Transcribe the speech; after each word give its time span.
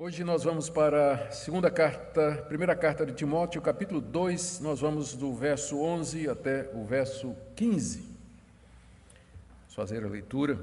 Hoje 0.00 0.22
nós 0.22 0.44
vamos 0.44 0.70
para 0.70 1.14
a 1.14 1.30
segunda 1.32 1.72
carta, 1.72 2.44
primeira 2.46 2.76
carta 2.76 3.04
de 3.04 3.12
Timóteo, 3.12 3.60
capítulo 3.60 4.00
2, 4.00 4.60
nós 4.60 4.78
vamos 4.78 5.12
do 5.16 5.34
verso 5.34 5.76
11 5.80 6.28
até 6.28 6.70
o 6.72 6.84
verso 6.84 7.34
15. 7.56 7.98
Vamos 7.98 9.74
fazer 9.74 10.04
a 10.04 10.08
leitura. 10.08 10.56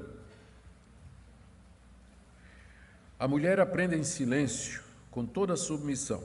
A 3.18 3.28
mulher 3.28 3.60
aprende 3.60 3.94
em 3.94 4.04
silêncio, 4.04 4.82
com 5.10 5.26
toda 5.26 5.54
submissão, 5.54 6.24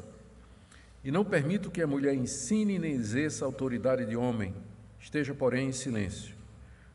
e 1.04 1.12
não 1.12 1.26
permito 1.26 1.70
que 1.70 1.82
a 1.82 1.88
mulher 1.88 2.14
ensine 2.14 2.80
nem 2.80 2.94
exerça 2.94 3.44
a 3.44 3.48
autoridade 3.48 4.06
de 4.06 4.16
homem, 4.16 4.56
esteja, 5.02 5.34
porém, 5.34 5.68
em 5.68 5.74
silêncio. 5.74 6.34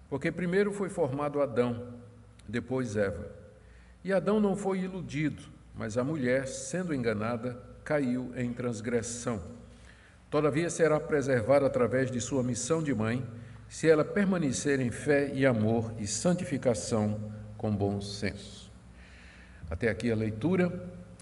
Porque 0.08 0.32
primeiro 0.32 0.72
foi 0.72 0.88
formado 0.88 1.42
Adão, 1.42 1.92
depois 2.48 2.96
Eva. 2.96 3.30
E 4.02 4.14
Adão 4.14 4.40
não 4.40 4.56
foi 4.56 4.78
iludido 4.78 5.54
mas 5.76 5.98
a 5.98 6.02
mulher, 6.02 6.48
sendo 6.48 6.94
enganada, 6.94 7.58
caiu 7.84 8.32
em 8.34 8.52
transgressão. 8.52 9.40
Todavia 10.30 10.70
será 10.70 10.98
preservada 10.98 11.66
através 11.66 12.10
de 12.10 12.20
sua 12.20 12.42
missão 12.42 12.82
de 12.82 12.94
mãe, 12.94 13.24
se 13.68 13.88
ela 13.88 14.04
permanecer 14.04 14.80
em 14.80 14.90
fé 14.90 15.30
e 15.34 15.44
amor 15.44 15.92
e 15.98 16.06
santificação 16.06 17.32
com 17.58 17.74
bom 17.74 18.00
senso. 18.00 18.72
Até 19.70 19.88
aqui 19.88 20.10
a 20.10 20.16
leitura. 20.16 20.72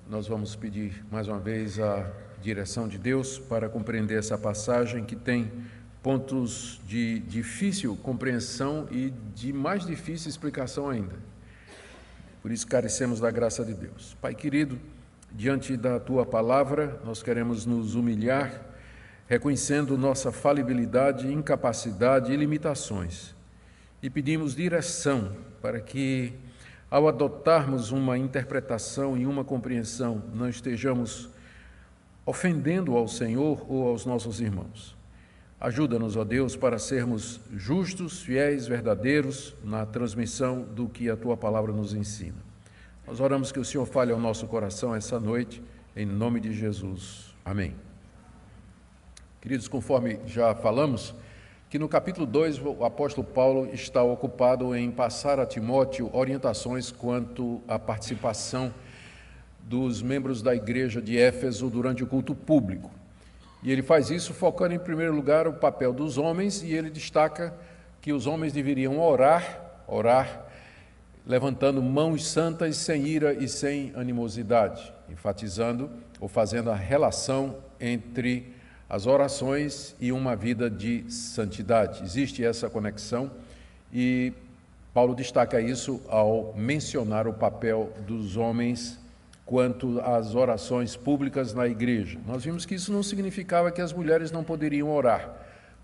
Nós 0.08 0.28
vamos 0.28 0.54
pedir 0.54 1.04
mais 1.10 1.28
uma 1.28 1.40
vez 1.40 1.80
a 1.80 2.12
direção 2.42 2.86
de 2.86 2.98
Deus 2.98 3.38
para 3.38 3.70
compreender 3.70 4.18
essa 4.18 4.36
passagem 4.36 5.02
que 5.02 5.16
tem 5.16 5.50
pontos 6.02 6.78
de 6.86 7.20
difícil 7.20 7.96
compreensão 7.96 8.86
e 8.90 9.10
de 9.34 9.50
mais 9.50 9.86
difícil 9.86 10.28
explicação 10.28 10.90
ainda. 10.90 11.14
Por 12.44 12.52
isso, 12.52 12.66
carecemos 12.66 13.20
da 13.20 13.30
graça 13.30 13.64
de 13.64 13.72
Deus. 13.72 14.14
Pai 14.20 14.34
querido, 14.34 14.78
diante 15.32 15.78
da 15.78 15.98
tua 15.98 16.26
palavra, 16.26 17.00
nós 17.02 17.22
queremos 17.22 17.64
nos 17.64 17.94
humilhar, 17.94 18.60
reconhecendo 19.26 19.96
nossa 19.96 20.30
falibilidade, 20.30 21.32
incapacidade 21.32 22.30
e 22.30 22.36
limitações. 22.36 23.34
E 24.02 24.10
pedimos 24.10 24.54
direção 24.54 25.34
para 25.62 25.80
que, 25.80 26.34
ao 26.90 27.08
adotarmos 27.08 27.92
uma 27.92 28.18
interpretação 28.18 29.16
e 29.16 29.24
uma 29.24 29.42
compreensão, 29.42 30.22
não 30.34 30.46
estejamos 30.46 31.30
ofendendo 32.26 32.94
ao 32.94 33.08
Senhor 33.08 33.64
ou 33.72 33.88
aos 33.88 34.04
nossos 34.04 34.42
irmãos. 34.42 34.94
Ajuda-nos, 35.64 36.14
ó 36.14 36.24
Deus, 36.24 36.56
para 36.56 36.78
sermos 36.78 37.40
justos, 37.56 38.20
fiéis, 38.20 38.66
verdadeiros 38.66 39.56
na 39.64 39.86
transmissão 39.86 40.60
do 40.60 40.90
que 40.90 41.08
a 41.08 41.16
tua 41.16 41.38
palavra 41.38 41.72
nos 41.72 41.94
ensina. 41.94 42.36
Nós 43.06 43.18
oramos 43.18 43.50
que 43.50 43.58
o 43.58 43.64
Senhor 43.64 43.86
fale 43.86 44.12
ao 44.12 44.20
nosso 44.20 44.46
coração 44.46 44.94
essa 44.94 45.18
noite, 45.18 45.62
em 45.96 46.04
nome 46.04 46.38
de 46.38 46.52
Jesus. 46.52 47.34
Amém. 47.42 47.74
Queridos, 49.40 49.66
conforme 49.66 50.20
já 50.26 50.54
falamos, 50.54 51.14
que 51.70 51.78
no 51.78 51.88
capítulo 51.88 52.26
2 52.26 52.58
o 52.58 52.84
apóstolo 52.84 53.26
Paulo 53.26 53.66
está 53.72 54.02
ocupado 54.02 54.76
em 54.76 54.90
passar 54.90 55.40
a 55.40 55.46
Timóteo 55.46 56.10
orientações 56.12 56.92
quanto 56.92 57.62
à 57.66 57.78
participação 57.78 58.70
dos 59.62 60.02
membros 60.02 60.42
da 60.42 60.54
igreja 60.54 61.00
de 61.00 61.16
Éfeso 61.16 61.70
durante 61.70 62.04
o 62.04 62.06
culto 62.06 62.34
público. 62.34 62.90
E 63.64 63.72
ele 63.72 63.82
faz 63.82 64.10
isso 64.10 64.34
focando 64.34 64.74
em 64.74 64.78
primeiro 64.78 65.14
lugar 65.14 65.48
o 65.48 65.54
papel 65.54 65.90
dos 65.90 66.18
homens 66.18 66.62
e 66.62 66.74
ele 66.74 66.90
destaca 66.90 67.54
que 67.98 68.12
os 68.12 68.26
homens 68.26 68.52
deveriam 68.52 69.00
orar, 69.00 69.82
orar, 69.88 70.44
levantando 71.26 71.82
mãos 71.82 72.26
santas 72.26 72.76
sem 72.76 73.06
ira 73.06 73.32
e 73.32 73.48
sem 73.48 73.90
animosidade, 73.96 74.92
enfatizando 75.08 75.90
ou 76.20 76.28
fazendo 76.28 76.70
a 76.70 76.74
relação 76.74 77.56
entre 77.80 78.52
as 78.86 79.06
orações 79.06 79.96
e 79.98 80.12
uma 80.12 80.36
vida 80.36 80.68
de 80.68 81.10
santidade. 81.10 82.04
Existe 82.04 82.44
essa 82.44 82.68
conexão 82.68 83.30
e 83.90 84.34
Paulo 84.92 85.14
destaca 85.14 85.58
isso 85.58 86.02
ao 86.06 86.52
mencionar 86.54 87.26
o 87.26 87.32
papel 87.32 87.94
dos 88.06 88.36
homens 88.36 89.02
quanto 89.44 90.00
às 90.00 90.34
orações 90.34 90.96
públicas 90.96 91.52
na 91.52 91.66
igreja. 91.66 92.18
Nós 92.26 92.44
vimos 92.44 92.64
que 92.64 92.74
isso 92.74 92.92
não 92.92 93.02
significava 93.02 93.70
que 93.70 93.80
as 93.80 93.92
mulheres 93.92 94.30
não 94.30 94.42
poderiam 94.42 94.90
orar, 94.90 95.34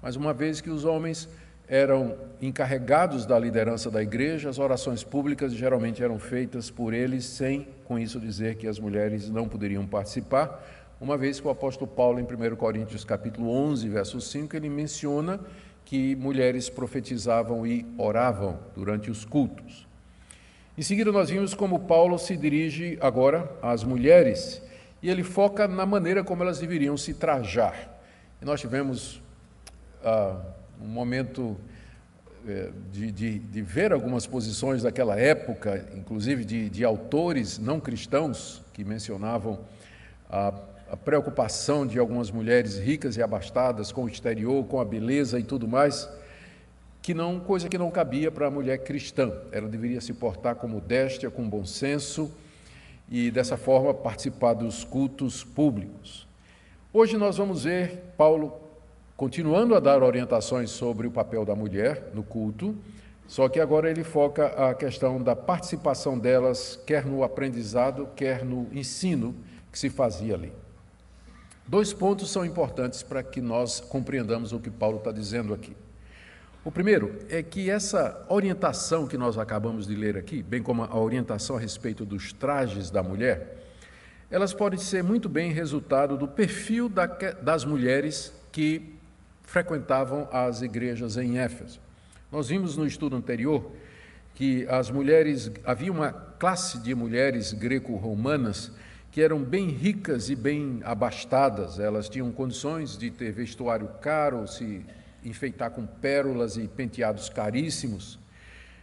mas 0.02 0.16
uma 0.16 0.32
vez 0.32 0.60
que 0.60 0.70
os 0.70 0.84
homens 0.84 1.28
eram 1.68 2.16
encarregados 2.42 3.24
da 3.24 3.38
liderança 3.38 3.90
da 3.90 4.02
igreja, 4.02 4.48
as 4.48 4.58
orações 4.58 5.04
públicas 5.04 5.52
geralmente 5.52 6.02
eram 6.02 6.18
feitas 6.18 6.68
por 6.68 6.92
eles, 6.92 7.24
sem 7.24 7.68
com 7.84 7.96
isso 7.96 8.18
dizer 8.18 8.56
que 8.56 8.66
as 8.66 8.78
mulheres 8.78 9.30
não 9.30 9.46
poderiam 9.46 9.86
participar, 9.86 10.66
uma 11.00 11.16
vez 11.16 11.40
que 11.40 11.46
o 11.46 11.50
apóstolo 11.50 11.90
Paulo, 11.90 12.20
em 12.20 12.24
1 12.24 12.56
Coríntios 12.56 13.04
capítulo 13.04 13.50
11, 13.50 13.88
verso 13.88 14.20
5, 14.20 14.54
ele 14.54 14.68
menciona 14.68 15.40
que 15.84 16.14
mulheres 16.16 16.68
profetizavam 16.68 17.66
e 17.66 17.86
oravam 17.96 18.58
durante 18.74 19.10
os 19.10 19.24
cultos. 19.24 19.89
Em 20.80 20.82
seguida, 20.82 21.12
nós 21.12 21.28
vimos 21.28 21.52
como 21.52 21.80
Paulo 21.80 22.18
se 22.18 22.34
dirige 22.38 22.96
agora 23.02 23.54
às 23.60 23.84
mulheres 23.84 24.62
e 25.02 25.10
ele 25.10 25.22
foca 25.22 25.68
na 25.68 25.84
maneira 25.84 26.24
como 26.24 26.42
elas 26.42 26.58
deveriam 26.58 26.96
se 26.96 27.12
trajar. 27.12 28.00
E 28.40 28.46
nós 28.46 28.62
tivemos 28.62 29.20
ah, 30.02 30.40
um 30.80 30.86
momento 30.86 31.54
eh, 32.48 32.70
de, 32.90 33.12
de, 33.12 33.38
de, 33.40 33.60
ver 33.60 33.92
algumas 33.92 34.26
posições 34.26 34.82
daquela 34.82 35.20
época, 35.20 35.86
inclusive 35.94 36.46
de, 36.46 36.70
de 36.70 36.82
autores 36.82 37.58
não 37.58 37.78
cristãos 37.78 38.62
que 38.72 38.82
mencionavam 38.82 39.60
a, 40.30 40.54
a 40.90 40.96
preocupação 40.96 41.86
de 41.86 41.98
algumas 41.98 42.30
mulheres 42.30 42.78
ricas 42.78 43.18
e 43.18 43.22
abastadas 43.22 43.92
com 43.92 44.04
o 44.04 44.08
exterior, 44.08 44.64
com 44.64 44.80
a 44.80 44.84
beleza 44.86 45.38
e 45.38 45.42
tudo 45.42 45.68
mais 45.68 46.08
que 47.02 47.14
não 47.14 47.40
coisa 47.40 47.68
que 47.68 47.78
não 47.78 47.90
cabia 47.90 48.30
para 48.30 48.46
a 48.46 48.50
mulher 48.50 48.78
cristã. 48.78 49.32
Ela 49.52 49.68
deveria 49.68 50.00
se 50.00 50.12
portar 50.12 50.56
com 50.56 50.68
modéstia, 50.68 51.30
com 51.30 51.48
bom 51.48 51.64
senso 51.64 52.30
e 53.10 53.30
dessa 53.30 53.56
forma 53.56 53.92
participar 53.92 54.54
dos 54.54 54.84
cultos 54.84 55.42
públicos. 55.42 56.28
Hoje 56.92 57.16
nós 57.16 57.36
vamos 57.36 57.64
ver 57.64 58.12
Paulo 58.16 58.52
continuando 59.16 59.74
a 59.74 59.80
dar 59.80 60.02
orientações 60.02 60.70
sobre 60.70 61.06
o 61.06 61.10
papel 61.10 61.44
da 61.44 61.54
mulher 61.54 62.10
no 62.14 62.22
culto, 62.22 62.74
só 63.26 63.48
que 63.48 63.60
agora 63.60 63.90
ele 63.90 64.02
foca 64.02 64.46
a 64.46 64.74
questão 64.74 65.22
da 65.22 65.36
participação 65.36 66.18
delas, 66.18 66.80
quer 66.86 67.04
no 67.04 67.22
aprendizado, 67.22 68.08
quer 68.16 68.44
no 68.44 68.66
ensino 68.72 69.34
que 69.70 69.78
se 69.78 69.88
fazia 69.88 70.34
ali. 70.34 70.52
Dois 71.66 71.92
pontos 71.92 72.30
são 72.30 72.44
importantes 72.44 73.02
para 73.02 73.22
que 73.22 73.40
nós 73.40 73.78
compreendamos 73.78 74.52
o 74.52 74.58
que 74.58 74.70
Paulo 74.70 74.98
está 74.98 75.12
dizendo 75.12 75.54
aqui. 75.54 75.76
O 76.62 76.70
primeiro 76.70 77.18
é 77.30 77.42
que 77.42 77.70
essa 77.70 78.22
orientação 78.28 79.06
que 79.06 79.16
nós 79.16 79.38
acabamos 79.38 79.86
de 79.86 79.94
ler 79.94 80.18
aqui, 80.18 80.42
bem 80.42 80.62
como 80.62 80.84
a 80.84 80.98
orientação 80.98 81.56
a 81.56 81.58
respeito 81.58 82.04
dos 82.04 82.34
trajes 82.34 82.90
da 82.90 83.02
mulher, 83.02 83.56
elas 84.30 84.52
podem 84.52 84.78
ser 84.78 85.02
muito 85.02 85.26
bem 85.26 85.52
resultado 85.52 86.18
do 86.18 86.28
perfil 86.28 86.86
da, 86.86 87.06
das 87.06 87.64
mulheres 87.64 88.30
que 88.52 88.94
frequentavam 89.42 90.28
as 90.30 90.60
igrejas 90.60 91.16
em 91.16 91.38
Éfeso. 91.38 91.80
Nós 92.30 92.48
vimos 92.48 92.76
no 92.76 92.86
estudo 92.86 93.16
anterior 93.16 93.72
que 94.34 94.66
as 94.68 94.90
mulheres, 94.90 95.50
havia 95.64 95.90
uma 95.90 96.12
classe 96.12 96.78
de 96.78 96.94
mulheres 96.94 97.54
greco-romanas 97.54 98.70
que 99.10 99.22
eram 99.22 99.42
bem 99.42 99.68
ricas 99.68 100.28
e 100.28 100.36
bem 100.36 100.80
abastadas, 100.84 101.80
elas 101.80 102.08
tinham 102.08 102.30
condições 102.30 102.98
de 102.98 103.10
ter 103.10 103.32
vestuário 103.32 103.88
caro, 104.00 104.46
se 104.46 104.84
enfeitar 105.24 105.70
com 105.70 105.86
pérolas 105.86 106.56
e 106.56 106.66
penteados 106.66 107.28
caríssimos. 107.28 108.18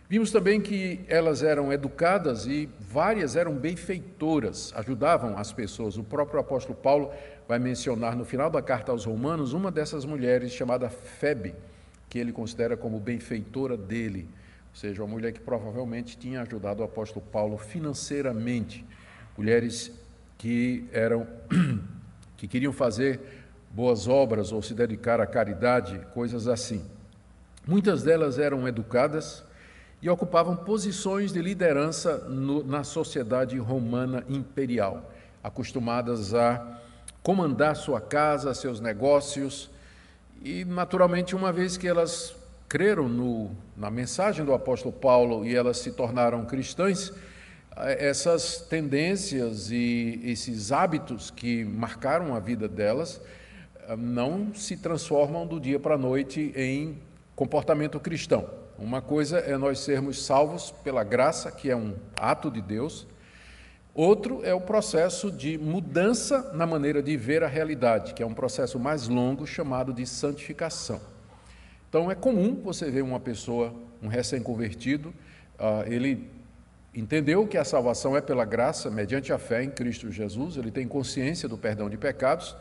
Vimos 0.10 0.32
também 0.32 0.62
que 0.62 1.02
elas 1.10 1.44
eram 1.44 1.74
educadas 1.74 2.46
e 2.46 2.70
várias 2.80 3.36
eram 3.36 3.54
benfeitoras, 3.56 4.72
ajudavam 4.74 5.38
as 5.38 5.52
pessoas. 5.52 5.98
O 5.98 6.04
próprio 6.04 6.40
apóstolo 6.40 6.76
Paulo 6.76 7.12
vai 7.46 7.60
mencionar 7.60 8.16
no 8.16 8.24
final 8.24 8.50
da 8.50 8.62
carta 8.62 8.94
aos 8.94 9.04
Romanos 9.04 9.52
uma 9.52 9.70
dessas 9.70 10.06
mulheres 10.06 10.54
chamada 10.54 10.90
Febe, 10.90 11.54
que 12.10 12.18
ele 12.18 12.32
considera 12.32 12.78
como 12.78 13.02
benfeitora 13.02 13.76
dele, 13.76 14.30
ou 14.70 14.76
seja, 14.76 15.04
uma 15.04 15.10
mulher 15.10 15.34
que 15.34 15.42
provavelmente 15.42 16.18
tinha 16.18 16.42
ajudado 16.42 16.82
o 16.82 16.86
apóstolo 16.86 17.26
Paulo 17.30 17.58
financeiramente. 17.58 18.86
Mulheres 19.38 19.92
que 20.38 20.88
eram 20.94 21.28
que 22.38 22.48
queriam 22.48 22.72
fazer 22.72 23.20
boas 23.78 24.08
obras 24.08 24.52
ou 24.52 24.60
se 24.60 24.74
dedicar 24.74 25.22
à 25.22 25.28
caridade, 25.28 26.02
coisas 26.12 26.48
assim. 26.48 26.84
Muitas 27.68 28.02
delas 28.02 28.40
eram 28.40 28.68
educadas 28.68 29.44
e 30.02 30.10
ocupavam 30.10 30.56
posições 30.56 31.32
de 31.32 31.40
liderança 31.44 32.18
no, 32.28 32.64
na 32.64 32.84
sociedade 32.84 33.56
romana 33.60 34.24
imperial, 34.28 35.12
acostumadas 35.44 36.34
a 36.34 36.80
comandar 37.22 37.76
sua 37.76 38.02
casa, 38.02 38.52
seus 38.56 38.80
negócios, 38.80 39.70
e 40.44 40.66
naturalmente, 40.66 41.36
uma 41.36 41.52
vez 41.52 41.78
que 41.78 41.88
elas 41.88 42.36
creram 42.68 43.08
no, 43.08 43.52
na 43.76 43.92
mensagem 43.92 44.44
do 44.44 44.56
apóstolo 44.56 44.92
Paulo 44.92 45.46
e 45.46 45.56
elas 45.56 45.78
se 45.78 45.92
tornaram 45.92 46.48
cristãs, 46.48 47.14
essas 47.76 48.60
tendências 48.60 49.70
e 49.70 50.20
esses 50.24 50.72
hábitos 50.72 51.30
que 51.30 51.64
marcaram 51.64 52.34
a 52.34 52.40
vida 52.40 52.68
delas 52.68 53.22
não 53.96 54.54
se 54.54 54.76
transformam 54.76 55.46
do 55.46 55.60
dia 55.60 55.80
para 55.80 55.96
a 55.96 55.98
noite 55.98 56.52
em 56.56 56.98
comportamento 57.36 58.00
cristão. 58.00 58.50
Uma 58.78 59.02
coisa 59.02 59.40
é 59.40 59.58
nós 59.58 59.80
sermos 59.80 60.24
salvos 60.24 60.72
pela 60.84 61.04
graça, 61.04 61.52
que 61.52 61.70
é 61.70 61.76
um 61.76 61.96
ato 62.16 62.52
de 62.52 62.62
Deus. 62.62 63.08
Outro 63.94 64.44
é 64.44 64.54
o 64.54 64.62
processo 64.62 65.32
de 65.32 65.58
mudança 65.58 66.52
na 66.54 66.68
maneira 66.68 67.02
de 67.02 67.18
ver 67.18 67.44
a 67.44 67.48
realidade, 67.48 68.14
que 68.14 68.22
é 68.22 68.26
um 68.26 68.34
processo 68.34 68.78
mais 68.78 69.08
longo 69.08 69.48
chamado 69.48 69.92
de 69.92 70.06
santificação. 70.06 71.02
Então 71.90 72.12
é 72.12 72.14
comum 72.14 72.62
você 72.64 72.92
ver 72.92 73.02
uma 73.02 73.20
pessoa, 73.20 73.74
um 74.04 74.08
recém-convertido, 74.08 75.10
uh, 75.60 75.92
ele 75.92 76.30
entendeu 76.94 77.48
que 77.48 77.58
a 77.58 77.64
salvação 77.64 78.16
é 78.16 78.22
pela 78.22 78.46
graça, 78.46 78.92
mediante 78.92 79.34
a 79.34 79.40
fé 79.40 79.64
em 79.64 79.72
Cristo 79.72 80.12
Jesus, 80.12 80.58
ele 80.58 80.70
tem 80.70 80.88
consciência 80.88 81.50
do 81.50 81.58
perdão 81.58 81.90
de 81.90 81.98
pecados, 81.98 82.56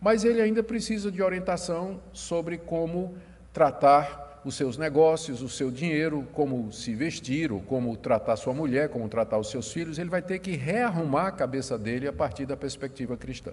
mas 0.00 0.24
ele 0.24 0.40
ainda 0.40 0.62
precisa 0.62 1.10
de 1.10 1.22
orientação 1.22 2.00
sobre 2.12 2.58
como 2.58 3.14
tratar 3.52 4.26
os 4.46 4.54
seus 4.54 4.78
negócios, 4.78 5.42
o 5.42 5.48
seu 5.48 5.72
dinheiro, 5.72 6.26
como 6.32 6.72
se 6.72 6.94
vestir, 6.94 7.50
ou 7.50 7.60
como 7.60 7.96
tratar 7.96 8.36
sua 8.36 8.54
mulher, 8.54 8.88
como 8.88 9.08
tratar 9.08 9.38
os 9.38 9.50
seus 9.50 9.72
filhos, 9.72 9.98
ele 9.98 10.08
vai 10.08 10.22
ter 10.22 10.38
que 10.38 10.52
rearrumar 10.52 11.26
a 11.26 11.32
cabeça 11.32 11.76
dele 11.76 12.06
a 12.06 12.12
partir 12.12 12.46
da 12.46 12.56
perspectiva 12.56 13.16
cristã. 13.16 13.52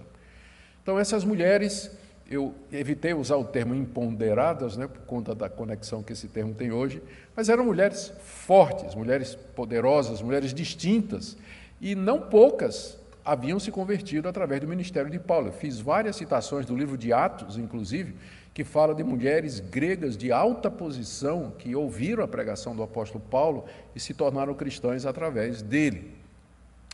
Então, 0.80 0.96
essas 0.96 1.24
mulheres, 1.24 1.90
eu 2.30 2.54
evitei 2.70 3.12
usar 3.12 3.36
o 3.36 3.44
termo 3.44 3.74
imponderadas, 3.74 4.76
né, 4.76 4.86
por 4.86 5.00
conta 5.02 5.34
da 5.34 5.48
conexão 5.48 6.00
que 6.00 6.12
esse 6.12 6.28
termo 6.28 6.54
tem 6.54 6.70
hoje, 6.70 7.02
mas 7.34 7.48
eram 7.48 7.64
mulheres 7.64 8.12
fortes, 8.22 8.94
mulheres 8.94 9.34
poderosas, 9.34 10.22
mulheres 10.22 10.54
distintas, 10.54 11.36
e 11.80 11.96
não 11.96 12.20
poucas 12.20 12.96
haviam 13.24 13.58
se 13.58 13.70
convertido 13.70 14.28
através 14.28 14.60
do 14.60 14.68
ministério 14.68 15.10
de 15.10 15.18
Paulo. 15.18 15.48
Eu 15.48 15.52
fiz 15.52 15.80
várias 15.80 16.16
citações 16.16 16.66
do 16.66 16.76
livro 16.76 16.98
de 16.98 17.12
Atos, 17.12 17.56
inclusive, 17.56 18.14
que 18.52 18.62
fala 18.62 18.94
de 18.94 19.02
mulheres 19.02 19.60
gregas 19.60 20.16
de 20.16 20.30
alta 20.30 20.70
posição 20.70 21.52
que 21.58 21.74
ouviram 21.74 22.22
a 22.22 22.28
pregação 22.28 22.76
do 22.76 22.82
apóstolo 22.82 23.24
Paulo 23.30 23.64
e 23.96 24.00
se 24.00 24.14
tornaram 24.14 24.54
cristãs 24.54 25.06
através 25.06 25.62
dele. 25.62 26.12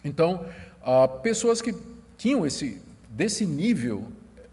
Então, 0.04 0.46
pessoas 1.22 1.60
que 1.60 1.74
tinham 2.16 2.46
esse 2.46 2.80
desse 3.10 3.44
nível, 3.44 4.06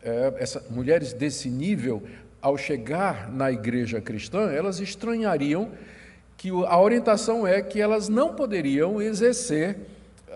é, 0.03 0.33
essa, 0.39 0.65
mulheres 0.69 1.13
desse 1.13 1.47
nível, 1.47 2.03
ao 2.41 2.57
chegar 2.57 3.31
na 3.31 3.51
igreja 3.51 4.01
cristã, 4.01 4.51
elas 4.51 4.79
estranhariam 4.79 5.71
que 6.35 6.49
a 6.49 6.79
orientação 6.79 7.45
é 7.45 7.61
que 7.61 7.79
elas 7.79 8.09
não 8.09 8.33
poderiam 8.33 9.01
exercer 9.01 9.77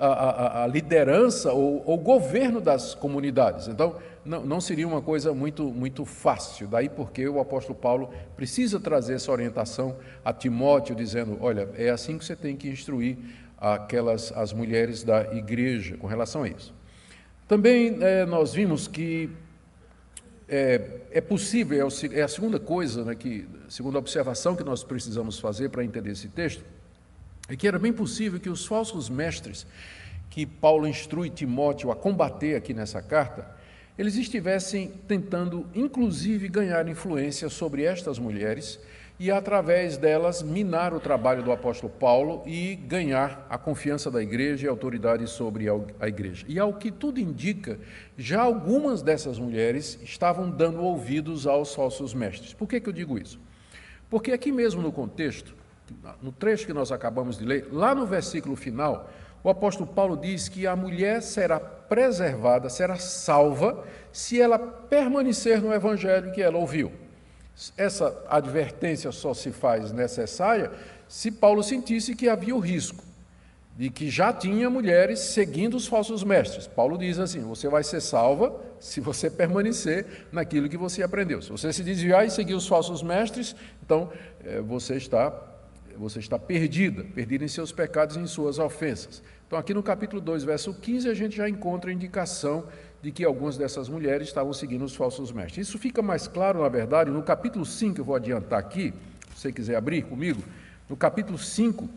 a, 0.06 0.30
a, 0.62 0.64
a 0.64 0.68
liderança 0.68 1.54
ou 1.54 1.84
o 1.86 1.98
governo 1.98 2.60
das 2.60 2.96
comunidades. 2.96 3.68
Então, 3.68 3.96
não, 4.26 4.44
não 4.46 4.62
seria 4.62 4.88
uma 4.88 5.02
coisa 5.02 5.34
muito, 5.34 5.64
muito 5.66 6.06
fácil. 6.06 6.68
Daí 6.68 6.90
porque 6.90 7.28
o 7.28 7.40
apóstolo 7.40 7.78
Paulo 7.78 8.10
precisa 8.36 8.80
trazer 8.80 9.16
essa 9.16 9.32
orientação 9.32 9.96
a 10.26 10.34
Timóteo, 10.34 10.96
dizendo: 10.96 11.38
olha, 11.40 11.70
é 11.76 11.90
assim 11.90 12.18
que 12.18 12.26
você 12.26 12.36
tem 12.36 12.56
que 12.56 12.68
instruir 12.68 13.18
aquelas 13.58 14.32
as 14.32 14.52
mulheres 14.54 15.04
da 15.04 15.34
igreja 15.36 15.98
com 15.98 16.08
relação 16.08 16.44
a 16.44 16.50
isso. 16.50 16.74
Também 17.48 17.98
é, 18.02 18.26
nós 18.26 18.54
vimos 18.54 18.88
que 18.88 19.30
é, 20.48 21.02
é 21.12 21.22
possível, 21.22 21.88
é, 21.88 22.20
é, 22.20 22.24
a 22.24 22.28
segunda 22.28 22.60
coisa, 22.60 23.06
né, 23.06 23.16
que, 23.16 23.48
segunda 23.70 24.00
observação 24.00 24.56
que 24.56 24.64
nós 24.64 24.84
precisamos 24.84 25.40
fazer 25.40 25.70
para 25.70 25.84
entender 25.84 26.12
esse 26.12 26.28
texto, 26.28 26.64
é 27.54 27.56
que 27.58 27.68
era 27.68 27.78
bem 27.78 27.92
possível 27.92 28.40
que 28.40 28.50
os 28.50 28.66
falsos 28.66 29.10
mestres 29.10 29.68
que 30.30 30.46
Paulo 30.46 30.88
instrui 30.88 31.30
Timóteo 31.30 31.92
a 31.92 31.96
combater 31.96 32.56
aqui 32.56 32.74
nessa 32.74 33.02
carta, 33.02 33.46
eles 33.98 34.16
estivessem 34.16 34.88
tentando, 35.08 35.68
inclusive, 35.76 36.48
ganhar 36.48 36.88
influência 36.88 37.50
sobre 37.50 37.84
estas 37.84 38.18
mulheres 38.18 38.80
e, 39.20 39.30
através 39.30 39.98
delas, 39.98 40.42
minar 40.42 40.94
o 40.94 41.00
trabalho 41.00 41.44
do 41.44 41.52
apóstolo 41.52 41.92
Paulo 41.92 42.42
e 42.46 42.76
ganhar 42.76 43.46
a 43.50 43.58
confiança 43.58 44.10
da 44.10 44.24
igreja 44.24 44.66
e 44.66 44.70
autoridade 44.70 45.28
sobre 45.28 45.66
a 46.00 46.08
igreja. 46.08 46.46
E, 46.48 46.58
ao 46.58 46.74
que 46.74 46.90
tudo 46.90 47.20
indica, 47.20 47.78
já 48.18 48.42
algumas 48.42 49.02
dessas 49.02 49.38
mulheres 49.38 50.00
estavam 50.02 50.50
dando 50.50 50.82
ouvidos 50.82 51.46
aos 51.46 51.76
falsos 51.76 52.14
mestres. 52.14 52.54
Por 52.54 52.68
que, 52.68 52.80
que 52.80 52.88
eu 52.88 52.94
digo 52.94 53.18
isso? 53.18 53.40
Porque 54.10 54.32
aqui 54.32 54.52
mesmo 54.52 54.82
no 54.82 54.92
contexto, 54.92 55.61
no 56.22 56.32
trecho 56.32 56.66
que 56.66 56.74
nós 56.74 56.92
acabamos 56.92 57.38
de 57.38 57.46
ler, 57.46 57.68
lá 57.72 57.94
no 57.94 58.06
versículo 58.06 58.56
final, 58.56 59.10
o 59.44 59.50
apóstolo 59.50 59.88
Paulo 59.88 60.16
diz 60.16 60.48
que 60.48 60.68
a 60.68 60.76
mulher 60.76 61.22
será 61.22 61.60
preservada, 61.60 62.70
será 62.70 62.96
salva, 62.98 63.84
se 64.12 64.40
ela 64.40 64.60
permanecer 64.60 65.62
no 65.62 65.74
evangelho 65.74 66.32
que 66.32 66.42
ela 66.42 66.58
ouviu. 66.58 66.92
Essa 67.76 68.24
advertência 68.30 69.12
só 69.12 69.34
se 69.34 69.52
faz 69.52 69.92
necessária 69.92 70.72
se 71.08 71.30
Paulo 71.30 71.62
sentisse 71.62 72.16
que 72.16 72.30
havia 72.30 72.56
o 72.56 72.60
risco 72.60 73.04
de 73.78 73.90
que 73.90 74.10
já 74.10 74.32
tinha 74.32 74.70
mulheres 74.70 75.20
seguindo 75.20 75.76
os 75.76 75.88
falsos 75.88 76.24
mestres. 76.24 76.68
Paulo 76.68 76.98
diz 76.98 77.20
assim: 77.20 77.42
você 77.42 77.68
vai 77.68 77.84
ser 77.84 78.02
salva 78.02 78.54
se 78.80 79.00
você 79.00 79.30
permanecer 79.30 80.28
naquilo 80.32 80.70
que 80.70 80.78
você 80.78 81.04
aprendeu. 81.04 81.42
Se 81.42 81.52
você 81.52 81.74
se 81.74 81.84
desviar 81.84 82.26
e 82.26 82.30
seguir 82.30 82.54
os 82.54 82.68
falsos 82.68 83.02
mestres, 83.02 83.56
então 83.84 84.10
eh, 84.46 84.62
você 84.62 84.96
está 84.96 85.51
você 85.98 86.20
está 86.20 86.38
perdida, 86.38 87.04
perdida 87.04 87.44
em 87.44 87.48
seus 87.48 87.72
pecados 87.72 88.16
e 88.16 88.20
em 88.20 88.28
suas 88.28 88.60
ofensas. 88.60 89.22
Então, 89.48 89.60
aqui 89.60 89.74
no 89.74 89.84
capítulo 89.84 90.22
2, 90.22 90.44
verso 90.44 90.74
15, 90.74 91.10
a 91.10 91.14
gente 91.14 91.36
já 91.36 91.50
encontra 91.50 91.92
a 91.92 91.94
indicação 91.94 92.66
de 93.02 93.12
que 93.12 93.26
algumas 93.26 93.58
dessas 93.58 93.90
mulheres 93.90 94.28
estavam 94.28 94.54
seguindo 94.54 94.86
os 94.86 94.96
falsos 94.96 95.32
mestres. 95.32 95.68
Isso 95.68 95.78
fica 95.78 96.02
mais 96.02 96.28
claro, 96.28 96.62
na 96.62 96.70
verdade, 96.70 97.10
no 97.10 97.22
capítulo 97.22 97.66
5, 97.66 98.00
eu 98.00 98.06
vou 98.06 98.16
adiantar 98.16 98.60
aqui, 98.60 98.94
se 99.36 99.42
você 99.42 99.52
quiser 99.52 99.76
abrir 99.76 100.04
comigo, 100.04 100.42
no 100.90 100.96
capítulo 100.96 101.38
5, 101.38 101.90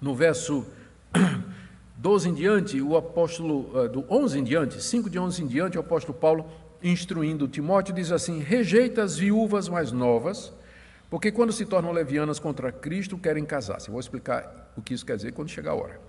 no 0.00 0.14
verso 0.14 0.66
12 1.96 2.28
em 2.28 2.34
diante, 2.34 2.80
o 2.80 2.96
apóstolo, 2.96 3.70
eh, 3.84 3.88
do 3.88 4.04
11 4.10 4.38
em 4.38 4.44
diante, 4.44 4.82
5 4.82 5.08
de 5.10 5.18
11 5.18 5.42
em 5.42 5.46
diante, 5.46 5.76
o 5.76 5.80
apóstolo 5.80 6.16
Paulo, 6.18 6.46
instruindo 6.82 7.46
Timóteo, 7.46 7.94
diz 7.94 8.10
assim: 8.10 8.38
rejeita 8.40 9.02
as 9.02 9.16
viúvas 9.16 9.68
mais 9.68 9.92
novas 9.92 10.52
porque 11.10 11.32
quando 11.32 11.52
se 11.52 11.66
tornam 11.66 11.90
levianas 11.90 12.38
contra 12.38 12.70
Cristo, 12.70 13.18
querem 13.18 13.44
casar-se. 13.44 13.90
Vou 13.90 13.98
explicar 13.98 14.72
o 14.76 14.80
que 14.80 14.94
isso 14.94 15.04
quer 15.04 15.16
dizer 15.16 15.32
quando 15.32 15.48
chegar 15.48 15.72
a 15.72 15.74
hora. 15.74 16.00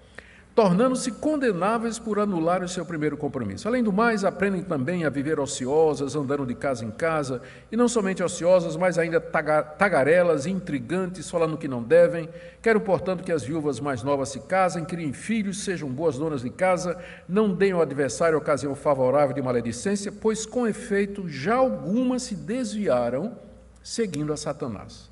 Tornando-se 0.54 1.14
condenáveis 1.14 1.98
por 1.98 2.20
anular 2.20 2.62
o 2.62 2.68
seu 2.68 2.86
primeiro 2.86 3.16
compromisso. 3.16 3.70
Além 3.70 3.82
do 3.82 3.92
mais, 3.92 4.26
aprendem 4.26 4.62
também 4.62 5.06
a 5.06 5.10
viver 5.10 5.40
ociosas, 5.40 6.14
andando 6.14 6.46
de 6.46 6.54
casa 6.54 6.84
em 6.84 6.92
casa, 6.92 7.42
e 7.72 7.78
não 7.78 7.88
somente 7.88 8.22
ociosas, 8.22 8.76
mas 8.76 9.00
ainda 9.00 9.22
tagarelas, 9.22 10.46
intrigantes, 10.46 11.32
falando 11.32 11.58
que 11.58 11.70
não 11.70 11.82
devem. 11.82 12.28
Quero, 12.62 12.82
portanto, 12.82 13.24
que 13.24 13.32
as 13.32 13.44
viúvas 13.44 13.80
mais 13.80 14.04
novas 14.04 14.28
se 14.28 14.42
casem, 14.42 14.84
criem 14.84 15.14
filhos, 15.14 15.64
sejam 15.64 15.90
boas 15.90 16.18
donas 16.18 16.42
de 16.42 16.50
casa, 16.50 17.02
não 17.30 17.56
deem 17.56 17.72
ao 17.72 17.82
adversário 17.82 18.38
ocasião 18.38 18.76
favorável 18.76 19.34
de 19.34 19.42
maledicência, 19.42 20.12
pois, 20.12 20.46
com 20.46 20.68
efeito, 20.68 21.30
já 21.30 21.56
algumas 21.56 22.24
se 22.24 22.36
desviaram 22.36 23.38
seguindo 23.84 24.32
a 24.32 24.38
Satanás. 24.38 25.10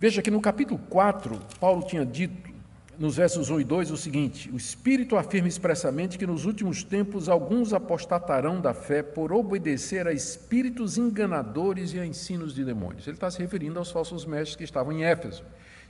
Veja 0.00 0.22
que 0.22 0.30
no 0.30 0.40
capítulo 0.40 0.80
4, 0.88 1.40
Paulo 1.58 1.84
tinha 1.86 2.06
dito, 2.06 2.50
nos 2.98 3.16
versos 3.16 3.50
1 3.50 3.60
e 3.60 3.64
2, 3.64 3.90
o 3.90 3.96
seguinte: 3.96 4.50
O 4.50 4.56
Espírito 4.56 5.16
afirma 5.16 5.48
expressamente 5.48 6.18
que 6.18 6.26
nos 6.26 6.44
últimos 6.44 6.82
tempos 6.84 7.28
alguns 7.28 7.72
apostatarão 7.72 8.60
da 8.60 8.72
fé 8.74 9.02
por 9.02 9.32
obedecer 9.32 10.06
a 10.06 10.12
espíritos 10.12 10.98
enganadores 10.98 11.92
e 11.92 11.98
a 11.98 12.06
ensinos 12.06 12.54
de 12.54 12.64
demônios. 12.64 13.06
Ele 13.06 13.16
está 13.16 13.30
se 13.30 13.40
referindo 13.40 13.78
aos 13.78 13.90
falsos 13.90 14.24
mestres 14.24 14.56
que 14.56 14.64
estavam 14.64 14.92
em 14.92 15.04
Éfeso. 15.04 15.44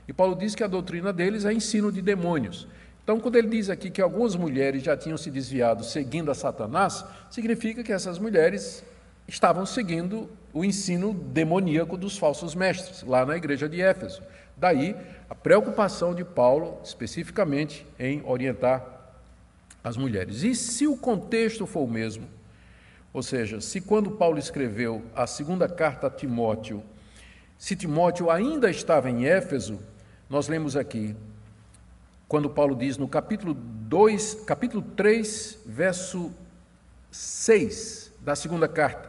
E 0.07 0.13
Paulo 0.13 0.35
diz 0.35 0.55
que 0.55 0.63
a 0.63 0.67
doutrina 0.67 1.13
deles 1.13 1.45
é 1.45 1.53
ensino 1.53 1.91
de 1.91 2.01
demônios. 2.01 2.67
Então, 3.03 3.19
quando 3.19 3.35
ele 3.35 3.47
diz 3.47 3.69
aqui 3.69 3.89
que 3.89 4.01
algumas 4.01 4.35
mulheres 4.35 4.83
já 4.83 4.95
tinham 4.95 5.17
se 5.17 5.31
desviado 5.31 5.83
seguindo 5.83 6.29
a 6.29 6.35
Satanás, 6.35 7.05
significa 7.29 7.83
que 7.83 7.91
essas 7.91 8.19
mulheres 8.19 8.83
estavam 9.29 9.65
seguindo 9.65 10.29
o 10.51 10.65
ensino 10.65 11.13
demoníaco 11.13 11.95
dos 11.95 12.17
falsos 12.17 12.55
mestres, 12.55 13.03
lá 13.03 13.25
na 13.25 13.37
igreja 13.37 13.69
de 13.69 13.81
Éfeso. 13.81 14.21
Daí 14.57 14.95
a 15.29 15.35
preocupação 15.35 16.13
de 16.13 16.25
Paulo, 16.25 16.79
especificamente, 16.83 17.85
em 17.97 18.21
orientar 18.25 18.83
as 19.83 19.95
mulheres. 19.95 20.43
E 20.43 20.55
se 20.55 20.87
o 20.87 20.97
contexto 20.97 21.65
for 21.65 21.81
o 21.81 21.87
mesmo, 21.87 22.27
ou 23.13 23.23
seja, 23.23 23.61
se 23.61 23.79
quando 23.79 24.11
Paulo 24.11 24.39
escreveu 24.39 25.03
a 25.15 25.25
segunda 25.25 25.69
carta 25.69 26.07
a 26.07 26.09
Timóteo, 26.09 26.83
se 27.57 27.75
Timóteo 27.75 28.29
ainda 28.29 28.69
estava 28.69 29.09
em 29.09 29.25
Éfeso, 29.25 29.79
nós 30.29 30.47
lemos 30.47 30.75
aqui, 30.75 31.15
quando 32.27 32.49
Paulo 32.49 32.75
diz 32.75 32.97
no 32.97 33.07
capítulo 33.07 33.53
2, 33.53 34.43
capítulo 34.45 34.81
3, 34.81 35.59
verso 35.65 36.31
6 37.11 38.13
da 38.19 38.35
segunda 38.35 38.67
carta: 38.67 39.08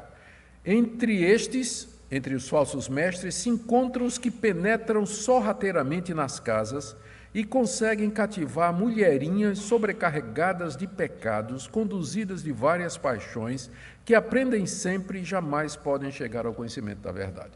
entre 0.64 1.22
estes, 1.22 1.88
entre 2.10 2.34
os 2.34 2.48
falsos 2.48 2.88
mestres, 2.88 3.34
se 3.34 3.48
encontram 3.48 4.04
os 4.04 4.18
que 4.18 4.30
penetram 4.30 5.06
sorrateiramente 5.06 6.12
nas 6.12 6.38
casas 6.38 6.96
e 7.32 7.44
conseguem 7.44 8.10
cativar 8.10 8.72
mulherinhas 8.72 9.60
sobrecarregadas 9.60 10.76
de 10.76 10.86
pecados, 10.86 11.66
conduzidas 11.66 12.42
de 12.42 12.50
várias 12.50 12.98
paixões, 12.98 13.70
que 14.04 14.14
aprendem 14.14 14.66
sempre 14.66 15.20
e 15.20 15.24
jamais 15.24 15.76
podem 15.76 16.10
chegar 16.10 16.44
ao 16.44 16.52
conhecimento 16.52 16.98
da 16.98 17.12
verdade. 17.12 17.52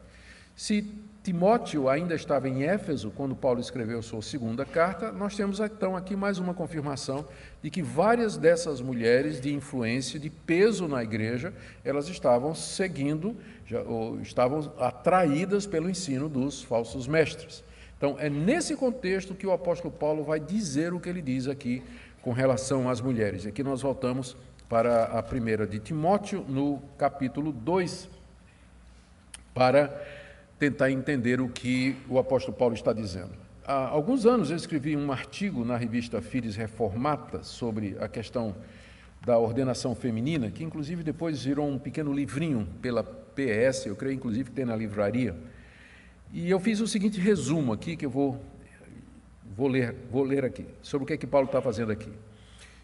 Se 0.54 0.94
Timóteo 1.24 1.88
ainda 1.88 2.14
estava 2.14 2.50
em 2.50 2.64
Éfeso 2.64 3.10
quando 3.10 3.34
Paulo 3.34 3.58
escreveu 3.58 4.02
sua 4.02 4.20
segunda 4.20 4.62
carta, 4.66 5.10
nós 5.10 5.34
temos 5.34 5.58
então 5.58 5.96
aqui 5.96 6.14
mais 6.14 6.38
uma 6.38 6.52
confirmação 6.52 7.24
de 7.62 7.70
que 7.70 7.80
várias 7.80 8.36
dessas 8.36 8.82
mulheres 8.82 9.40
de 9.40 9.50
influência, 9.50 10.20
de 10.20 10.28
peso 10.28 10.86
na 10.86 11.02
igreja, 11.02 11.54
elas 11.82 12.10
estavam 12.10 12.54
seguindo, 12.54 13.34
já, 13.64 13.80
ou 13.80 14.20
estavam 14.20 14.70
atraídas 14.78 15.66
pelo 15.66 15.88
ensino 15.88 16.28
dos 16.28 16.62
falsos 16.62 17.08
mestres. 17.08 17.64
Então, 17.96 18.16
é 18.18 18.28
nesse 18.28 18.76
contexto 18.76 19.34
que 19.34 19.46
o 19.46 19.52
apóstolo 19.52 19.90
Paulo 19.90 20.24
vai 20.24 20.38
dizer 20.38 20.92
o 20.92 21.00
que 21.00 21.08
ele 21.08 21.22
diz 21.22 21.48
aqui 21.48 21.82
com 22.20 22.32
relação 22.32 22.86
às 22.86 23.00
mulheres. 23.00 23.46
Aqui 23.46 23.62
nós 23.62 23.80
voltamos 23.80 24.36
para 24.68 25.04
a 25.04 25.22
primeira 25.22 25.66
de 25.66 25.78
Timóteo, 25.78 26.44
no 26.46 26.82
capítulo 26.98 27.50
2, 27.50 28.10
para 29.54 30.22
tentar 30.64 30.90
entender 30.90 31.42
o 31.42 31.48
que 31.48 31.94
o 32.08 32.18
apóstolo 32.18 32.56
Paulo 32.56 32.74
está 32.74 32.90
dizendo. 32.90 33.32
Há 33.66 33.88
alguns 33.88 34.24
anos 34.24 34.50
eu 34.50 34.56
escrevi 34.56 34.96
um 34.96 35.12
artigo 35.12 35.62
na 35.62 35.76
revista 35.76 36.22
Fides 36.22 36.56
Reformata 36.56 37.42
sobre 37.42 37.96
a 38.00 38.08
questão 38.08 38.56
da 39.26 39.38
ordenação 39.38 39.94
feminina, 39.94 40.50
que 40.50 40.64
inclusive 40.64 41.02
depois 41.02 41.44
virou 41.44 41.68
um 41.68 41.78
pequeno 41.78 42.14
livrinho 42.14 42.66
pela 42.80 43.02
PS, 43.02 43.86
eu 43.86 43.96
creio 43.96 44.14
inclusive 44.14 44.48
que 44.50 44.56
tem 44.56 44.64
na 44.64 44.74
livraria. 44.74 45.36
E 46.32 46.48
eu 46.48 46.58
fiz 46.58 46.80
o 46.80 46.86
seguinte 46.86 47.20
resumo 47.20 47.70
aqui, 47.72 47.94
que 47.94 48.06
eu 48.06 48.10
vou, 48.10 48.42
vou, 49.54 49.68
ler, 49.68 49.94
vou 50.10 50.24
ler 50.24 50.46
aqui, 50.46 50.64
sobre 50.80 51.04
o 51.04 51.06
que, 51.06 51.12
é 51.12 51.16
que 51.18 51.26
Paulo 51.26 51.46
está 51.46 51.60
fazendo 51.60 51.92
aqui. 51.92 52.10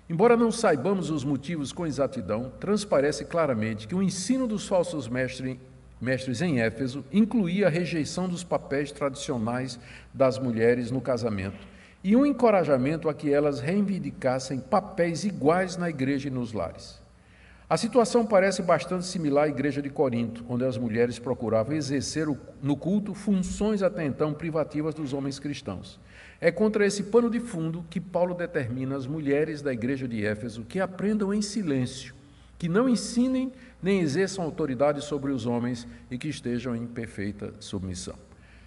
Embora 0.09 0.37
não 0.37 0.51
saibamos 0.51 1.09
os 1.09 1.25
motivos 1.25 1.73
com 1.73 1.87
exatidão, 1.87 2.53
transparece 2.61 3.25
claramente 3.25 3.89
que 3.89 3.95
o 3.95 4.03
ensino 4.03 4.47
dos 4.47 4.69
falsos 4.69 5.09
mestres 5.09 5.57
mestres 6.01 6.41
em 6.41 6.61
Éfeso 6.61 7.05
incluía 7.13 7.67
a 7.67 7.71
rejeição 7.71 8.29
dos 8.29 8.43
papéis 8.43 8.91
tradicionais 8.91 9.79
das 10.15 10.39
mulheres 10.39 10.91
no 10.91 11.01
casamento 11.01 11.69
e 12.03 12.17
um 12.17 12.25
encorajamento 12.25 13.09
a 13.09 13.15
que 13.15 13.33
elas 13.33 13.61
reivindicassem 13.61 14.59
papéis 14.59 15.25
iguais 15.25 15.77
na 15.77 15.91
igreja 15.91 16.29
e 16.29 16.31
nos 16.31 16.53
lares. 16.53 16.99
A 17.69 17.77
situação 17.77 18.27
parece 18.27 18.63
bastante 18.63 19.07
similar 19.07 19.45
à 19.45 19.49
igreja 19.49 19.81
de 19.81 19.89
Corinto, 19.89 20.45
onde 20.49 20.65
as 20.65 20.77
mulheres 20.77 21.21
procuravam 21.21 21.77
exercer 21.77 22.27
no 22.61 22.77
culto 22.77 23.15
funções 23.15 23.81
até 23.81 24.05
então 24.05 24.35
privativas 24.35 24.93
dos 24.93 25.13
homens 25.13 25.39
cristãos. 25.39 26.01
É 26.41 26.51
contra 26.51 26.85
esse 26.85 27.05
pano 27.05 27.31
de 27.31 27.39
fundo 27.39 27.85
que 27.89 28.01
Paulo 28.01 28.35
determina 28.35 28.97
as 28.97 29.07
mulheres 29.07 29.63
da 29.63 29.73
igreja 29.73 30.09
de 30.09 30.27
Éfeso 30.27 30.65
que 30.65 30.81
aprendam 30.81 31.33
em 31.33 31.43
silêncio, 31.43 32.13
que 32.59 32.69
não 32.69 32.89
ensinem 32.89 33.53
nem 33.83 34.01
exerçam 34.01 34.45
autoridade 34.45 35.03
sobre 35.03 35.33
os 35.33 35.47
homens 35.47 35.87
e 36.11 36.19
que 36.19 36.29
estejam 36.29 36.75
em 36.77 36.87
perfeita 36.87 37.55
submissão. 37.61 38.15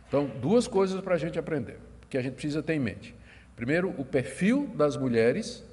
Então, 0.08 0.30
duas 0.42 0.68
coisas 0.68 1.02
para 1.02 1.16
a 1.16 1.18
gente 1.18 1.40
aprender, 1.40 1.80
que 2.10 2.18
a 2.18 2.22
gente 2.22 2.34
precisa 2.34 2.62
ter 2.62 2.74
em 2.74 2.80
mente. 2.80 3.16
Primeiro, 3.56 3.94
o 3.98 4.06
perfil 4.06 4.68
das 4.76 4.98
mulheres 4.98 5.64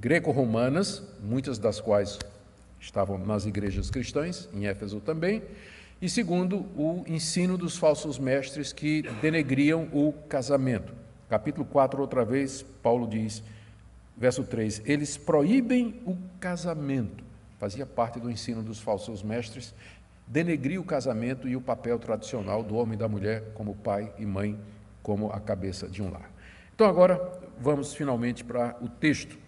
greco-romanas, 0.00 1.02
muitas 1.22 1.58
das 1.58 1.80
quais 1.80 2.18
estavam 2.80 3.18
nas 3.18 3.46
igrejas 3.46 3.90
cristãs, 3.90 4.48
em 4.52 4.66
Éfeso 4.66 5.00
também. 5.00 5.42
E 6.00 6.08
segundo, 6.08 6.66
o 6.76 7.04
ensino 7.06 7.58
dos 7.58 7.76
falsos 7.76 8.18
mestres 8.18 8.72
que 8.72 9.02
denegriam 9.20 9.88
o 9.92 10.12
casamento. 10.28 10.92
Capítulo 11.28 11.66
4, 11.66 12.00
outra 12.00 12.24
vez, 12.24 12.62
Paulo 12.82 13.06
diz, 13.06 13.42
verso 14.16 14.42
3: 14.44 14.82
Eles 14.86 15.16
proíbem 15.16 16.00
o 16.06 16.16
casamento 16.38 17.29
fazia 17.60 17.84
parte 17.84 18.18
do 18.18 18.30
ensino 18.30 18.62
dos 18.62 18.80
falsos 18.80 19.22
mestres, 19.22 19.74
denegrir 20.26 20.80
o 20.80 20.84
casamento 20.84 21.46
e 21.46 21.54
o 21.54 21.60
papel 21.60 21.98
tradicional 21.98 22.62
do 22.62 22.74
homem 22.74 22.94
e 22.94 22.96
da 22.96 23.06
mulher 23.06 23.52
como 23.52 23.74
pai 23.74 24.10
e 24.18 24.24
mãe, 24.24 24.58
como 25.02 25.30
a 25.30 25.38
cabeça 25.38 25.86
de 25.86 26.02
um 26.02 26.10
lar. 26.10 26.30
Então, 26.74 26.88
agora 26.88 27.20
vamos 27.60 27.92
finalmente 27.92 28.42
para 28.42 28.74
o 28.80 28.88
texto. 28.88 29.38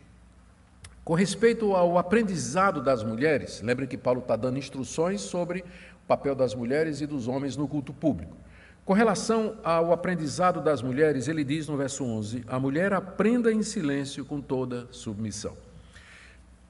Com 1.03 1.15
respeito 1.15 1.75
ao 1.75 1.97
aprendizado 1.97 2.83
das 2.83 3.03
mulheres, 3.03 3.63
lembrem 3.63 3.89
que 3.89 3.97
Paulo 3.97 4.21
está 4.21 4.37
dando 4.37 4.59
instruções 4.59 5.23
sobre 5.23 5.61
o 5.61 6.07
papel 6.07 6.35
das 6.35 6.55
mulheres 6.55 7.01
e 7.01 7.07
dos 7.07 7.29
homens 7.29 7.57
no 7.57 7.67
culto 7.67 7.95
público. 7.95 8.37
Com 8.85 8.93
relação 8.93 9.57
ao 9.65 9.91
aprendizado 9.91 10.61
das 10.61 10.83
mulheres, 10.83 11.29
ele 11.29 11.45
diz 11.45 11.67
no 11.67 11.79
verso 11.79 12.05
11: 12.05 12.45
A 12.47 12.61
mulher 12.61 12.93
aprenda 12.93 13.51
em 13.51 13.63
silêncio 13.63 14.23
com 14.23 14.39
toda 14.39 14.87
submissão. 14.91 15.57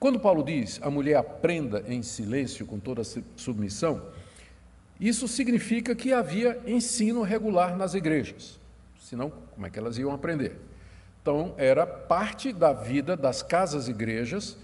Quando 0.03 0.19
Paulo 0.19 0.43
diz 0.43 0.81
a 0.83 0.91
mulher 0.91 1.15
aprenda 1.15 1.85
em 1.87 2.03
silêncio 2.03 2.67
com 2.67 2.77
toda 2.81 3.05
submissão, 3.37 4.03
isso 4.99 5.29
significa 5.29 5.95
que 5.95 6.13
havia 6.13 6.61
ensino 6.67 7.23
regular 7.23 7.77
nas 7.77 7.95
igrejas. 7.95 8.59
Senão, 8.99 9.31
como 9.31 9.65
é 9.65 9.71
que 9.71 9.79
elas 9.79 9.99
iam 9.99 10.11
aprender? 10.11 10.59
Então, 11.23 11.55
era 11.57 11.87
parte 11.87 12.53
da 12.53 12.73
vida 12.73 13.17
das 13.17 13.45
casas-igrejas, 13.45 14.57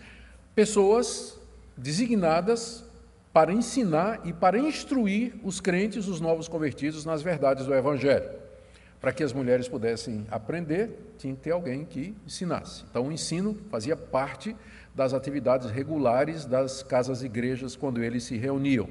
pessoas 0.56 1.38
designadas 1.76 2.84
para 3.32 3.52
ensinar 3.52 4.20
e 4.24 4.32
para 4.32 4.58
instruir 4.58 5.36
os 5.44 5.60
crentes, 5.60 6.08
os 6.08 6.20
novos 6.20 6.48
convertidos, 6.48 7.04
nas 7.04 7.22
verdades 7.22 7.64
do 7.64 7.72
Evangelho. 7.72 8.28
Para 9.00 9.12
que 9.12 9.22
as 9.22 9.32
mulheres 9.32 9.68
pudessem 9.68 10.26
aprender, 10.32 11.14
tinha 11.16 11.32
que 11.32 11.42
ter 11.42 11.52
alguém 11.52 11.84
que 11.84 12.12
ensinasse. 12.26 12.84
Então, 12.90 13.06
o 13.06 13.12
ensino 13.12 13.56
fazia 13.70 13.94
parte 13.94 14.56
das 14.98 15.14
atividades 15.14 15.70
regulares 15.70 16.44
das 16.44 16.82
casas-igrejas 16.82 17.76
quando 17.76 18.02
eles 18.02 18.24
se 18.24 18.36
reuniam. 18.36 18.88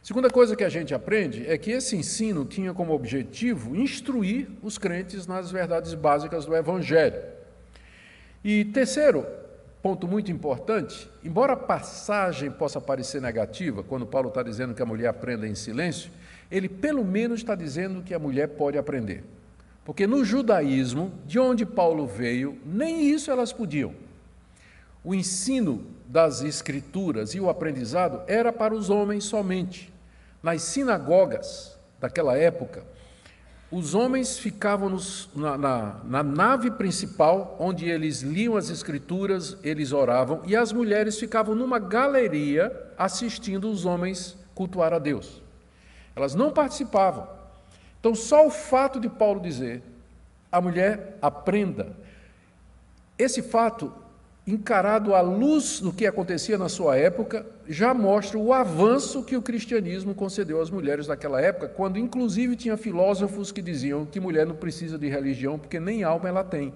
Segunda 0.00 0.30
coisa 0.30 0.54
que 0.54 0.62
a 0.62 0.68
gente 0.68 0.94
aprende 0.94 1.44
é 1.48 1.58
que 1.58 1.72
esse 1.72 1.96
ensino 1.96 2.44
tinha 2.44 2.72
como 2.72 2.94
objetivo 2.94 3.74
instruir 3.74 4.46
os 4.62 4.78
crentes 4.78 5.26
nas 5.26 5.50
verdades 5.50 5.94
básicas 5.94 6.46
do 6.46 6.54
Evangelho. 6.54 7.20
E 8.44 8.66
terceiro, 8.66 9.26
ponto 9.82 10.06
muito 10.06 10.30
importante, 10.30 11.10
embora 11.24 11.54
a 11.54 11.56
passagem 11.56 12.48
possa 12.48 12.80
parecer 12.80 13.20
negativa, 13.20 13.82
quando 13.82 14.06
Paulo 14.06 14.28
está 14.28 14.44
dizendo 14.44 14.74
que 14.74 14.82
a 14.82 14.86
mulher 14.86 15.08
aprenda 15.08 15.48
em 15.48 15.56
silêncio, 15.56 16.08
ele 16.48 16.68
pelo 16.68 17.04
menos 17.04 17.40
está 17.40 17.56
dizendo 17.56 18.00
que 18.00 18.14
a 18.14 18.18
mulher 18.20 18.50
pode 18.50 18.78
aprender. 18.78 19.24
Porque 19.84 20.06
no 20.06 20.24
judaísmo, 20.24 21.12
de 21.26 21.40
onde 21.40 21.66
Paulo 21.66 22.06
veio, 22.06 22.56
nem 22.64 23.10
isso 23.10 23.28
elas 23.28 23.52
podiam 23.52 24.05
o 25.06 25.14
ensino 25.14 25.86
das 26.08 26.42
Escrituras 26.42 27.32
e 27.32 27.38
o 27.38 27.48
aprendizado 27.48 28.22
era 28.26 28.52
para 28.52 28.74
os 28.74 28.90
homens 28.90 29.22
somente. 29.22 29.94
Nas 30.42 30.62
sinagogas 30.62 31.78
daquela 32.00 32.36
época, 32.36 32.82
os 33.70 33.94
homens 33.94 34.36
ficavam 34.36 34.88
nos, 34.88 35.28
na, 35.32 35.56
na, 35.56 36.00
na, 36.02 36.22
nave 36.24 36.72
principal, 36.72 37.56
onde 37.60 37.88
eles 37.88 38.22
liam 38.22 38.56
as 38.56 38.68
Escrituras, 38.68 39.56
eles 39.62 39.92
oravam, 39.92 40.42
e 40.44 40.56
as 40.56 40.72
mulheres 40.72 41.20
ficavam 41.20 41.54
numa 41.54 41.78
galeria 41.78 42.72
assistindo 42.98 43.70
os 43.70 43.84
homens 43.84 44.36
cultuar 44.56 44.92
a 44.92 44.98
Deus. 44.98 45.40
Elas 46.16 46.34
não 46.34 46.50
participavam. 46.50 47.28
Então, 48.00 48.12
só 48.12 48.44
o 48.44 48.50
fato 48.50 48.98
de 48.98 49.08
Paulo 49.08 49.38
dizer, 49.38 49.84
a 50.50 50.60
mulher 50.60 51.16
aprenda, 51.22 51.96
esse 53.16 53.40
fato 53.40 54.04
encarado 54.46 55.12
à 55.12 55.20
luz 55.20 55.80
do 55.80 55.92
que 55.92 56.06
acontecia 56.06 56.56
na 56.56 56.68
sua 56.68 56.96
época, 56.96 57.44
já 57.68 57.92
mostra 57.92 58.38
o 58.38 58.52
avanço 58.52 59.24
que 59.24 59.36
o 59.36 59.42
cristianismo 59.42 60.14
concedeu 60.14 60.60
às 60.60 60.70
mulheres 60.70 61.08
daquela 61.08 61.40
época, 61.40 61.66
quando 61.68 61.98
inclusive 61.98 62.54
tinha 62.54 62.76
filósofos 62.76 63.50
que 63.50 63.60
diziam 63.60 64.06
que 64.06 64.20
mulher 64.20 64.46
não 64.46 64.54
precisa 64.54 64.96
de 64.96 65.08
religião 65.08 65.58
porque 65.58 65.80
nem 65.80 66.04
alma 66.04 66.28
ela 66.28 66.44
tem. 66.44 66.72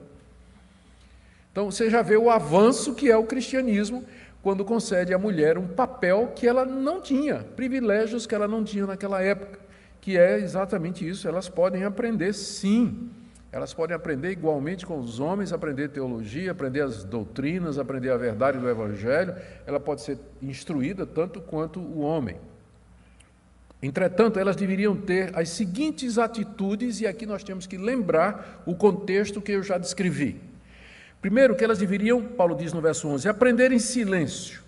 Então 1.53 1.71
você 1.71 1.89
já 1.89 2.03
vê 2.03 2.17
o 2.17 2.29
avanço 2.29 2.95
que 2.95 3.09
é 3.09 3.17
o 3.17 3.25
cristianismo 3.25 4.05
quando 4.43 4.65
concede 4.65 5.15
à 5.15 5.19
mulher 5.19 5.57
um 5.57 5.69
papel 5.69 6.33
que 6.35 6.49
ela 6.49 6.65
não 6.65 7.01
tinha, 7.01 7.47
privilégios 7.55 8.27
que 8.27 8.35
ela 8.35 8.49
não 8.49 8.65
tinha 8.65 8.87
naquela 8.87 9.23
época, 9.23 9.61
que 10.01 10.19
é 10.19 10.39
exatamente 10.39 11.09
isso, 11.09 11.29
elas 11.29 11.49
podem 11.49 11.85
aprender 11.85 12.33
sim 12.33 13.11
elas 13.53 13.75
podem 13.75 13.97
aprender 13.97 14.31
igualmente 14.31 14.87
com 14.87 14.99
os 15.01 15.19
homens, 15.19 15.53
aprender 15.53 15.89
teologia, 15.89 16.53
aprender 16.53 16.83
as 16.83 17.03
doutrinas, 17.03 17.79
aprender 17.79 18.11
a 18.11 18.17
verdade 18.17 18.59
do 18.59 18.69
Evangelho. 18.69 19.35
Ela 19.67 19.81
pode 19.81 20.03
ser 20.03 20.19
instruída 20.41 21.05
tanto 21.05 21.41
quanto 21.41 21.81
o 21.81 22.01
homem. 22.01 22.37
Entretanto, 23.83 24.39
elas 24.39 24.55
deveriam 24.55 24.95
ter 24.95 25.37
as 25.37 25.49
seguintes 25.49 26.17
atitudes, 26.17 27.01
e 27.01 27.07
aqui 27.07 27.27
nós 27.27 27.43
temos 27.43 27.67
que 27.67 27.77
lembrar 27.77 28.63
o 28.67 28.75
contexto 28.75 29.41
que 29.41 29.53
eu 29.53 29.63
já 29.63 29.79
descrevi. 29.79 30.41
Primeiro, 31.21 31.57
que 31.57 31.65
elas 31.65 31.79
deveriam, 31.79 32.23
Paulo 32.23 32.55
diz 32.55 32.73
no 32.73 32.81
verso 32.81 33.09
11, 33.09 33.29
aprender 33.29 33.73
em 33.73 33.79
silêncio. 33.79 34.63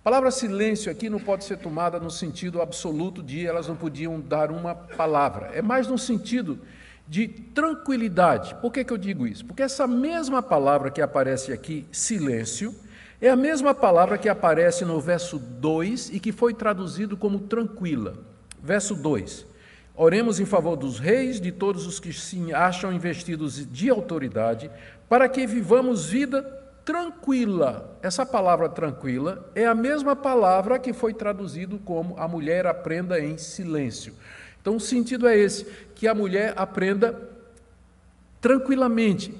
A 0.00 0.04
palavra 0.04 0.30
silêncio 0.30 0.90
aqui 0.90 1.08
não 1.08 1.18
pode 1.18 1.44
ser 1.44 1.58
tomada 1.58 1.98
no 1.98 2.10
sentido 2.10 2.60
absoluto 2.60 3.22
de 3.22 3.46
elas 3.46 3.68
não 3.68 3.76
podiam 3.76 4.20
dar 4.20 4.50
uma 4.50 4.74
palavra. 4.74 5.50
É 5.54 5.62
mais 5.62 5.86
no 5.86 5.98
sentido 5.98 6.58
de 7.08 7.26
tranquilidade. 7.26 8.54
Por 8.56 8.70
que, 8.70 8.84
que 8.84 8.92
eu 8.92 8.98
digo 8.98 9.26
isso? 9.26 9.44
Porque 9.46 9.62
essa 9.62 9.86
mesma 9.86 10.42
palavra 10.42 10.90
que 10.90 11.00
aparece 11.00 11.52
aqui, 11.52 11.86
silêncio, 11.90 12.74
é 13.20 13.30
a 13.30 13.36
mesma 13.36 13.74
palavra 13.74 14.18
que 14.18 14.28
aparece 14.28 14.84
no 14.84 15.00
verso 15.00 15.38
2 15.38 16.10
e 16.10 16.20
que 16.20 16.30
foi 16.30 16.52
traduzido 16.52 17.16
como 17.16 17.40
tranquila. 17.40 18.14
Verso 18.62 18.94
2: 18.94 19.46
Oremos 19.96 20.38
em 20.38 20.44
favor 20.44 20.76
dos 20.76 20.98
reis, 20.98 21.40
de 21.40 21.50
todos 21.50 21.86
os 21.86 21.98
que 21.98 22.12
se 22.12 22.52
acham 22.52 22.92
investidos 22.92 23.66
de 23.72 23.88
autoridade, 23.88 24.70
para 25.08 25.28
que 25.28 25.46
vivamos 25.46 26.06
vida 26.06 26.42
tranquila. 26.84 27.98
Essa 28.02 28.24
palavra 28.24 28.68
tranquila 28.68 29.50
é 29.54 29.66
a 29.66 29.74
mesma 29.74 30.14
palavra 30.14 30.78
que 30.78 30.92
foi 30.92 31.12
traduzido 31.12 31.78
como 31.78 32.16
a 32.18 32.28
mulher 32.28 32.66
aprenda 32.66 33.18
em 33.18 33.36
silêncio. 33.36 34.14
Então 34.60 34.76
o 34.76 34.80
sentido 34.80 35.26
é 35.26 35.36
esse, 35.36 35.66
que 35.94 36.06
a 36.06 36.14
mulher 36.14 36.52
aprenda 36.56 37.28
tranquilamente, 38.40 39.34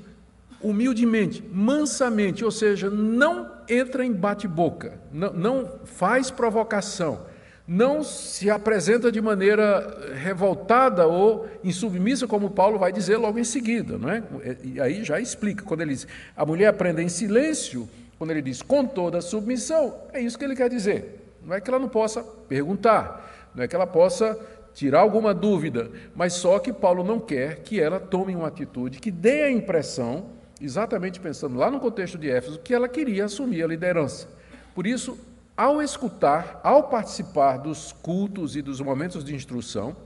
humildemente, 0.61 1.43
mansamente, 1.53 2.45
ou 2.45 2.51
seja, 2.51 2.91
não 2.91 3.51
entra 3.69 4.05
em 4.05 4.13
bate-boca, 4.13 5.01
não, 5.13 5.33
não 5.33 5.73
faz 5.85 6.31
provocação 6.31 7.27
não 7.69 8.03
se 8.03 8.49
apresenta 8.49 9.13
de 9.13 9.21
maneira 9.21 10.15
revoltada 10.15 11.07
ou 11.07 11.47
insubmissa, 11.63 12.27
como 12.27 12.49
Paulo 12.49 12.79
vai 12.79 12.91
dizer 12.91 13.19
logo 13.19 13.39
em 13.39 13.45
seguida. 13.45 13.99
Não 13.99 14.09
é? 14.09 14.23
E 14.65 14.81
aí 14.81 15.05
já 15.05 15.21
explica, 15.21 15.63
quando 15.63 15.83
ele 15.83 15.93
diz 15.93 16.09
a 16.35 16.47
mulher 16.47 16.69
aprende 16.69 17.03
em 17.03 17.11
silêncio, 17.11 17.87
quando 18.17 18.31
ele 18.31 18.41
diz 18.41 18.63
com 18.63 18.87
toda 18.87 19.21
submissão, 19.21 19.95
é 20.15 20.21
isso 20.21 20.39
que 20.39 20.47
ele 20.47 20.57
quer 20.57 20.71
dizer. 20.71 21.37
Não 21.45 21.55
é 21.55 21.61
que 21.61 21.69
ela 21.69 21.79
não 21.79 21.91
possa 21.91 22.23
perguntar, 22.23 23.51
não 23.55 23.63
é 23.63 23.69
que 23.69 23.77
ela 23.77 23.87
possa 23.87 24.39
tirar 24.79 25.01
alguma 25.01 25.35
dúvida, 25.35 25.91
mas 26.15 26.35
só 26.35 26.61
que 26.61 26.73
Paulo 26.73 27.03
não 27.03 27.19
quer 27.19 27.65
que 27.65 27.81
ela 27.81 27.99
tome 27.99 28.37
uma 28.37 28.47
atitude 28.47 29.01
que 29.01 29.11
dê 29.11 29.43
a 29.43 29.51
impressão, 29.51 30.27
exatamente 30.61 31.19
pensando 31.19 31.59
lá 31.59 31.69
no 31.69 31.81
contexto 31.81 32.17
de 32.17 32.31
Éfeso, 32.31 32.61
que 32.61 32.73
ela 32.73 32.89
queria 32.89 33.25
assumir 33.25 33.65
a 33.65 33.67
liderança. 33.67 34.29
Por 34.77 34.87
isso, 34.87 35.19
ao 35.57 35.83
escutar, 35.83 36.61
ao 36.63 36.85
participar 36.85 37.57
dos 37.57 37.91
cultos 37.91 38.55
e 38.55 38.63
dos 38.63 38.81
momentos 38.81 39.25
de 39.25 39.35
instrução, 39.35 39.97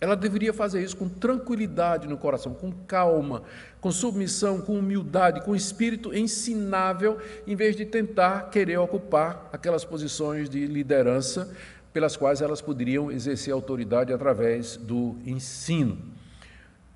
ela 0.00 0.16
deveria 0.16 0.52
fazer 0.52 0.82
isso 0.82 0.96
com 0.96 1.08
tranquilidade 1.08 2.08
no 2.08 2.18
coração, 2.18 2.52
com 2.52 2.72
calma, 2.72 3.44
com 3.80 3.92
submissão, 3.92 4.60
com 4.60 4.76
humildade, 4.76 5.42
com 5.42 5.54
espírito 5.54 6.12
ensinável, 6.12 7.18
em 7.46 7.54
vez 7.54 7.76
de 7.76 7.86
tentar 7.86 8.50
querer 8.50 8.78
ocupar 8.78 9.48
aquelas 9.52 9.84
posições 9.84 10.50
de 10.50 10.66
liderança 10.66 11.54
pelas 11.92 12.16
quais 12.16 12.40
elas 12.40 12.60
poderiam 12.60 13.10
exercer 13.10 13.52
autoridade 13.52 14.12
através 14.12 14.76
do 14.76 15.16
ensino. 15.24 15.98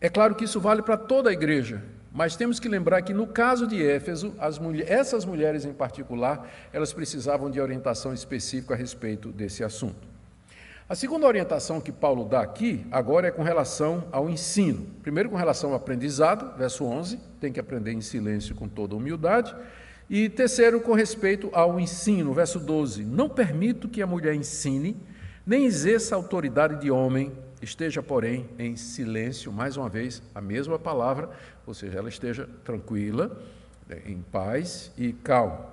É 0.00 0.08
claro 0.08 0.34
que 0.34 0.44
isso 0.44 0.60
vale 0.60 0.82
para 0.82 0.96
toda 0.96 1.30
a 1.30 1.32
igreja, 1.32 1.82
mas 2.12 2.36
temos 2.36 2.58
que 2.58 2.68
lembrar 2.68 3.02
que 3.02 3.12
no 3.12 3.26
caso 3.26 3.66
de 3.66 3.82
Éfeso, 3.82 4.34
mulher, 4.60 4.90
essas 4.90 5.24
mulheres 5.24 5.64
em 5.64 5.72
particular, 5.72 6.50
elas 6.72 6.92
precisavam 6.92 7.50
de 7.50 7.60
orientação 7.60 8.14
específica 8.14 8.74
a 8.74 8.76
respeito 8.76 9.30
desse 9.30 9.62
assunto. 9.62 10.16
A 10.88 10.94
segunda 10.94 11.26
orientação 11.26 11.80
que 11.80 11.90
Paulo 11.90 12.24
dá 12.24 12.40
aqui, 12.40 12.86
agora 12.92 13.26
é 13.26 13.30
com 13.32 13.42
relação 13.42 14.04
ao 14.12 14.30
ensino. 14.30 14.86
Primeiro, 15.02 15.28
com 15.28 15.36
relação 15.36 15.70
ao 15.70 15.76
aprendizado, 15.76 16.56
verso 16.56 16.84
11, 16.84 17.18
tem 17.40 17.52
que 17.52 17.58
aprender 17.58 17.92
em 17.92 18.00
silêncio 18.00 18.54
com 18.54 18.68
toda 18.68 18.94
humildade. 18.94 19.52
E 20.08 20.28
terceiro, 20.28 20.80
com 20.80 20.92
respeito 20.92 21.50
ao 21.52 21.80
ensino, 21.80 22.32
verso 22.32 22.60
12: 22.60 23.04
Não 23.04 23.28
permito 23.28 23.88
que 23.88 24.00
a 24.00 24.06
mulher 24.06 24.34
ensine, 24.34 24.96
nem 25.44 25.64
exerça 25.64 26.14
autoridade 26.14 26.80
de 26.80 26.90
homem, 26.90 27.32
esteja, 27.60 28.02
porém, 28.02 28.48
em 28.58 28.76
silêncio, 28.76 29.52
mais 29.52 29.76
uma 29.76 29.88
vez, 29.88 30.22
a 30.34 30.40
mesma 30.40 30.78
palavra, 30.78 31.30
ou 31.66 31.74
seja, 31.74 31.98
ela 31.98 32.08
esteja 32.08 32.48
tranquila, 32.64 33.36
né, 33.88 34.00
em 34.06 34.22
paz 34.22 34.92
e 34.96 35.12
calma. 35.12 35.66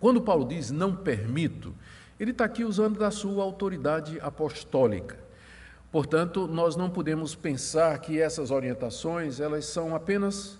Quando 0.00 0.22
Paulo 0.22 0.46
diz 0.46 0.70
não 0.70 0.96
permito, 0.96 1.74
ele 2.18 2.30
está 2.30 2.46
aqui 2.46 2.64
usando 2.64 2.98
da 2.98 3.10
sua 3.10 3.42
autoridade 3.42 4.18
apostólica. 4.20 5.18
Portanto, 5.92 6.46
nós 6.46 6.76
não 6.76 6.88
podemos 6.90 7.34
pensar 7.34 7.98
que 7.98 8.20
essas 8.20 8.50
orientações 8.50 9.40
elas 9.40 9.66
são 9.66 9.94
apenas 9.94 10.58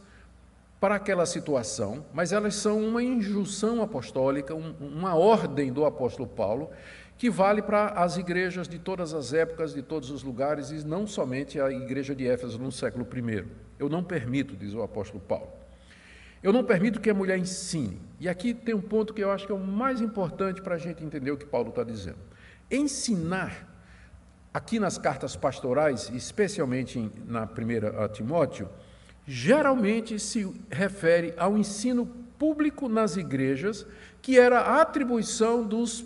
para 0.80 0.96
aquela 0.96 1.24
situação, 1.24 2.04
mas 2.12 2.32
elas 2.32 2.54
são 2.54 2.80
uma 2.80 3.02
injunção 3.02 3.82
apostólica, 3.82 4.54
um, 4.54 4.74
uma 4.80 5.14
ordem 5.14 5.72
do 5.72 5.84
apóstolo 5.84 6.28
Paulo 6.28 6.70
que 7.18 7.30
vale 7.30 7.62
para 7.62 7.88
as 7.88 8.18
igrejas 8.18 8.68
de 8.68 8.78
todas 8.78 9.14
as 9.14 9.32
épocas, 9.32 9.72
de 9.72 9.82
todos 9.82 10.10
os 10.10 10.22
lugares, 10.22 10.70
e 10.70 10.86
não 10.86 11.06
somente 11.06 11.58
a 11.58 11.70
igreja 11.70 12.14
de 12.14 12.28
Éfeso 12.28 12.58
no 12.58 12.70
século 12.70 13.06
I. 13.10 13.44
Eu 13.78 13.88
não 13.88 14.04
permito, 14.04 14.54
diz 14.54 14.74
o 14.74 14.82
apóstolo 14.82 15.20
Paulo. 15.20 15.48
Eu 16.42 16.52
não 16.52 16.62
permito 16.62 17.00
que 17.00 17.08
a 17.08 17.14
mulher 17.14 17.38
ensine. 17.38 18.00
E 18.20 18.28
aqui 18.28 18.52
tem 18.52 18.74
um 18.74 18.80
ponto 18.80 19.14
que 19.14 19.24
eu 19.24 19.30
acho 19.30 19.46
que 19.46 19.52
é 19.52 19.54
o 19.54 19.58
mais 19.58 20.00
importante 20.00 20.60
para 20.60 20.74
a 20.74 20.78
gente 20.78 21.02
entender 21.02 21.30
o 21.30 21.38
que 21.38 21.46
Paulo 21.46 21.70
está 21.70 21.82
dizendo. 21.82 22.18
Ensinar, 22.70 23.66
aqui 24.52 24.78
nas 24.78 24.98
cartas 24.98 25.34
pastorais, 25.34 26.10
especialmente 26.10 27.10
na 27.26 27.46
primeira 27.46 28.04
a 28.04 28.08
Timóteo, 28.08 28.68
geralmente 29.26 30.18
se 30.18 30.50
refere 30.70 31.34
ao 31.36 31.58
ensino 31.58 32.06
público 32.38 32.88
nas 32.88 33.16
igrejas, 33.16 33.86
que 34.22 34.38
era 34.38 34.60
a 34.60 34.82
atribuição 34.82 35.64
dos 35.64 36.04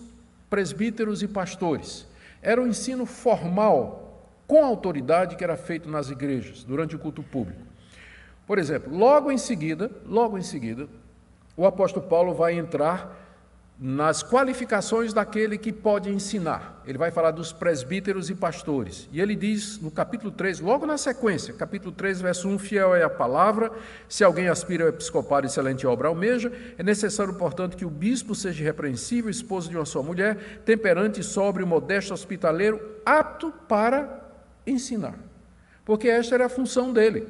presbíteros 0.49 1.23
e 1.23 1.29
pastores. 1.29 2.07
Era 2.43 2.63
o 2.63 2.67
ensino 2.67 3.05
formal, 3.05 4.27
com 4.47 4.65
autoridade, 4.65 5.37
que 5.37 5.45
era 5.45 5.57
feito 5.57 5.89
nas 5.89 6.11
igrejas, 6.11 6.65
durante 6.65 6.97
o 6.97 6.99
culto 6.99 7.23
público. 7.23 7.61
Por 8.47 8.59
exemplo, 8.59 8.97
logo 8.97 9.31
em 9.31 9.39
seguida, 9.39 9.91
logo 10.07 10.37
em 10.37 10.43
seguida, 10.43 10.89
o 11.57 11.67
apóstolo 11.67 12.07
Paulo 12.07 12.35
vai 12.35 12.55
entrar 12.55 13.30
nas 13.83 14.23
qualificações 14.23 15.15
daquele 15.15 15.57
que 15.57 15.73
pode 15.73 16.11
ensinar. 16.11 16.83
Ele 16.87 16.99
vai 16.99 17.11
falar 17.11 17.31
dos 17.31 17.51
presbíteros 17.51 18.29
e 18.29 18.35
pastores. 18.35 19.09
E 19.11 19.23
ele 19.23 19.35
diz 19.35 19.81
no 19.81 19.91
capítulo 19.91 20.31
3, 20.31 20.61
logo 20.61 20.85
na 20.85 20.99
sequência, 20.99 21.55
capítulo 21.55 21.91
3, 21.91 22.21
verso 22.21 22.47
1, 22.47 22.59
fiel 22.59 22.95
é 22.95 23.03
a 23.03 23.09
palavra, 23.09 23.73
se 24.07 24.23
alguém 24.23 24.49
aspira 24.49 24.85
ao 24.85 24.91
episcopado, 24.91 25.47
excelente 25.47 25.87
obra 25.87 26.09
almeja, 26.09 26.53
é 26.77 26.83
necessário, 26.83 27.33
portanto, 27.33 27.75
que 27.75 27.87
o 27.87 27.91
bispo 27.91 28.35
seja 28.35 28.63
repreensível, 28.63 29.31
esposo 29.31 29.71
de 29.71 29.77
uma 29.77 29.87
só 29.87 30.03
mulher, 30.03 30.61
temperante, 30.67 31.23
sóbrio, 31.23 31.67
modesto, 31.67 32.13
hospitaleiro, 32.13 32.79
apto 33.03 33.51
para 33.67 34.31
ensinar. 34.67 35.15
Porque 35.87 36.07
esta 36.07 36.35
era 36.35 36.47
a 36.47 36.51
função 36.51 36.93
dele. 36.93 37.27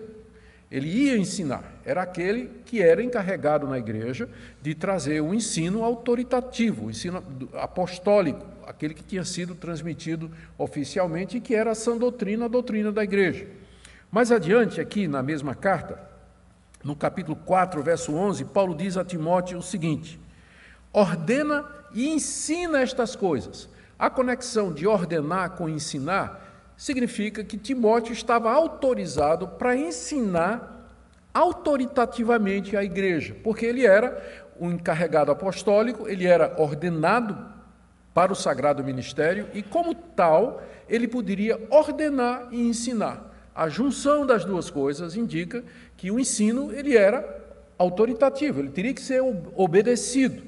Ele 0.70 0.88
ia 0.88 1.18
ensinar, 1.18 1.64
era 1.84 2.02
aquele 2.02 2.48
que 2.64 2.80
era 2.80 3.02
encarregado 3.02 3.66
na 3.66 3.76
igreja 3.76 4.28
de 4.62 4.72
trazer 4.72 5.20
o 5.20 5.34
ensino 5.34 5.82
autoritativo, 5.82 6.86
o 6.86 6.90
ensino 6.90 7.24
apostólico, 7.54 8.46
aquele 8.64 8.94
que 8.94 9.02
tinha 9.02 9.24
sido 9.24 9.56
transmitido 9.56 10.30
oficialmente 10.56 11.36
e 11.36 11.40
que 11.40 11.56
era 11.56 11.72
a 11.72 11.74
sã 11.74 11.96
doutrina, 11.96 12.44
a 12.44 12.48
doutrina 12.48 12.92
da 12.92 13.02
igreja. 13.02 13.48
Mais 14.12 14.30
adiante, 14.30 14.80
aqui 14.80 15.08
na 15.08 15.24
mesma 15.24 15.56
carta, 15.56 16.00
no 16.84 16.94
capítulo 16.94 17.36
4, 17.36 17.82
verso 17.82 18.14
11, 18.14 18.44
Paulo 18.46 18.74
diz 18.74 18.96
a 18.96 19.04
Timóteo 19.04 19.58
o 19.58 19.62
seguinte: 19.62 20.20
ordena 20.92 21.64
e 21.92 22.08
ensina 22.08 22.80
estas 22.80 23.16
coisas. 23.16 23.68
A 23.98 24.08
conexão 24.08 24.72
de 24.72 24.86
ordenar 24.86 25.50
com 25.50 25.68
ensinar 25.68 26.49
significa 26.80 27.44
que 27.44 27.58
Timóteo 27.58 28.14
estava 28.14 28.50
autorizado 28.50 29.46
para 29.46 29.76
ensinar 29.76 30.88
autoritativamente 31.34 32.74
a 32.74 32.82
igreja, 32.82 33.36
porque 33.44 33.66
ele 33.66 33.84
era 33.84 34.48
um 34.58 34.72
encarregado 34.72 35.30
apostólico, 35.30 36.08
ele 36.08 36.26
era 36.26 36.54
ordenado 36.56 37.36
para 38.14 38.32
o 38.32 38.34
sagrado 38.34 38.82
ministério 38.82 39.46
e, 39.52 39.62
como 39.62 39.94
tal, 39.94 40.62
ele 40.88 41.06
poderia 41.06 41.60
ordenar 41.68 42.48
e 42.50 42.66
ensinar. 42.66 43.30
A 43.54 43.68
junção 43.68 44.24
das 44.24 44.46
duas 44.46 44.70
coisas 44.70 45.14
indica 45.14 45.62
que 45.98 46.10
o 46.10 46.18
ensino 46.18 46.72
ele 46.72 46.96
era 46.96 47.42
autoritativo, 47.76 48.58
ele 48.58 48.70
teria 48.70 48.94
que 48.94 49.02
ser 49.02 49.20
obedecido. 49.54 50.42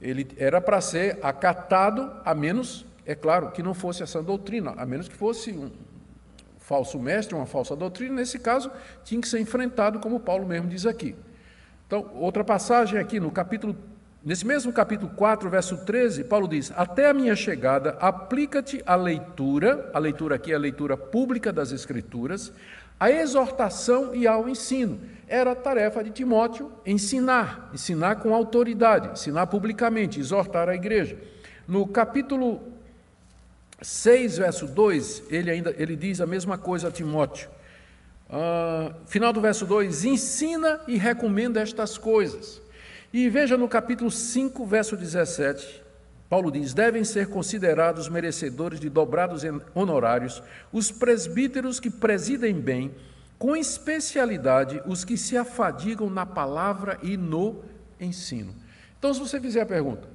Ele 0.00 0.26
era 0.38 0.62
para 0.62 0.80
ser 0.80 1.18
acatado, 1.22 2.10
a 2.24 2.34
menos 2.34 2.86
é 3.06 3.14
claro 3.14 3.50
que 3.50 3.62
não 3.62 3.74
fosse 3.74 4.02
essa 4.02 4.22
doutrina, 4.22 4.74
a 4.76 4.86
menos 4.86 5.08
que 5.08 5.14
fosse 5.14 5.52
um 5.52 5.70
falso 6.58 6.98
mestre, 6.98 7.34
uma 7.34 7.44
falsa 7.44 7.76
doutrina, 7.76 8.16
nesse 8.16 8.38
caso 8.38 8.70
tinha 9.04 9.20
que 9.20 9.28
ser 9.28 9.40
enfrentado, 9.40 9.98
como 10.00 10.18
Paulo 10.18 10.46
mesmo 10.46 10.68
diz 10.68 10.86
aqui. 10.86 11.14
Então, 11.86 12.10
outra 12.14 12.42
passagem 12.42 12.98
aqui 12.98 13.20
no 13.20 13.30
capítulo, 13.30 13.76
nesse 14.24 14.46
mesmo 14.46 14.72
capítulo 14.72 15.12
4, 15.14 15.50
verso 15.50 15.84
13, 15.84 16.24
Paulo 16.24 16.48
diz: 16.48 16.72
Até 16.74 17.10
a 17.10 17.12
minha 17.12 17.36
chegada, 17.36 17.90
aplica-te 18.00 18.82
à 18.86 18.94
leitura, 18.96 19.90
a 19.92 19.98
leitura 19.98 20.36
aqui 20.36 20.52
é 20.52 20.54
a 20.54 20.58
leitura 20.58 20.96
pública 20.96 21.52
das 21.52 21.70
Escrituras, 21.70 22.50
à 22.98 23.10
exortação 23.10 24.14
e 24.14 24.26
ao 24.26 24.48
ensino. 24.48 24.98
Era 25.28 25.52
a 25.52 25.56
tarefa 25.56 26.02
de 26.02 26.10
Timóteo 26.10 26.72
ensinar, 26.86 27.70
ensinar 27.74 28.16
com 28.16 28.34
autoridade, 28.34 29.10
ensinar 29.12 29.46
publicamente, 29.48 30.18
exortar 30.18 30.70
a 30.70 30.74
igreja. 30.74 31.18
No 31.68 31.86
capítulo 31.86 32.73
6, 33.84 34.38
verso 34.38 34.66
2, 34.66 35.24
ele 35.28 35.50
ainda 35.50 35.74
ele 35.76 35.94
diz 35.94 36.20
a 36.20 36.26
mesma 36.26 36.56
coisa 36.56 36.88
a 36.88 36.90
Timóteo. 36.90 37.50
Uh, 38.30 38.94
final 39.06 39.32
do 39.32 39.40
verso 39.40 39.66
2: 39.66 40.04
ensina 40.06 40.80
e 40.88 40.96
recomenda 40.96 41.60
estas 41.60 41.98
coisas. 41.98 42.62
E 43.12 43.28
veja 43.28 43.56
no 43.56 43.68
capítulo 43.68 44.10
5, 44.10 44.64
verso 44.64 44.96
17, 44.96 45.82
Paulo 46.30 46.50
diz: 46.50 46.72
devem 46.72 47.04
ser 47.04 47.28
considerados 47.28 48.08
merecedores 48.08 48.80
de 48.80 48.88
dobrados 48.88 49.42
honorários 49.74 50.42
os 50.72 50.90
presbíteros 50.90 51.78
que 51.78 51.90
presidem 51.90 52.54
bem, 52.54 52.90
com 53.38 53.54
especialidade 53.54 54.82
os 54.86 55.04
que 55.04 55.18
se 55.18 55.36
afadigam 55.36 56.08
na 56.08 56.24
palavra 56.24 56.98
e 57.02 57.18
no 57.18 57.62
ensino. 58.00 58.54
Então, 58.98 59.12
se 59.12 59.20
você 59.20 59.38
fizer 59.38 59.60
a 59.60 59.66
pergunta, 59.66 60.13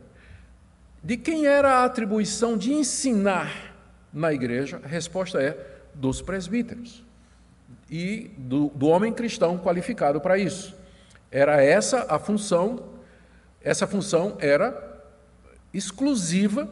de 1.03 1.17
quem 1.17 1.45
era 1.45 1.77
a 1.77 1.85
atribuição 1.85 2.57
de 2.57 2.73
ensinar 2.73 3.75
na 4.13 4.33
igreja? 4.33 4.81
A 4.83 4.88
resposta 4.88 5.41
é 5.41 5.57
dos 5.93 6.21
presbíteros 6.21 7.03
e 7.89 8.31
do, 8.38 8.67
do 8.69 8.88
homem 8.88 9.13
cristão 9.13 9.57
qualificado 9.57 10.21
para 10.21 10.38
isso. 10.38 10.75
Era 11.31 11.63
essa 11.63 12.05
a 12.09 12.19
função, 12.19 12.83
essa 13.62 13.88
função 13.88 14.38
era 14.39 14.88
exclusiva 15.73 16.67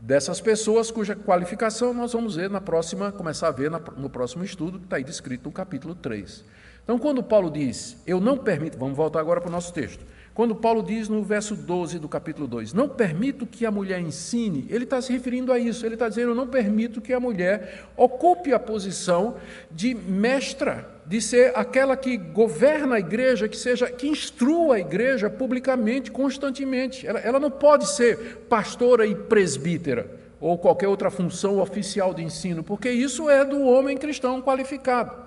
dessas 0.00 0.40
pessoas 0.40 0.90
cuja 0.90 1.16
qualificação 1.16 1.92
nós 1.92 2.12
vamos 2.12 2.36
ver 2.36 2.50
na 2.50 2.60
próxima, 2.60 3.10
começar 3.10 3.48
a 3.48 3.52
ver 3.52 3.70
no 3.70 4.10
próximo 4.10 4.44
estudo, 4.44 4.78
que 4.78 4.84
está 4.84 4.96
aí 4.96 5.04
descrito 5.04 5.48
no 5.48 5.52
capítulo 5.52 5.94
3. 5.94 6.44
Então, 6.84 6.98
quando 6.98 7.22
Paulo 7.22 7.50
diz, 7.50 7.96
eu 8.06 8.20
não 8.20 8.38
permito, 8.38 8.78
vamos 8.78 8.96
voltar 8.96 9.18
agora 9.18 9.40
para 9.40 9.48
o 9.48 9.52
nosso 9.52 9.72
texto. 9.72 10.04
Quando 10.36 10.54
Paulo 10.54 10.82
diz 10.82 11.08
no 11.08 11.22
verso 11.22 11.56
12 11.56 11.98
do 11.98 12.10
capítulo 12.10 12.46
2, 12.46 12.74
não 12.74 12.90
permito 12.90 13.46
que 13.46 13.64
a 13.64 13.70
mulher 13.70 13.98
ensine, 14.00 14.66
ele 14.68 14.84
está 14.84 15.00
se 15.00 15.10
referindo 15.10 15.50
a 15.50 15.58
isso, 15.58 15.86
ele 15.86 15.94
está 15.94 16.10
dizendo, 16.10 16.32
eu 16.32 16.34
não 16.34 16.46
permito 16.46 17.00
que 17.00 17.14
a 17.14 17.18
mulher 17.18 17.86
ocupe 17.96 18.52
a 18.52 18.58
posição 18.58 19.36
de 19.70 19.94
mestra, 19.94 20.90
de 21.06 21.22
ser 21.22 21.56
aquela 21.56 21.96
que 21.96 22.18
governa 22.18 22.96
a 22.96 22.98
igreja, 22.98 23.48
que 23.48 23.56
seja, 23.56 23.90
que 23.90 24.08
instrua 24.08 24.74
a 24.74 24.78
igreja 24.78 25.30
publicamente, 25.30 26.10
constantemente. 26.10 27.06
Ela, 27.06 27.20
ela 27.20 27.40
não 27.40 27.50
pode 27.50 27.88
ser 27.88 28.44
pastora 28.46 29.06
e 29.06 29.14
presbítera, 29.14 30.20
ou 30.38 30.58
qualquer 30.58 30.88
outra 30.88 31.10
função 31.10 31.60
oficial 31.60 32.12
de 32.12 32.22
ensino, 32.22 32.62
porque 32.62 32.90
isso 32.90 33.30
é 33.30 33.42
do 33.42 33.62
homem 33.62 33.96
cristão 33.96 34.42
qualificado. 34.42 35.25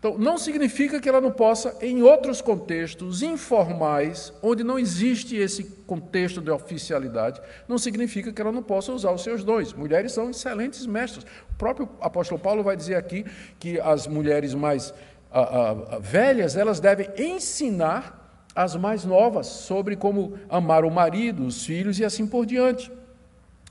Então, 0.00 0.16
não 0.16 0.38
significa 0.38 0.98
que 0.98 1.06
ela 1.06 1.20
não 1.20 1.30
possa, 1.30 1.76
em 1.82 2.02
outros 2.02 2.40
contextos 2.40 3.22
informais, 3.22 4.32
onde 4.42 4.64
não 4.64 4.78
existe 4.78 5.36
esse 5.36 5.62
contexto 5.86 6.40
de 6.40 6.50
oficialidade, 6.50 7.38
não 7.68 7.76
significa 7.76 8.32
que 8.32 8.40
ela 8.40 8.50
não 8.50 8.62
possa 8.62 8.92
usar 8.92 9.12
os 9.12 9.22
seus 9.22 9.44
dons. 9.44 9.74
Mulheres 9.74 10.12
são 10.12 10.30
excelentes 10.30 10.86
mestras. 10.86 11.24
O 11.50 11.54
próprio 11.58 11.86
apóstolo 12.00 12.40
Paulo 12.40 12.62
vai 12.62 12.78
dizer 12.78 12.94
aqui 12.94 13.26
que 13.58 13.78
as 13.78 14.06
mulheres 14.06 14.54
mais 14.54 14.94
ah, 15.30 15.40
ah, 15.90 15.98
velhas, 15.98 16.56
elas 16.56 16.80
devem 16.80 17.06
ensinar 17.18 18.48
as 18.56 18.74
mais 18.76 19.04
novas 19.04 19.48
sobre 19.48 19.96
como 19.96 20.38
amar 20.48 20.82
o 20.82 20.90
marido, 20.90 21.44
os 21.44 21.66
filhos 21.66 21.98
e 21.98 22.06
assim 22.06 22.26
por 22.26 22.46
diante. 22.46 22.90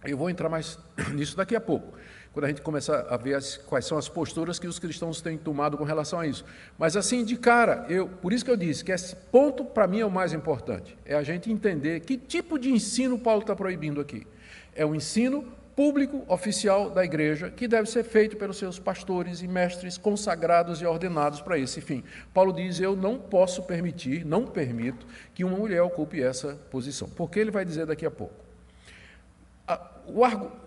Eu 0.05 0.15
vou 0.15 0.29
entrar 0.29 0.47
mais 0.47 0.77
nisso 1.11 1.35
daqui 1.35 1.55
a 1.55 1.59
pouco 1.59 1.97
quando 2.33 2.45
a 2.45 2.47
gente 2.47 2.61
começar 2.61 3.07
a 3.09 3.17
ver 3.17 3.33
as, 3.33 3.57
quais 3.57 3.85
são 3.85 3.97
as 3.97 4.07
posturas 4.07 4.59
que 4.59 4.67
os 4.67 4.77
cristãos 4.77 5.21
têm 5.21 5.37
tomado 5.37 5.77
com 5.77 5.83
relação 5.83 6.19
a 6.19 6.27
isso. 6.27 6.45
Mas 6.77 6.95
assim, 6.95 7.23
de 7.23 7.35
cara, 7.35 7.85
eu, 7.89 8.07
por 8.07 8.31
isso 8.31 8.45
que 8.45 8.51
eu 8.51 8.57
disse 8.57 8.83
que 8.83 8.91
esse 8.91 9.15
ponto 9.15 9.65
para 9.65 9.87
mim 9.87 9.99
é 9.99 10.05
o 10.05 10.11
mais 10.11 10.31
importante, 10.33 10.97
é 11.05 11.15
a 11.15 11.23
gente 11.23 11.51
entender 11.51 12.01
que 12.01 12.17
tipo 12.17 12.59
de 12.59 12.71
ensino 12.71 13.17
Paulo 13.17 13.41
está 13.41 13.55
proibindo 13.55 13.99
aqui. 13.99 14.27
É 14.75 14.85
o 14.85 14.93
ensino 14.93 15.43
público 15.75 16.23
oficial 16.27 16.89
da 16.89 17.03
igreja 17.03 17.49
que 17.49 17.67
deve 17.67 17.89
ser 17.89 18.03
feito 18.03 18.35
pelos 18.37 18.57
seus 18.57 18.77
pastores 18.77 19.41
e 19.41 19.47
mestres 19.47 19.97
consagrados 19.97 20.81
e 20.81 20.85
ordenados 20.85 21.41
para 21.41 21.57
esse 21.57 21.81
fim. 21.81 22.03
Paulo 22.33 22.53
diz: 22.53 22.79
Eu 22.79 22.95
não 22.95 23.17
posso 23.17 23.63
permitir, 23.63 24.25
não 24.25 24.45
permito 24.45 25.07
que 25.33 25.43
uma 25.43 25.57
mulher 25.57 25.81
ocupe 25.81 26.21
essa 26.21 26.55
posição. 26.69 27.09
Porque 27.09 27.39
ele 27.39 27.49
vai 27.49 27.65
dizer 27.65 27.85
daqui 27.85 28.05
a 28.05 28.11
pouco 28.11 28.49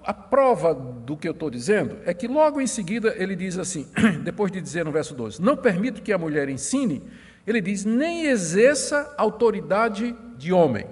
a 0.04 0.12
prova 0.12 0.74
do 0.74 1.16
que 1.16 1.28
eu 1.28 1.32
estou 1.32 1.50
dizendo 1.50 1.98
é 2.04 2.12
que 2.12 2.26
logo 2.26 2.60
em 2.60 2.66
seguida 2.66 3.14
ele 3.16 3.36
diz 3.36 3.58
assim, 3.58 3.86
depois 4.24 4.50
de 4.50 4.60
dizer 4.60 4.84
no 4.84 4.92
verso 4.92 5.14
12: 5.14 5.40
Não 5.40 5.56
permito 5.56 6.02
que 6.02 6.12
a 6.12 6.18
mulher 6.18 6.48
ensine, 6.48 7.02
ele 7.46 7.60
diz, 7.60 7.84
nem 7.84 8.26
exerça 8.26 9.14
autoridade 9.16 10.16
de 10.36 10.52
homem. 10.52 10.86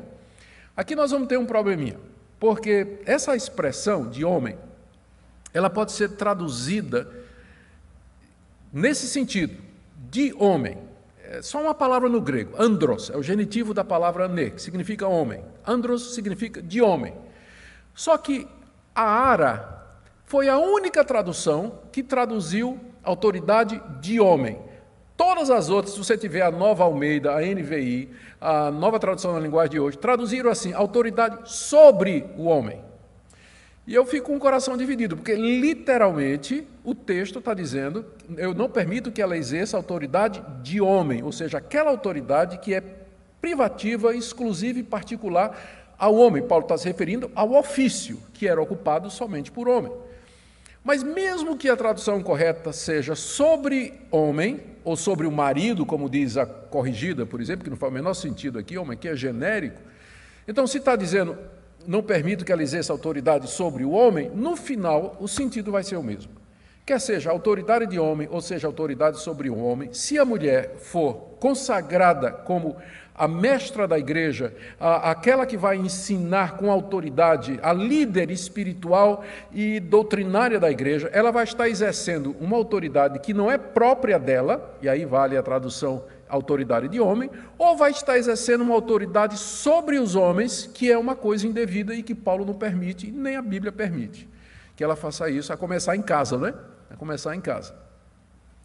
Aqui 0.77 0.95
nós 0.95 1.11
vamos 1.11 1.29
ter 1.29 1.39
um 1.39 1.47
probleminha, 1.47 1.99
porque 2.39 2.99
essa 3.05 3.37
expressão 3.37 4.09
de 4.09 4.25
homem, 4.25 4.57
ela 5.53 5.69
pode 5.69 5.93
ser 5.93 6.11
traduzida 6.11 7.09
nesse 8.73 9.07
sentido, 9.07 9.57
de 10.11 10.35
homem. 10.35 10.79
É 11.25 11.43
só 11.43 11.61
uma 11.61 11.75
palavra 11.75 12.09
no 12.09 12.21
grego, 12.21 12.55
andros, 12.59 13.11
é 13.11 13.17
o 13.17 13.23
genitivo 13.23 13.73
da 13.73 13.85
palavra 13.85 14.27
ne, 14.27 14.51
que 14.51 14.61
significa 14.61 15.07
homem. 15.07 15.45
Andros 15.67 16.15
significa 16.15 16.61
de 16.61 16.81
homem. 16.81 17.15
Só 17.95 18.17
que 18.17 18.47
a 18.95 19.03
ARA 19.03 19.81
foi 20.25 20.49
a 20.49 20.59
única 20.59 21.05
tradução 21.05 21.81
que 21.91 22.03
traduziu 22.03 22.79
autoridade 23.03 23.83
de 24.01 24.21
homem. 24.21 24.59
Todas 25.17 25.51
as 25.51 25.69
outras, 25.69 25.95
se 25.95 25.99
você 25.99 26.17
tiver 26.17 26.43
a 26.43 26.51
Nova 26.51 26.85
Almeida, 26.85 27.35
a 27.35 27.41
NVI, 27.41 28.09
a 28.41 28.71
nova 28.71 28.99
tradução 28.99 29.35
na 29.35 29.41
linguagem 29.41 29.73
de 29.73 29.81
hoje, 29.81 29.99
traduziram 29.99 30.51
assim: 30.51 30.73
autoridade 30.73 31.51
sobre 31.51 32.25
o 32.39 32.45
homem. 32.45 32.81
E 33.87 33.95
eu 33.95 34.07
fico 34.07 34.29
com 34.29 34.37
o 34.37 34.41
coração 34.41 34.77
dividido, 34.77 35.17
porque 35.17 35.35
literalmente 35.35 36.67
o 36.85 36.95
texto 36.95 37.39
está 37.39 37.53
dizendo: 37.53 38.07
eu 38.37 38.55
não 38.55 38.71
permito 38.71 39.11
que 39.11 39.21
ela 39.21 39.37
exerça 39.37 39.77
autoridade 39.77 40.43
de 40.63 40.81
homem, 40.81 41.23
ou 41.23 41.33
seja, 41.33 41.59
aquela 41.59 41.91
autoridade 41.91 42.59
que 42.59 42.73
é 42.73 42.83
privativa, 43.41 44.15
exclusiva 44.15 44.79
e 44.79 44.83
particular 44.83 45.80
ao 46.01 46.17
homem. 46.17 46.43
Paulo 46.43 46.65
está 46.65 46.77
se 46.77 46.89
referindo 46.89 47.31
ao 47.35 47.53
ofício, 47.53 48.19
que 48.33 48.49
era 48.49 48.61
ocupado 48.61 49.11
somente 49.11 49.53
por 49.53 49.69
homem. 49.69 49.93
Mas 50.83 51.03
mesmo 51.03 51.59
que 51.59 51.69
a 51.69 51.77
tradução 51.77 52.23
correta 52.23 52.73
seja 52.73 53.15
sobre 53.15 53.93
homem, 54.11 54.61
ou 54.83 54.97
sobre 54.97 55.27
o 55.27 55.31
marido, 55.31 55.85
como 55.85 56.09
diz 56.09 56.39
a 56.39 56.47
corrigida, 56.47 57.27
por 57.27 57.39
exemplo, 57.39 57.63
que 57.63 57.71
não 57.71 57.77
faz 57.77 57.93
o 57.93 57.95
menor 57.95 58.15
sentido 58.15 58.59
aqui, 58.59 58.79
homem 58.79 58.97
que 58.97 59.07
é 59.07 59.15
genérico. 59.15 59.79
Então, 60.49 60.67
se 60.67 60.79
está 60.79 60.97
dizendo 60.97 61.37
não 61.87 62.03
permito 62.03 62.45
que 62.45 62.53
ela 62.53 62.63
exerça 62.63 62.93
autoridade 62.93 63.49
sobre 63.49 63.85
o 63.85 63.91
homem, 63.91 64.31
no 64.35 64.57
final 64.57 65.17
o 65.21 65.29
sentido 65.29 65.73
vai 65.73 65.83
ser 65.83 65.97
o 65.97 66.03
mesmo. 66.03 66.33
Quer 66.85 67.01
seja 67.01 67.31
autoridade 67.31 67.87
de 67.87 67.99
homem, 67.99 68.29
ou 68.31 68.41
seja 68.41 68.67
autoridade 68.67 69.21
sobre 69.21 69.49
o 69.49 69.57
homem, 69.57 69.93
se 69.93 70.19
a 70.19 70.25
mulher 70.25 70.77
for 70.79 71.15
consagrada 71.39 72.33
como 72.33 72.77
a 73.21 73.29
mestra 73.29 73.87
da 73.87 73.99
igreja, 73.99 74.55
a, 74.79 75.11
aquela 75.11 75.45
que 75.45 75.57
vai 75.57 75.77
ensinar 75.77 76.57
com 76.57 76.71
autoridade, 76.71 77.59
a 77.63 77.73
líder 77.73 78.31
espiritual 78.31 79.23
e 79.53 79.79
doutrinária 79.79 80.59
da 80.59 80.71
igreja, 80.71 81.11
ela 81.13 81.31
vai 81.31 81.45
estar 81.45 81.69
exercendo 81.69 82.35
uma 82.41 82.57
autoridade 82.57 83.19
que 83.19 83.35
não 83.35 83.51
é 83.51 83.59
própria 83.59 84.19
dela, 84.19 84.77
e 84.83 84.89
aí 84.89 85.05
vale 85.05 85.37
a 85.37 85.43
tradução 85.43 86.05
autoridade 86.29 86.89
de 86.89 87.01
homem, 87.01 87.29
ou 87.59 87.77
vai 87.77 87.91
estar 87.91 88.17
exercendo 88.17 88.63
uma 88.63 88.75
autoridade 88.75 89.37
sobre 89.37 89.99
os 89.99 90.15
homens, 90.15 90.71
que 90.73 90.91
é 90.91 90.97
uma 90.97 91.17
coisa 91.17 91.47
indevida 91.47 91.93
e 91.93 92.03
que 92.03 92.15
Paulo 92.15 92.45
não 92.45 92.55
permite, 92.55 93.11
nem 93.11 93.37
a 93.37 93.43
Bíblia 93.43 93.73
permite 93.73 94.29
que 94.81 94.85
ela 94.85 94.97
faça 94.97 95.29
isso, 95.29 95.53
a 95.53 95.59
começar 95.59 95.95
em 95.95 96.01
casa, 96.01 96.39
né? 96.39 96.55
A 96.89 96.97
começar 96.97 97.37
em 97.37 97.41
casa. 97.43 97.75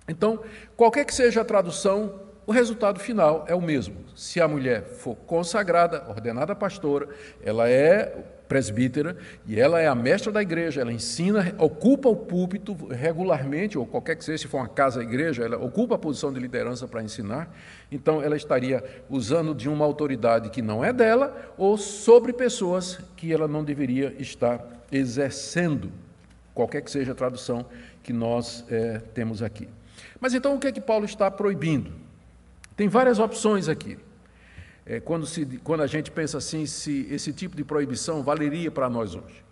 Então, 0.07 0.39
qualquer 0.77 1.03
que 1.03 1.13
seja 1.13 1.41
a 1.41 1.43
tradução, 1.43 2.21
o 2.47 2.51
resultado 2.51 2.99
final 2.99 3.45
é 3.47 3.55
o 3.55 3.61
mesmo. 3.61 3.95
Se 4.15 4.39
a 4.39 4.47
mulher 4.47 4.83
for 4.83 5.15
consagrada, 5.15 6.03
ordenada 6.07 6.55
pastora, 6.55 7.09
ela 7.43 7.67
é 7.67 8.23
presbítera 8.47 9.17
e 9.47 9.59
ela 9.59 9.81
é 9.81 9.87
a 9.87 9.95
mestra 9.95 10.31
da 10.31 10.41
igreja, 10.41 10.81
ela 10.81 10.93
ensina, 10.93 11.55
ocupa 11.57 12.07
o 12.07 12.15
púlpito 12.15 12.75
regularmente, 12.87 13.77
ou 13.77 13.85
qualquer 13.85 14.15
que 14.15 14.23
seja, 14.23 14.43
se 14.43 14.47
for 14.47 14.57
uma 14.57 14.67
casa-igreja, 14.67 15.43
ela 15.43 15.57
ocupa 15.57 15.95
a 15.95 15.97
posição 15.97 16.31
de 16.31 16.39
liderança 16.39 16.87
para 16.87 17.01
ensinar, 17.01 17.51
então 17.91 18.21
ela 18.21 18.35
estaria 18.35 18.83
usando 19.09 19.55
de 19.55 19.67
uma 19.67 19.83
autoridade 19.83 20.51
que 20.51 20.61
não 20.61 20.85
é 20.85 20.93
dela 20.93 21.53
ou 21.57 21.77
sobre 21.77 22.31
pessoas 22.31 22.99
que 23.15 23.33
ela 23.33 23.47
não 23.47 23.63
deveria 23.63 24.15
estar 24.19 24.63
exercendo, 24.91 25.91
qualquer 26.53 26.81
que 26.81 26.91
seja 26.91 27.11
a 27.13 27.15
tradução 27.15 27.65
que 28.03 28.13
nós 28.13 28.63
é, 28.69 28.99
temos 29.13 29.41
aqui. 29.41 29.67
Mas 30.19 30.33
então 30.33 30.55
o 30.55 30.59
que 30.59 30.67
é 30.67 30.71
que 30.71 30.81
Paulo 30.81 31.05
está 31.05 31.29
proibindo? 31.31 32.04
Tem 32.75 32.87
várias 32.87 33.19
opções 33.19 33.69
aqui. 33.69 33.97
É, 34.85 34.99
quando, 34.99 35.25
se, 35.25 35.45
quando 35.63 35.81
a 35.81 35.87
gente 35.87 36.11
pensa 36.11 36.37
assim, 36.37 36.65
se 36.65 37.07
esse 37.09 37.33
tipo 37.33 37.55
de 37.55 37.63
proibição 37.63 38.21
valeria 38.21 38.69
para 38.69 38.89
nós 38.89 39.15
hoje. 39.15 39.43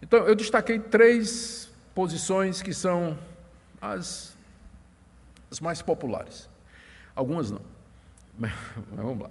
Então, 0.00 0.20
eu 0.26 0.34
destaquei 0.34 0.78
três 0.78 1.72
posições 1.94 2.62
que 2.62 2.72
são 2.72 3.18
as, 3.80 4.36
as 5.50 5.60
mais 5.60 5.82
populares. 5.82 6.48
Algumas 7.16 7.50
não. 7.50 7.62
Mas, 8.38 8.52
mas 8.92 9.04
vamos 9.04 9.22
lá. 9.22 9.30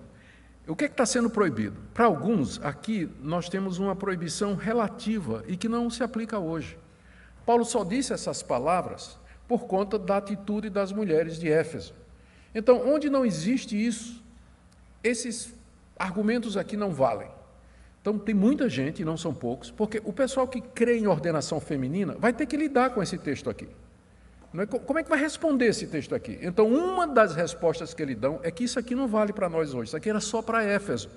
O 0.68 0.76
que 0.76 0.86
é 0.86 0.88
está 0.88 1.06
sendo 1.06 1.30
proibido? 1.30 1.78
Para 1.94 2.06
alguns, 2.06 2.62
aqui, 2.64 3.10
nós 3.22 3.50
temos 3.50 3.80
uma 3.80 3.96
proibição 3.96 4.56
relativa 4.56 5.44
e 5.48 5.58
que 5.58 5.68
não 5.68 5.90
se 5.90 6.04
aplica 6.04 6.40
hoje. 6.40 6.78
Paulo 7.46 7.66
só 7.66 7.84
disse 7.84 8.14
essas 8.14 8.42
palavras 8.42 9.20
por 9.48 9.66
conta 9.66 10.00
da 10.00 10.18
atitude 10.18 10.70
das 10.70 10.92
mulheres 10.92 11.38
de 11.38 11.52
Éfeso. 11.52 11.94
Então, 12.54 12.88
onde 12.88 13.10
não 13.10 13.26
existe 13.26 13.76
isso, 13.76 14.24
esses 15.04 15.54
argumentos 15.98 16.56
aqui 16.58 16.78
não 16.78 16.92
valem. 16.92 17.28
Então, 18.02 18.20
tem 18.20 18.36
muita 18.36 18.68
gente, 18.68 19.02
e 19.02 19.06
não 19.06 19.16
são 19.16 19.34
poucos, 19.34 19.72
porque 19.72 20.02
o 20.04 20.12
pessoal 20.12 20.48
que 20.48 20.60
crê 20.60 20.98
em 20.98 21.08
ordenação 21.08 21.60
feminina 21.60 22.16
vai 22.20 22.34
ter 22.34 22.46
que 22.46 22.58
lidar 22.58 22.90
com 22.90 23.02
esse 23.02 23.18
texto 23.18 23.50
aqui. 23.50 23.68
É? 24.56 24.66
Como 24.66 25.00
é 25.00 25.04
que 25.04 25.10
vai 25.10 25.20
responder 25.20 25.68
esse 25.68 25.88
texto 25.88 26.14
aqui? 26.14 26.38
Então, 26.42 26.68
uma 26.68 27.08
das 27.08 27.34
respostas 27.34 27.94
que 27.94 28.04
ele 28.04 28.14
dão 28.14 28.40
é 28.44 28.52
que 28.52 28.66
isso 28.66 28.78
aqui 28.78 28.94
não 28.94 29.08
vale 29.08 29.34
para 29.34 29.50
nós 29.50 29.74
hoje, 29.74 29.88
isso 29.88 29.98
aqui 29.98 30.10
era 30.10 30.20
só 30.20 30.42
para 30.42 30.64
Éfeso. 30.64 31.10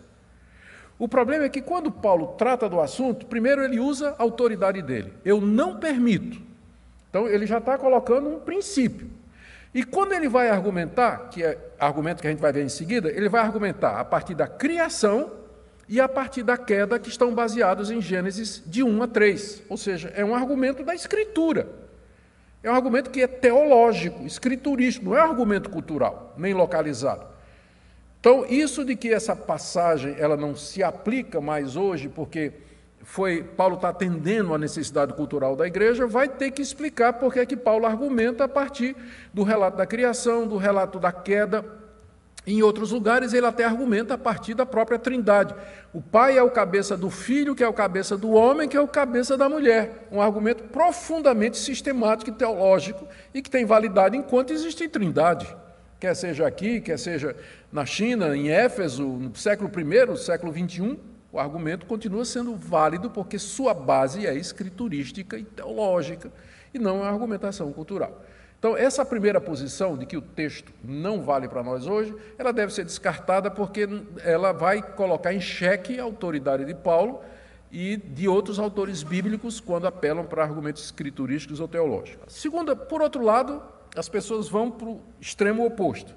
O 0.98 1.06
problema 1.06 1.44
é 1.44 1.48
que 1.48 1.60
quando 1.60 1.92
Paulo 1.92 2.28
trata 2.38 2.68
do 2.68 2.80
assunto, 2.80 3.26
primeiro 3.26 3.62
ele 3.62 3.78
usa 3.78 4.14
a 4.18 4.22
autoridade 4.22 4.80
dele. 4.80 5.12
Eu 5.24 5.40
não 5.40 5.78
permito. 5.78 6.40
Então, 7.10 7.28
ele 7.28 7.46
já 7.46 7.58
está 7.58 7.76
colocando 7.76 8.28
um 8.28 8.40
princípio. 8.40 9.10
E 9.76 9.84
quando 9.84 10.14
ele 10.14 10.26
vai 10.26 10.48
argumentar, 10.48 11.28
que 11.28 11.44
é 11.44 11.58
argumento 11.78 12.22
que 12.22 12.26
a 12.26 12.30
gente 12.30 12.40
vai 12.40 12.50
ver 12.50 12.64
em 12.64 12.68
seguida, 12.68 13.10
ele 13.10 13.28
vai 13.28 13.42
argumentar 13.42 14.00
a 14.00 14.04
partir 14.06 14.34
da 14.34 14.46
criação 14.46 15.30
e 15.86 16.00
a 16.00 16.08
partir 16.08 16.42
da 16.42 16.56
queda, 16.56 16.98
que 16.98 17.10
estão 17.10 17.34
baseados 17.34 17.90
em 17.90 18.00
Gênesis 18.00 18.62
de 18.64 18.82
1 18.82 19.02
a 19.02 19.06
3. 19.06 19.64
Ou 19.68 19.76
seja, 19.76 20.10
é 20.16 20.24
um 20.24 20.34
argumento 20.34 20.82
da 20.82 20.94
Escritura. 20.94 21.68
É 22.62 22.70
um 22.70 22.74
argumento 22.74 23.10
que 23.10 23.20
é 23.20 23.26
teológico, 23.26 24.24
escriturístico, 24.24 25.10
não 25.10 25.16
é 25.18 25.20
um 25.20 25.28
argumento 25.28 25.68
cultural, 25.68 26.32
nem 26.38 26.54
localizado. 26.54 27.26
Então, 28.18 28.46
isso 28.48 28.82
de 28.82 28.96
que 28.96 29.12
essa 29.12 29.36
passagem 29.36 30.16
ela 30.18 30.38
não 30.38 30.56
se 30.56 30.82
aplica 30.82 31.38
mais 31.38 31.76
hoje, 31.76 32.08
porque 32.08 32.54
foi 33.06 33.40
Paulo 33.40 33.76
está 33.76 33.90
atendendo 33.90 34.52
a 34.52 34.58
necessidade 34.58 35.14
cultural 35.14 35.54
da 35.54 35.64
igreja, 35.64 36.08
vai 36.08 36.28
ter 36.28 36.50
que 36.50 36.60
explicar 36.60 37.12
porque 37.12 37.38
é 37.38 37.46
que 37.46 37.56
Paulo 37.56 37.86
argumenta 37.86 38.44
a 38.44 38.48
partir 38.48 38.96
do 39.32 39.44
relato 39.44 39.76
da 39.76 39.86
criação, 39.86 40.44
do 40.44 40.56
relato 40.56 40.98
da 40.98 41.12
queda. 41.12 41.64
Em 42.44 42.62
outros 42.62 42.90
lugares, 42.90 43.32
ele 43.32 43.46
até 43.46 43.64
argumenta 43.64 44.14
a 44.14 44.18
partir 44.18 44.54
da 44.54 44.66
própria 44.66 44.98
Trindade. 44.98 45.54
O 45.94 46.02
pai 46.02 46.36
é 46.36 46.42
o 46.42 46.50
cabeça 46.50 46.96
do 46.96 47.08
filho, 47.08 47.54
que 47.54 47.62
é 47.62 47.68
o 47.68 47.72
cabeça 47.72 48.16
do 48.16 48.32
homem, 48.32 48.68
que 48.68 48.76
é 48.76 48.80
o 48.80 48.88
cabeça 48.88 49.36
da 49.36 49.48
mulher. 49.48 50.08
Um 50.10 50.20
argumento 50.20 50.64
profundamente 50.64 51.56
sistemático 51.58 52.30
e 52.30 52.34
teológico 52.34 53.06
e 53.32 53.40
que 53.40 53.48
tem 53.48 53.64
validade 53.64 54.16
enquanto 54.16 54.52
existe 54.52 54.88
Trindade. 54.88 55.46
Quer 56.00 56.14
seja 56.16 56.44
aqui, 56.44 56.80
quer 56.80 56.98
seja 56.98 57.36
na 57.72 57.86
China, 57.86 58.36
em 58.36 58.50
Éfeso, 58.50 59.04
no 59.04 59.34
século 59.36 59.70
I, 59.70 60.16
século 60.16 60.52
XXI, 60.52 60.98
o 61.36 61.38
argumento 61.38 61.84
continua 61.84 62.24
sendo 62.24 62.56
válido 62.56 63.10
porque 63.10 63.38
sua 63.38 63.74
base 63.74 64.26
é 64.26 64.34
escriturística 64.34 65.36
e 65.38 65.44
teológica 65.44 66.32
e 66.72 66.78
não 66.78 67.04
é 67.04 67.08
argumentação 67.08 67.70
cultural. 67.72 68.24
Então, 68.58 68.74
essa 68.74 69.04
primeira 69.04 69.38
posição 69.38 69.98
de 69.98 70.06
que 70.06 70.16
o 70.16 70.22
texto 70.22 70.72
não 70.82 71.20
vale 71.20 71.46
para 71.46 71.62
nós 71.62 71.86
hoje, 71.86 72.14
ela 72.38 72.52
deve 72.52 72.72
ser 72.72 72.84
descartada 72.84 73.50
porque 73.50 73.86
ela 74.24 74.52
vai 74.52 74.80
colocar 74.80 75.34
em 75.34 75.40
xeque 75.40 76.00
a 76.00 76.04
autoridade 76.04 76.64
de 76.64 76.74
Paulo 76.74 77.20
e 77.70 77.98
de 77.98 78.26
outros 78.26 78.58
autores 78.58 79.02
bíblicos 79.02 79.60
quando 79.60 79.86
apelam 79.86 80.24
para 80.24 80.42
argumentos 80.42 80.84
escriturísticos 80.84 81.60
ou 81.60 81.68
teológicos. 81.68 82.32
Segunda, 82.32 82.74
por 82.74 83.02
outro 83.02 83.22
lado, 83.22 83.62
as 83.94 84.08
pessoas 84.08 84.48
vão 84.48 84.70
para 84.70 84.88
o 84.88 85.02
extremo 85.20 85.66
oposto. 85.66 86.14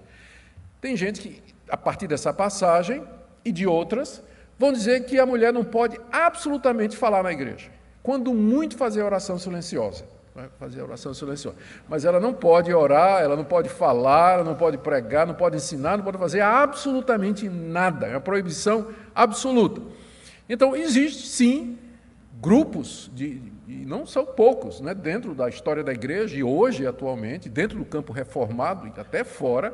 Tem 0.80 0.96
gente 0.96 1.22
que, 1.22 1.44
a 1.68 1.76
partir 1.76 2.08
dessa 2.08 2.34
passagem 2.34 3.04
e 3.44 3.52
de 3.52 3.68
outras, 3.68 4.24
vão 4.60 4.74
dizer 4.74 5.06
que 5.06 5.18
a 5.18 5.26
mulher 5.26 5.54
não 5.54 5.64
pode 5.64 5.98
absolutamente 6.12 6.98
falar 6.98 7.24
na 7.24 7.32
igreja, 7.32 7.70
quando 8.04 8.34
muito 8.34 8.76
fazer 8.78 9.02
oração 9.02 9.40
silenciosa. 9.40 10.04
Fazer 10.58 10.82
oração 10.82 11.14
silenciosa. 11.14 11.58
Mas 11.88 12.06
ela 12.06 12.20
não 12.20 12.34
pode 12.34 12.74
orar, 12.74 13.22
ela 13.22 13.36
não 13.36 13.44
pode 13.44 13.68
falar, 13.68 14.36
ela 14.36 14.44
não 14.44 14.56
pode 14.56 14.78
pregar, 14.78 15.28
não 15.28 15.34
pode 15.34 15.58
ensinar, 15.58 15.98
não 15.98 16.04
pode 16.04 16.18
fazer 16.18 16.42
absolutamente 16.42 17.50
nada. 17.50 18.08
É 18.08 18.12
uma 18.12 18.22
proibição 18.22 18.88
absoluta. 19.14 19.82
Então, 20.48 20.76
existe 20.76 21.28
sim 21.28 21.78
grupos, 22.42 23.12
de, 23.14 23.42
e 23.68 23.86
não 23.86 24.06
são 24.06 24.26
poucos, 24.26 24.80
né, 24.80 24.94
dentro 24.94 25.34
da 25.36 25.50
história 25.50 25.84
da 25.84 25.92
igreja 25.92 26.38
e 26.38 26.44
hoje, 26.44 26.88
atualmente, 26.88 27.50
dentro 27.50 27.78
do 27.78 27.86
campo 27.86 28.14
reformado 28.14 28.88
e 28.88 29.00
até 29.00 29.24
fora, 29.26 29.74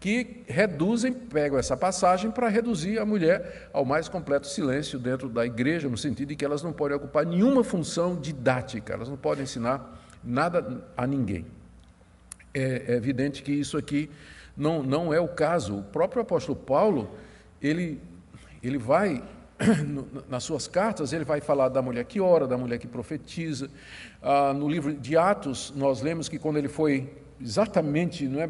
que 0.00 0.42
reduzem, 0.48 1.12
pegam 1.12 1.58
essa 1.58 1.76
passagem 1.76 2.30
para 2.30 2.48
reduzir 2.48 2.98
a 2.98 3.04
mulher 3.04 3.68
ao 3.70 3.84
mais 3.84 4.08
completo 4.08 4.46
silêncio 4.46 4.98
dentro 4.98 5.28
da 5.28 5.44
igreja, 5.44 5.90
no 5.90 5.98
sentido 5.98 6.30
de 6.30 6.36
que 6.36 6.44
elas 6.44 6.62
não 6.62 6.72
podem 6.72 6.96
ocupar 6.96 7.26
nenhuma 7.26 7.62
função 7.62 8.16
didática, 8.16 8.94
elas 8.94 9.10
não 9.10 9.18
podem 9.18 9.44
ensinar 9.44 10.02
nada 10.24 10.82
a 10.96 11.06
ninguém. 11.06 11.44
É, 12.54 12.84
é 12.88 12.96
evidente 12.96 13.42
que 13.42 13.52
isso 13.52 13.76
aqui 13.76 14.10
não, 14.56 14.82
não 14.82 15.12
é 15.12 15.20
o 15.20 15.28
caso. 15.28 15.78
O 15.78 15.82
próprio 15.82 16.22
apóstolo 16.22 16.58
Paulo, 16.58 17.14
ele, 17.60 18.00
ele 18.62 18.78
vai, 18.78 19.22
nas 20.30 20.44
suas 20.44 20.66
cartas, 20.66 21.12
ele 21.12 21.24
vai 21.24 21.42
falar 21.42 21.68
da 21.68 21.82
mulher 21.82 22.04
que 22.04 22.22
ora, 22.22 22.46
da 22.46 22.56
mulher 22.56 22.78
que 22.78 22.86
profetiza. 22.86 23.68
Ah, 24.22 24.54
no 24.54 24.66
livro 24.66 24.94
de 24.94 25.14
Atos, 25.14 25.74
nós 25.76 26.00
lemos 26.00 26.26
que 26.26 26.38
quando 26.38 26.56
ele 26.56 26.68
foi 26.68 27.12
exatamente 27.42 28.28
não 28.28 28.40
é, 28.40 28.48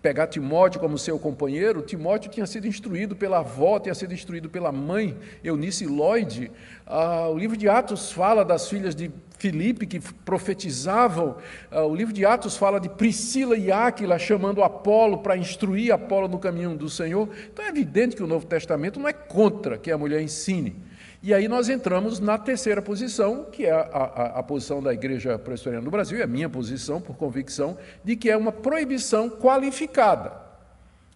pegar 0.00 0.26
Timóteo 0.26 0.80
como 0.80 0.98
seu 0.98 1.18
companheiro, 1.18 1.82
Timóteo 1.82 2.30
tinha 2.30 2.46
sido 2.46 2.66
instruído 2.66 3.16
pela 3.16 3.38
avó, 3.38 3.78
tinha 3.78 3.94
sido 3.94 4.12
instruído 4.12 4.50
pela 4.50 4.70
mãe, 4.70 5.16
Eunice 5.42 5.86
Lloyd. 5.86 6.50
Ah, 6.86 7.28
o 7.28 7.38
livro 7.38 7.56
de 7.56 7.68
Atos 7.68 8.12
fala 8.12 8.44
das 8.44 8.68
filhas 8.68 8.94
de 8.94 9.10
Filipe 9.38 9.86
que 9.86 10.00
profetizavam. 10.00 11.36
Ah, 11.70 11.84
o 11.84 11.94
livro 11.94 12.12
de 12.12 12.24
Atos 12.24 12.56
fala 12.56 12.78
de 12.78 12.88
Priscila 12.88 13.56
e 13.56 13.72
Áquila 13.72 14.18
chamando 14.18 14.62
Apolo 14.62 15.18
para 15.18 15.36
instruir 15.36 15.92
Apolo 15.92 16.28
no 16.28 16.38
caminho 16.38 16.76
do 16.76 16.88
Senhor. 16.88 17.28
Então 17.52 17.64
é 17.64 17.68
evidente 17.68 18.16
que 18.16 18.22
o 18.22 18.26
Novo 18.26 18.46
Testamento 18.46 19.00
não 19.00 19.08
é 19.08 19.12
contra 19.12 19.78
que 19.78 19.90
a 19.90 19.98
mulher 19.98 20.20
ensine. 20.20 20.76
E 21.22 21.32
aí 21.32 21.46
nós 21.46 21.68
entramos 21.68 22.18
na 22.18 22.36
terceira 22.36 22.82
posição, 22.82 23.44
que 23.44 23.64
é 23.64 23.70
a, 23.70 23.80
a, 23.80 24.24
a 24.40 24.42
posição 24.42 24.82
da 24.82 24.92
Igreja 24.92 25.38
Presbiteriana 25.38 25.84
do 25.84 25.90
Brasil, 25.90 26.18
e 26.18 26.22
a 26.22 26.26
minha 26.26 26.48
posição, 26.48 27.00
por 27.00 27.16
convicção, 27.16 27.78
de 28.02 28.16
que 28.16 28.28
é 28.28 28.36
uma 28.36 28.50
proibição 28.50 29.30
qualificada. 29.30 30.32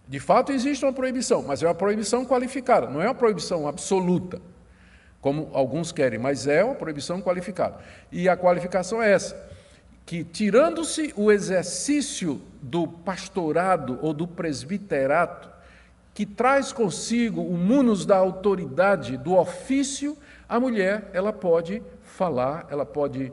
De 0.07 0.17
fato, 0.21 0.53
existe 0.53 0.85
uma 0.85 0.93
proibição, 0.93 1.43
mas 1.43 1.61
é 1.61 1.67
uma 1.67 1.75
proibição 1.75 2.25
qualificada, 2.25 2.87
não 2.87 3.01
é 3.01 3.05
uma 3.05 3.15
proibição 3.15 3.67
absoluta, 3.67 4.41
como 5.19 5.49
alguns 5.51 5.91
querem, 5.91 6.17
mas 6.17 6.47
é 6.47 6.63
uma 6.63 6.75
proibição 6.75 7.19
qualificada. 7.21 7.79
E 8.09 8.29
a 8.29 8.37
qualificação 8.37 9.03
é 9.03 9.11
essa: 9.11 9.35
que, 10.05 10.23
tirando-se 10.23 11.13
o 11.17 11.29
exercício 11.29 12.41
do 12.61 12.87
pastorado 12.87 13.99
ou 14.01 14.13
do 14.13 14.25
presbiterato, 14.25 15.56
que 16.17 16.25
traz 16.25 16.73
consigo 16.73 17.43
o 17.43 17.55
munus 17.55 18.03
da 18.03 18.17
autoridade, 18.17 19.17
do 19.17 19.35
ofício, 19.35 20.17
a 20.49 20.59
mulher, 20.59 21.11
ela 21.13 21.31
pode 21.31 21.79
falar, 22.01 22.65
ela 22.71 22.83
pode 22.83 23.31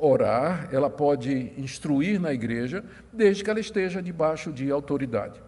orar, 0.00 0.68
ela 0.72 0.90
pode 0.90 1.52
instruir 1.56 2.20
na 2.20 2.32
igreja, 2.34 2.84
desde 3.12 3.44
que 3.44 3.50
ela 3.50 3.60
esteja 3.60 4.02
debaixo 4.02 4.50
de 4.50 4.68
autoridade. 4.68 5.40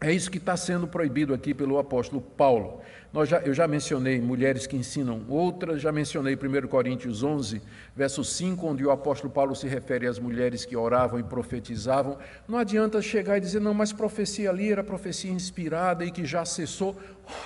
É 0.00 0.12
isso 0.12 0.30
que 0.30 0.38
está 0.38 0.56
sendo 0.56 0.86
proibido 0.86 1.34
aqui 1.34 1.52
pelo 1.52 1.80
apóstolo 1.80 2.20
Paulo. 2.20 2.80
Nós 3.14 3.28
já, 3.28 3.38
eu 3.42 3.54
já 3.54 3.68
mencionei 3.68 4.20
mulheres 4.20 4.66
que 4.66 4.76
ensinam 4.76 5.22
outras, 5.28 5.80
já 5.80 5.92
mencionei 5.92 6.34
1 6.34 6.66
Coríntios 6.66 7.22
11, 7.22 7.62
verso 7.94 8.24
5, 8.24 8.66
onde 8.66 8.84
o 8.84 8.90
apóstolo 8.90 9.32
Paulo 9.32 9.54
se 9.54 9.68
refere 9.68 10.08
às 10.08 10.18
mulheres 10.18 10.64
que 10.64 10.74
oravam 10.74 11.20
e 11.20 11.22
profetizavam. 11.22 12.18
Não 12.48 12.58
adianta 12.58 13.00
chegar 13.00 13.36
e 13.36 13.40
dizer, 13.40 13.60
não, 13.60 13.72
mas 13.72 13.92
profecia 13.92 14.50
ali 14.50 14.72
era 14.72 14.82
profecia 14.82 15.30
inspirada 15.30 16.04
e 16.04 16.10
que 16.10 16.26
já 16.26 16.44
cessou. 16.44 16.96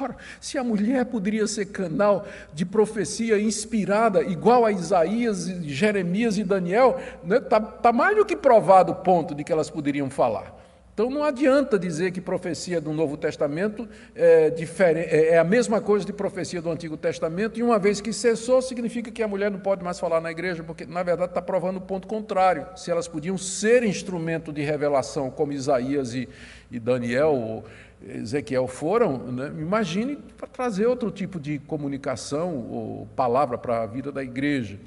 Ora, 0.00 0.16
se 0.40 0.56
a 0.56 0.64
mulher 0.64 1.04
poderia 1.04 1.46
ser 1.46 1.66
canal 1.66 2.26
de 2.54 2.64
profecia 2.64 3.38
inspirada, 3.38 4.22
igual 4.22 4.64
a 4.64 4.72
Isaías, 4.72 5.48
Jeremias 5.64 6.38
e 6.38 6.44
Daniel, 6.44 6.98
está 7.22 7.26
né, 7.26 7.40
tá, 7.40 7.60
tá 7.60 7.92
mais 7.92 8.16
do 8.16 8.24
que 8.24 8.34
provado 8.34 8.92
o 8.92 8.96
ponto 8.96 9.34
de 9.34 9.44
que 9.44 9.52
elas 9.52 9.68
poderiam 9.68 10.08
falar. 10.08 10.57
Então 10.98 11.08
não 11.08 11.22
adianta 11.22 11.78
dizer 11.78 12.10
que 12.10 12.20
profecia 12.20 12.80
do 12.80 12.92
Novo 12.92 13.16
Testamento 13.16 13.88
é, 14.16 14.52
é, 14.82 15.28
é 15.28 15.38
a 15.38 15.44
mesma 15.44 15.80
coisa 15.80 16.04
de 16.04 16.12
profecia 16.12 16.60
do 16.60 16.68
Antigo 16.68 16.96
Testamento, 16.96 17.56
e 17.56 17.62
uma 17.62 17.78
vez 17.78 18.00
que 18.00 18.12
cessou, 18.12 18.60
significa 18.60 19.08
que 19.08 19.22
a 19.22 19.28
mulher 19.28 19.48
não 19.48 19.60
pode 19.60 19.84
mais 19.84 20.00
falar 20.00 20.20
na 20.20 20.28
igreja, 20.28 20.64
porque 20.64 20.84
na 20.84 21.04
verdade 21.04 21.30
está 21.30 21.40
provando 21.40 21.76
o 21.76 21.80
ponto 21.80 22.08
contrário. 22.08 22.66
Se 22.74 22.90
elas 22.90 23.06
podiam 23.06 23.38
ser 23.38 23.84
instrumento 23.84 24.52
de 24.52 24.62
revelação, 24.62 25.30
como 25.30 25.52
Isaías 25.52 26.14
e, 26.14 26.28
e 26.68 26.80
Daniel 26.80 27.32
ou 27.32 27.64
Ezequiel 28.04 28.66
foram, 28.66 29.18
né, 29.18 29.52
imagine 29.56 30.16
para 30.36 30.48
trazer 30.48 30.86
outro 30.86 31.12
tipo 31.12 31.38
de 31.38 31.60
comunicação 31.60 32.56
ou 32.56 33.06
palavra 33.14 33.56
para 33.56 33.84
a 33.84 33.86
vida 33.86 34.10
da 34.10 34.24
igreja. 34.24 34.80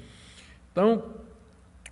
Então, 0.72 1.21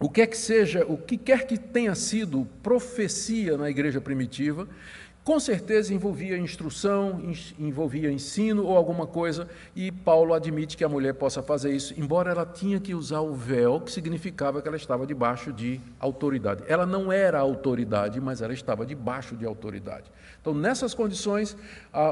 o 0.01 0.09
que 0.09 0.23
é 0.23 0.27
que 0.27 0.37
seja, 0.37 0.85
o 0.89 0.97
que 0.97 1.19
quer 1.19 1.47
que 1.47 1.59
tenha 1.59 1.95
sido 1.95 2.49
profecia 2.63 3.59
na 3.59 3.69
igreja 3.69 4.01
primitiva, 4.01 4.67
com 5.23 5.39
certeza 5.39 5.93
envolvia 5.93 6.39
instrução, 6.39 7.21
envolvia 7.59 8.11
ensino 8.11 8.65
ou 8.65 8.75
alguma 8.75 9.07
coisa, 9.07 9.47
e 9.77 9.93
Paulo 9.93 10.33
admite 10.33 10.79
que 10.79 10.83
a 10.83 10.89
mulher 10.89 11.13
possa 11.13 11.43
fazer 11.43 11.77
isso, 11.77 11.93
embora 11.99 12.31
ela 12.31 12.47
tinha 12.47 12.81
que 12.81 12.95
usar 12.95 13.21
o 13.21 13.35
véu, 13.35 13.83
que 13.83 13.93
significava 13.93 14.63
que 14.63 14.67
ela 14.67 14.79
estava 14.79 15.07
debaixo 15.07 15.53
de 15.53 15.79
autoridade. 16.01 16.65
Ela 16.67 16.87
não 16.87 17.13
era 17.13 17.39
autoridade, 17.39 18.19
mas 18.19 18.41
ela 18.41 18.55
estava 18.55 18.87
debaixo 18.87 19.37
de 19.37 19.45
autoridade. 19.45 20.11
Então, 20.41 20.55
nessas 20.55 20.95
condições, 20.95 21.55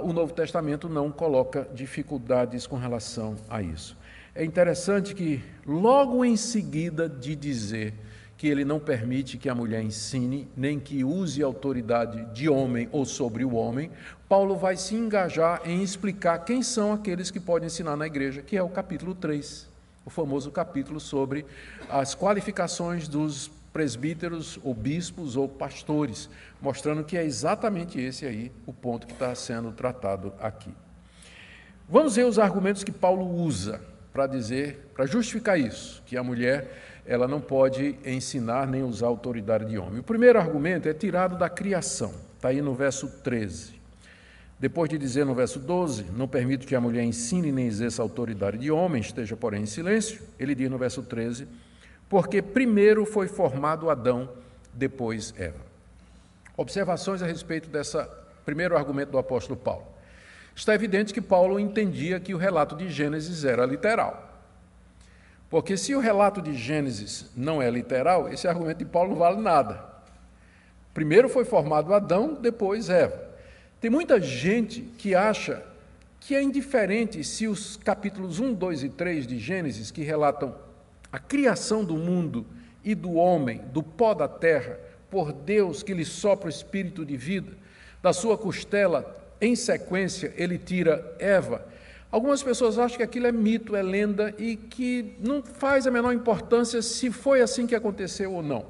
o 0.03 0.13
Novo 0.13 0.35
Testamento 0.35 0.87
não 0.91 1.11
coloca 1.11 1.67
dificuldades 1.73 2.67
com 2.67 2.77
relação 2.77 3.35
a 3.49 3.63
isso. 3.63 3.97
É 4.39 4.45
interessante 4.45 5.17
que, 5.17 5.43
logo 5.67 6.25
em 6.25 6.37
seguida 6.37 7.09
de 7.09 7.35
dizer 7.35 7.93
que 8.37 8.47
ele 8.47 8.65
não 8.65 8.79
permite 8.79 9.37
que 9.37 9.49
a 9.49 9.55
mulher 9.55 9.83
ensine, 9.83 10.47
nem 10.57 10.79
que 10.79 11.03
use 11.03 11.43
autoridade 11.43 12.25
de 12.33 12.49
homem 12.49 12.89
ou 12.93 13.05
sobre 13.05 13.45
o 13.45 13.57
homem, 13.57 13.91
Paulo 14.29 14.55
vai 14.55 14.77
se 14.77 14.95
engajar 14.95 15.63
em 15.65 15.83
explicar 15.83 16.39
quem 16.45 16.63
são 16.63 16.93
aqueles 16.93 17.33
que 17.33 17.41
podem 17.41 17.67
ensinar 17.67 17.97
na 17.97 18.07
igreja, 18.07 18.41
que 18.41 18.57
é 18.57 18.63
o 18.63 18.69
capítulo 18.69 19.13
3, 19.13 19.69
o 20.07 20.11
famoso 20.11 20.53
capítulo 20.53 21.01
sobre 21.01 21.45
as 21.91 22.15
qualificações 22.15 23.09
dos 23.09 23.51
presbíteros 23.73 24.57
ou 24.63 24.73
bispos 24.73 25.35
ou 25.35 25.49
pastores, 25.49 26.31
mostrando 26.63 27.03
que 27.03 27.19
é 27.19 27.25
exatamente 27.25 28.01
esse 28.01 28.25
aí 28.25 28.53
o 28.65 28.73
ponto 28.73 29.05
que 29.05 29.15
está 29.15 29.35
sendo 29.35 29.73
tratado 29.73 30.33
aqui. 30.39 30.73
Vamos 31.89 32.15
ver 32.15 32.25
os 32.25 32.39
argumentos 32.39 32.85
que 32.85 32.93
Paulo 32.93 33.27
usa 33.27 33.98
para 34.19 34.27
dizer, 34.27 34.91
para 34.97 35.07
justificar 35.07 35.61
isso, 35.61 36.03
que 36.05 36.17
a 36.17 36.25
mulher 36.25 37.03
ela 37.07 37.29
não 37.29 37.41
pode 37.41 37.95
ensinar 38.05 38.67
nem 38.67 38.83
usar 38.83 39.07
autoridade 39.07 39.65
de 39.67 39.79
homem. 39.79 40.01
O 40.01 40.03
primeiro 40.03 40.41
argumento 40.41 40.89
é 40.89 40.93
tirado 40.93 41.39
da 41.39 41.49
criação, 41.49 42.13
está 42.35 42.49
aí 42.49 42.61
no 42.61 42.75
verso 42.75 43.07
13. 43.23 43.75
Depois 44.59 44.91
de 44.91 44.99
dizer 44.99 45.25
no 45.25 45.37
verso 45.37 45.61
12, 45.61 46.07
não 46.17 46.27
permito 46.27 46.67
que 46.67 46.75
a 46.75 46.81
mulher 46.81 47.05
ensine 47.05 47.53
nem 47.53 47.69
exerça 47.69 48.03
autoridade 48.03 48.59
de 48.59 48.73
homem, 48.73 49.01
esteja, 49.01 49.37
porém, 49.37 49.63
em 49.63 49.67
silêncio, 49.67 50.21
ele 50.37 50.53
diz 50.53 50.69
no 50.69 50.79
verso 50.79 51.01
13, 51.05 51.47
porque 52.09 52.43
primeiro 52.43 53.07
foi 53.07 53.29
formado 53.29 53.89
Adão, 53.89 54.29
depois 54.75 55.33
Eva. 55.39 55.61
Observações 56.57 57.23
a 57.23 57.27
respeito 57.27 57.69
desse 57.69 58.05
primeiro 58.45 58.77
argumento 58.77 59.13
do 59.13 59.19
apóstolo 59.19 59.57
Paulo. 59.57 59.87
Está 60.59 60.75
evidente 60.75 61.15
que 61.15 61.21
Paulo 61.21 61.61
entendia 61.61 62.19
que 62.19 62.35
o 62.35 62.37
relato 62.37 62.75
de 62.75 62.91
Gênesis 62.91 63.45
era 63.45 63.65
literal. 63.65 64.29
Porque 65.49 65.77
se 65.77 65.95
o 65.95 66.01
relato 66.01 66.43
de 66.43 66.53
Gênesis 66.53 67.31
não 67.37 67.63
é 67.63 67.71
literal, 67.71 68.29
esse 68.29 68.49
argumento 68.49 68.79
de 68.79 68.85
Paulo 68.85 69.11
não 69.11 69.19
vale 69.19 69.41
nada. 69.41 69.85
Primeiro 70.93 71.29
foi 71.29 71.45
formado 71.45 71.95
Adão, 71.95 72.35
depois 72.35 72.91
Eva. 72.91 73.25
Tem 73.81 73.89
muita 73.89 74.21
gente 74.21 74.81
que 74.99 75.15
acha 75.15 75.63
que 76.19 76.35
é 76.35 76.43
indiferente 76.43 77.23
se 77.23 77.47
os 77.47 77.77
capítulos 77.77 78.41
1, 78.41 78.53
2 78.53 78.83
e 78.83 78.89
3 78.89 79.29
de 79.29 79.39
Gênesis, 79.39 79.93
que 79.93 80.03
relatam 80.03 80.57
a 81.13 81.21
criação 81.21 81.85
do 81.85 81.97
mundo 81.97 82.45
e 82.83 82.97
do 82.97 83.13
homem, 83.13 83.63
do 83.73 83.81
pó 83.81 84.13
da 84.13 84.27
terra, 84.27 84.77
por 85.09 85.33
Deus 85.33 85.85
que 85.85 85.95
lhe 85.95 86.05
sopra 86.05 86.49
o 86.49 86.51
espírito 86.51 87.07
de 87.07 87.17
vida, 87.17 87.53
da 88.03 88.13
sua 88.13 88.37
costela, 88.37 89.17
em 89.41 89.55
sequência, 89.55 90.33
ele 90.37 90.59
tira 90.59 91.15
Eva 91.19 91.65
Algumas 92.11 92.43
pessoas 92.43 92.79
acham 92.79 92.97
que 92.97 93.03
aquilo 93.03 93.27
é 93.27 93.33
mito, 93.33 93.77
é 93.77 93.83
lenda 93.83 94.35
e 94.39 94.57
que 94.57 95.15
não 95.21 95.43
faz 95.43 95.87
a 95.87 95.91
menor 95.91 96.15
importância 96.15 96.81
se 96.81 97.11
foi 97.11 97.43
assim 97.43 97.67
que 97.67 97.75
aconteceu 97.75 98.33
ou 98.33 98.43
não. 98.43 98.65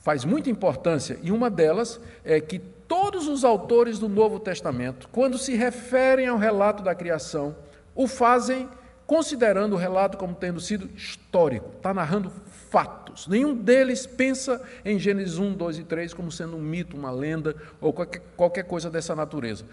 Faz 0.00 0.24
muita 0.24 0.50
importância, 0.50 1.18
e 1.22 1.30
uma 1.30 1.48
delas 1.48 2.00
é 2.24 2.40
que 2.40 2.58
todos 2.58 3.28
os 3.28 3.44
autores 3.44 3.98
do 3.98 4.08
Novo 4.08 4.40
Testamento, 4.40 5.08
quando 5.12 5.38
se 5.38 5.54
referem 5.54 6.26
ao 6.26 6.36
relato 6.36 6.82
da 6.82 6.94
criação, 6.94 7.54
o 7.94 8.08
fazem 8.08 8.68
considerando 9.06 9.74
o 9.74 9.78
relato 9.78 10.16
como 10.16 10.34
tendo 10.34 10.60
sido 10.60 10.88
histórico, 10.96 11.70
está 11.76 11.92
narrando 11.92 12.30
fatos. 12.70 13.28
Nenhum 13.28 13.54
deles 13.54 14.06
pensa 14.06 14.60
em 14.84 14.98
Gênesis 14.98 15.38
1, 15.38 15.52
2 15.54 15.78
e 15.78 15.84
3 15.84 16.14
como 16.14 16.32
sendo 16.32 16.56
um 16.56 16.60
mito, 16.60 16.96
uma 16.96 17.10
lenda 17.10 17.54
ou 17.80 17.92
qualquer, 17.92 18.22
qualquer 18.36 18.64
coisa 18.64 18.90
dessa 18.90 19.14
natureza. 19.14 19.64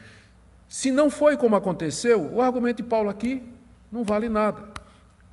Se 0.68 0.92
não 0.92 1.10
foi 1.10 1.36
como 1.36 1.56
aconteceu, 1.56 2.32
o 2.34 2.42
argumento 2.42 2.78
de 2.78 2.84
Paulo 2.84 3.10
aqui 3.10 3.44
não 3.92 4.04
vale 4.04 4.30
nada. 4.30 4.64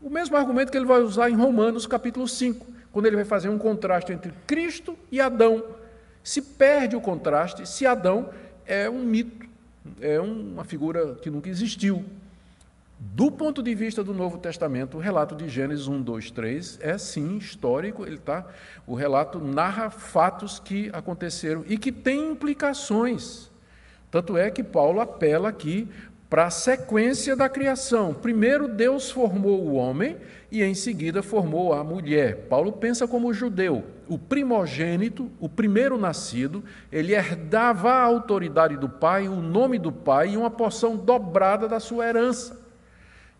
O 0.00 0.08
mesmo 0.08 0.36
argumento 0.36 0.70
que 0.70 0.78
ele 0.78 0.86
vai 0.86 1.00
usar 1.00 1.28
em 1.28 1.34
Romanos 1.34 1.86
capítulo 1.86 2.26
5, 2.26 2.66
quando 2.92 3.06
ele 3.06 3.16
vai 3.16 3.24
fazer 3.24 3.48
um 3.48 3.58
contraste 3.58 4.12
entre 4.12 4.32
Cristo 4.46 4.96
e 5.10 5.20
Adão. 5.20 5.62
Se 6.22 6.40
perde 6.40 6.96
o 6.96 7.00
contraste 7.00 7.68
se 7.68 7.86
Adão 7.86 8.30
é 8.66 8.88
um 8.88 9.02
mito, 9.02 9.46
é 10.00 10.20
uma 10.20 10.64
figura 10.64 11.14
que 11.16 11.30
nunca 11.30 11.48
existiu. 11.48 12.04
Do 13.00 13.30
ponto 13.30 13.62
de 13.62 13.76
vista 13.76 14.02
do 14.02 14.12
Novo 14.12 14.38
Testamento, 14.38 14.96
o 14.96 15.00
relato 15.00 15.36
de 15.36 15.48
Gênesis 15.48 15.86
1, 15.86 16.02
2, 16.02 16.30
3 16.32 16.78
é 16.82 16.98
sim 16.98 17.36
histórico, 17.36 18.04
ele 18.04 18.18
tá, 18.18 18.44
o 18.88 18.94
relato 18.94 19.38
narra 19.38 19.88
fatos 19.88 20.58
que 20.58 20.90
aconteceram 20.92 21.64
e 21.68 21.78
que 21.78 21.92
têm 21.92 22.32
implicações. 22.32 23.52
Tanto 24.10 24.36
é 24.36 24.50
que 24.50 24.64
Paulo 24.64 25.00
apela 25.00 25.48
aqui 25.48 25.88
para 26.28 26.46
a 26.46 26.50
sequência 26.50 27.36
da 27.36 27.48
criação. 27.48 28.12
Primeiro, 28.12 28.66
Deus 28.66 29.12
formou 29.12 29.60
o 29.62 29.74
homem 29.74 30.16
e, 30.50 30.64
em 30.64 30.74
seguida, 30.74 31.22
formou 31.22 31.72
a 31.72 31.84
mulher. 31.84 32.48
Paulo 32.48 32.72
pensa 32.72 33.06
como 33.06 33.32
judeu. 33.32 33.84
O 34.08 34.18
primogênito, 34.18 35.30
o 35.38 35.48
primeiro 35.48 35.96
nascido, 35.96 36.64
ele 36.90 37.14
herdava 37.14 37.92
a 37.92 38.02
autoridade 38.02 38.76
do 38.76 38.88
pai, 38.88 39.28
o 39.28 39.36
nome 39.36 39.78
do 39.78 39.92
pai 39.92 40.30
e 40.30 40.36
uma 40.36 40.50
porção 40.50 40.96
dobrada 40.96 41.68
da 41.68 41.78
sua 41.78 42.08
herança. 42.08 42.67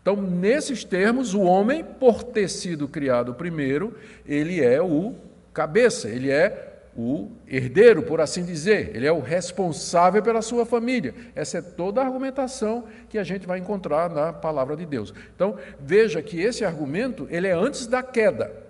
Então, 0.01 0.15
nesses 0.15 0.83
termos, 0.83 1.33
o 1.33 1.41
homem, 1.41 1.83
por 1.83 2.23
ter 2.23 2.49
sido 2.49 2.87
criado 2.87 3.33
primeiro, 3.33 3.95
ele 4.25 4.63
é 4.63 4.81
o 4.81 5.13
cabeça, 5.53 6.07
ele 6.07 6.31
é 6.31 6.67
o 6.95 7.29
herdeiro, 7.47 8.03
por 8.03 8.19
assim 8.19 8.43
dizer, 8.43 8.91
ele 8.95 9.05
é 9.05 9.11
o 9.11 9.19
responsável 9.19 10.21
pela 10.21 10.41
sua 10.41 10.65
família. 10.65 11.13
Essa 11.35 11.59
é 11.59 11.61
toda 11.61 12.01
a 12.01 12.05
argumentação 12.05 12.85
que 13.09 13.17
a 13.17 13.23
gente 13.23 13.47
vai 13.47 13.59
encontrar 13.59 14.09
na 14.09 14.33
palavra 14.33 14.75
de 14.75 14.85
Deus. 14.85 15.13
Então, 15.35 15.55
veja 15.79 16.21
que 16.21 16.41
esse 16.41 16.65
argumento, 16.65 17.27
ele 17.29 17.47
é 17.47 17.53
antes 17.53 17.87
da 17.87 18.03
queda. 18.03 18.68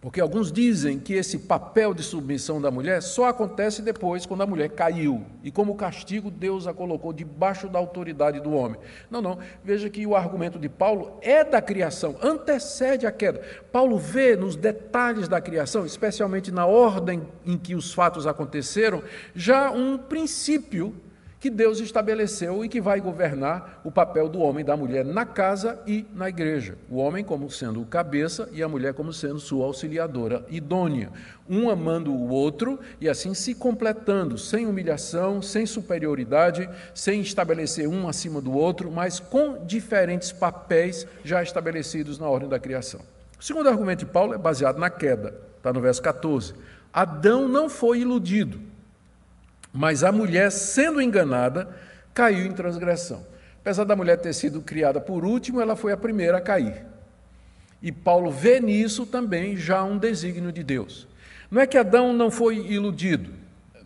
Porque 0.00 0.20
alguns 0.20 0.52
dizem 0.52 0.96
que 1.00 1.14
esse 1.14 1.40
papel 1.40 1.92
de 1.92 2.04
submissão 2.04 2.60
da 2.60 2.70
mulher 2.70 3.02
só 3.02 3.26
acontece 3.26 3.82
depois, 3.82 4.24
quando 4.24 4.42
a 4.42 4.46
mulher 4.46 4.68
caiu. 4.68 5.24
E 5.42 5.50
como 5.50 5.74
castigo, 5.74 6.30
Deus 6.30 6.68
a 6.68 6.72
colocou 6.72 7.12
debaixo 7.12 7.68
da 7.68 7.80
autoridade 7.80 8.38
do 8.38 8.52
homem. 8.52 8.80
Não, 9.10 9.20
não. 9.20 9.38
Veja 9.64 9.90
que 9.90 10.06
o 10.06 10.14
argumento 10.14 10.56
de 10.56 10.68
Paulo 10.68 11.18
é 11.20 11.42
da 11.42 11.60
criação, 11.60 12.14
antecede 12.22 13.08
a 13.08 13.12
queda. 13.12 13.40
Paulo 13.72 13.98
vê 13.98 14.36
nos 14.36 14.54
detalhes 14.54 15.26
da 15.26 15.40
criação, 15.40 15.84
especialmente 15.84 16.52
na 16.52 16.64
ordem 16.64 17.26
em 17.44 17.58
que 17.58 17.74
os 17.74 17.92
fatos 17.92 18.24
aconteceram, 18.24 19.02
já 19.34 19.68
um 19.72 19.98
princípio 19.98 20.94
que 21.40 21.50
Deus 21.50 21.78
estabeleceu 21.78 22.64
e 22.64 22.68
que 22.68 22.80
vai 22.80 23.00
governar 23.00 23.80
o 23.84 23.90
papel 23.90 24.28
do 24.28 24.40
homem 24.40 24.62
e 24.62 24.66
da 24.66 24.76
mulher 24.76 25.04
na 25.04 25.24
casa 25.24 25.80
e 25.86 26.04
na 26.12 26.28
igreja. 26.28 26.76
O 26.90 26.96
homem 26.96 27.24
como 27.24 27.48
sendo 27.48 27.80
o 27.80 27.86
cabeça 27.86 28.48
e 28.52 28.62
a 28.62 28.68
mulher 28.68 28.92
como 28.92 29.12
sendo 29.12 29.38
sua 29.38 29.64
auxiliadora 29.64 30.44
idônea, 30.48 31.10
um 31.48 31.70
amando 31.70 32.12
o 32.12 32.28
outro 32.28 32.78
e 33.00 33.08
assim 33.08 33.34
se 33.34 33.54
completando, 33.54 34.36
sem 34.36 34.66
humilhação, 34.66 35.40
sem 35.40 35.64
superioridade, 35.64 36.68
sem 36.92 37.20
estabelecer 37.20 37.88
um 37.88 38.08
acima 38.08 38.40
do 38.40 38.52
outro, 38.52 38.90
mas 38.90 39.20
com 39.20 39.64
diferentes 39.64 40.32
papéis 40.32 41.06
já 41.22 41.42
estabelecidos 41.42 42.18
na 42.18 42.28
ordem 42.28 42.48
da 42.48 42.58
criação. 42.58 43.00
O 43.38 43.44
segundo 43.44 43.68
argumento 43.68 44.00
de 44.00 44.06
Paulo 44.06 44.34
é 44.34 44.38
baseado 44.38 44.78
na 44.78 44.90
queda, 44.90 45.34
está 45.56 45.72
no 45.72 45.80
verso 45.80 46.02
14. 46.02 46.54
Adão 46.92 47.46
não 47.46 47.68
foi 47.68 48.00
iludido 48.00 48.60
mas 49.78 50.02
a 50.02 50.10
mulher, 50.10 50.50
sendo 50.50 51.00
enganada, 51.00 51.68
caiu 52.12 52.44
em 52.46 52.50
transgressão. 52.50 53.24
Apesar 53.60 53.84
da 53.84 53.94
mulher 53.94 54.18
ter 54.18 54.32
sido 54.32 54.60
criada 54.60 55.00
por 55.00 55.24
último, 55.24 55.60
ela 55.60 55.76
foi 55.76 55.92
a 55.92 55.96
primeira 55.96 56.38
a 56.38 56.40
cair. 56.40 56.84
E 57.80 57.92
Paulo 57.92 58.28
vê 58.28 58.58
nisso 58.58 59.06
também 59.06 59.56
já 59.56 59.84
um 59.84 59.96
desígnio 59.96 60.50
de 60.50 60.64
Deus. 60.64 61.06
Não 61.48 61.62
é 61.62 61.66
que 61.66 61.78
Adão 61.78 62.12
não 62.12 62.28
foi 62.28 62.56
iludido, 62.56 63.30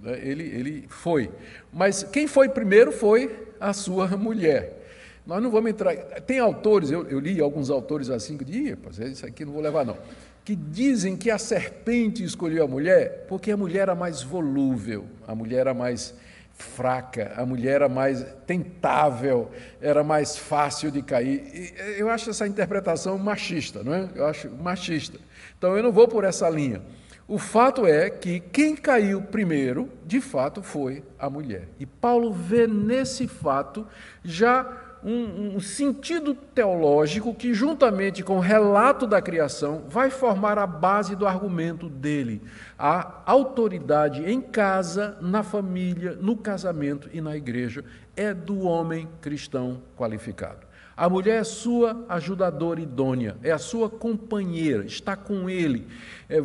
né? 0.00 0.18
ele, 0.22 0.44
ele 0.44 0.86
foi. 0.88 1.30
Mas 1.70 2.02
quem 2.02 2.26
foi 2.26 2.48
primeiro 2.48 2.90
foi 2.90 3.50
a 3.60 3.74
sua 3.74 4.08
mulher. 4.16 4.78
Nós 5.26 5.42
não 5.42 5.50
vamos 5.50 5.72
entrar. 5.72 5.94
Tem 6.22 6.38
autores, 6.38 6.90
eu, 6.90 7.06
eu 7.06 7.20
li 7.20 7.38
alguns 7.38 7.68
autores 7.68 8.08
assim 8.08 8.38
que 8.38 8.46
dizem, 8.46 8.78
isso 9.10 9.26
aqui 9.26 9.44
não 9.44 9.52
vou 9.52 9.60
levar, 9.60 9.84
não 9.84 9.98
que 10.44 10.56
dizem 10.56 11.16
que 11.16 11.30
a 11.30 11.38
serpente 11.38 12.24
escolheu 12.24 12.64
a 12.64 12.68
mulher 12.68 13.26
porque 13.28 13.50
a 13.50 13.56
mulher 13.56 13.82
era 13.82 13.94
mais 13.94 14.22
volúvel, 14.22 15.06
a 15.26 15.34
mulher 15.34 15.60
era 15.60 15.74
mais 15.74 16.14
fraca, 16.52 17.32
a 17.36 17.44
mulher 17.44 17.76
era 17.76 17.88
mais 17.88 18.24
tentável, 18.46 19.50
era 19.80 20.04
mais 20.04 20.36
fácil 20.36 20.90
de 20.90 21.02
cair. 21.02 21.74
Eu 21.96 22.08
acho 22.08 22.30
essa 22.30 22.46
interpretação 22.46 23.18
machista, 23.18 23.82
não 23.82 23.94
é? 23.94 24.08
Eu 24.14 24.26
acho 24.26 24.50
machista. 24.50 25.18
Então 25.58 25.76
eu 25.76 25.82
não 25.82 25.92
vou 25.92 26.06
por 26.06 26.24
essa 26.24 26.48
linha. 26.48 26.82
O 27.26 27.38
fato 27.38 27.86
é 27.86 28.10
que 28.10 28.40
quem 28.40 28.76
caiu 28.76 29.22
primeiro, 29.22 29.88
de 30.04 30.20
fato, 30.20 30.62
foi 30.62 31.02
a 31.18 31.30
mulher. 31.30 31.68
E 31.78 31.86
Paulo 31.86 32.32
vê 32.32 32.66
nesse 32.66 33.26
fato 33.26 33.86
já 34.24 34.91
um, 35.04 35.56
um, 35.56 35.60
sentido 35.60 36.34
teológico 36.34 37.34
que, 37.34 37.52
juntamente 37.52 38.22
com 38.22 38.36
o 38.36 38.40
relato 38.40 39.06
da 39.06 39.20
criação, 39.20 39.84
vai 39.88 40.10
formar 40.10 40.58
a 40.58 40.66
base 40.66 41.16
do 41.16 41.26
argumento 41.26 41.88
dele. 41.88 42.42
A 42.78 43.22
autoridade 43.26 44.24
em 44.24 44.40
casa, 44.40 45.16
na 45.20 45.42
família, 45.42 46.16
no 46.20 46.36
casamento 46.36 47.08
e 47.12 47.20
na 47.20 47.36
igreja 47.36 47.84
é 48.16 48.32
do 48.32 48.60
homem 48.60 49.08
cristão 49.20 49.82
qualificado. 49.96 50.72
A 50.96 51.08
mulher 51.08 51.40
é 51.40 51.44
sua 51.44 52.04
ajudadora 52.08 52.80
idônea, 52.80 53.36
é 53.42 53.50
a 53.50 53.58
sua 53.58 53.88
companheira, 53.88 54.84
está 54.84 55.16
com 55.16 55.48
ele, 55.48 55.86
é, 56.28 56.36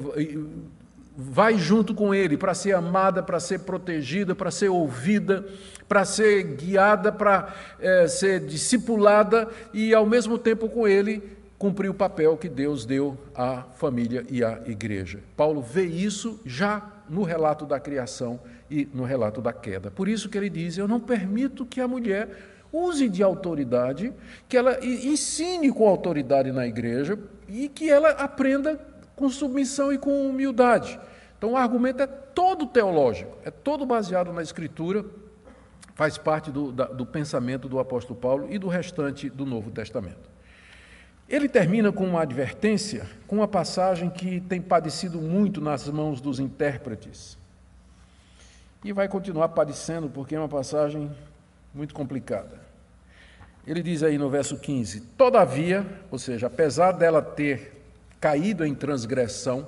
vai 1.19 1.57
junto 1.57 1.95
com 1.95 2.13
ele 2.13 2.37
para 2.37 2.53
ser 2.53 2.75
amada, 2.75 3.23
para 3.23 3.39
ser 3.39 3.61
protegida, 3.61 4.35
para 4.35 4.51
ser 4.51 4.69
ouvida, 4.69 5.43
para 5.89 6.05
ser 6.05 6.43
guiada, 6.43 7.11
para 7.11 7.55
é, 7.79 8.07
ser 8.07 8.41
discipulada 8.41 9.47
e, 9.73 9.95
ao 9.95 10.05
mesmo 10.05 10.37
tempo, 10.37 10.69
com 10.69 10.87
ele, 10.87 11.23
cumprir 11.57 11.89
o 11.89 11.93
papel 11.93 12.37
que 12.37 12.47
Deus 12.47 12.85
deu 12.85 13.17
à 13.33 13.63
família 13.63 14.23
e 14.29 14.43
à 14.43 14.61
igreja. 14.67 15.19
Paulo 15.35 15.59
vê 15.59 15.85
isso 15.85 16.39
já 16.45 16.87
no 17.09 17.23
relato 17.23 17.65
da 17.65 17.79
criação 17.79 18.39
e 18.69 18.87
no 18.93 19.03
relato 19.03 19.41
da 19.41 19.51
queda. 19.51 19.89
Por 19.89 20.07
isso 20.07 20.29
que 20.29 20.37
ele 20.37 20.51
diz: 20.51 20.77
Eu 20.77 20.87
não 20.87 20.99
permito 20.99 21.65
que 21.65 21.81
a 21.81 21.87
mulher 21.87 22.29
use 22.71 23.09
de 23.09 23.23
autoridade, 23.23 24.13
que 24.47 24.55
ela 24.55 24.77
ensine 24.85 25.71
com 25.71 25.87
autoridade 25.87 26.51
na 26.51 26.67
igreja 26.67 27.17
e 27.47 27.67
que 27.69 27.89
ela 27.89 28.09
aprenda 28.11 28.79
com 29.17 29.27
submissão 29.29 29.91
e 29.91 29.97
com 29.97 30.29
humildade. 30.29 30.97
Então 31.37 31.53
o 31.53 31.57
argumento 31.57 32.01
é 32.01 32.07
todo 32.07 32.65
teológico, 32.67 33.35
é 33.43 33.51
todo 33.51 33.85
baseado 33.85 34.31
na 34.31 34.41
Escritura, 34.41 35.03
faz 35.95 36.17
parte 36.17 36.51
do, 36.51 36.71
da, 36.71 36.85
do 36.85 37.05
pensamento 37.05 37.67
do 37.67 37.79
apóstolo 37.79 38.17
Paulo 38.17 38.47
e 38.49 38.59
do 38.59 38.67
restante 38.67 39.29
do 39.29 39.45
Novo 39.45 39.71
Testamento. 39.71 40.29
Ele 41.27 41.49
termina 41.49 41.91
com 41.91 42.05
uma 42.05 42.21
advertência, 42.21 43.05
com 43.25 43.37
uma 43.37 43.47
passagem 43.47 44.09
que 44.09 44.39
tem 44.39 44.61
padecido 44.61 45.19
muito 45.19 45.59
nas 45.59 45.89
mãos 45.89 46.21
dos 46.21 46.39
intérpretes. 46.39 47.37
E 48.83 48.93
vai 48.93 49.07
continuar 49.07 49.49
padecendo 49.49 50.07
porque 50.07 50.35
é 50.35 50.39
uma 50.39 50.47
passagem 50.47 51.11
muito 51.73 51.93
complicada. 51.93 52.61
Ele 53.65 53.81
diz 53.81 54.03
aí 54.03 54.17
no 54.17 54.29
verso 54.29 54.57
15: 54.57 55.01
Todavia, 55.17 55.85
ou 56.09 56.19
seja, 56.19 56.47
apesar 56.47 56.93
dela 56.93 57.21
ter 57.21 57.76
caído 58.19 58.65
em 58.65 58.73
transgressão, 58.73 59.67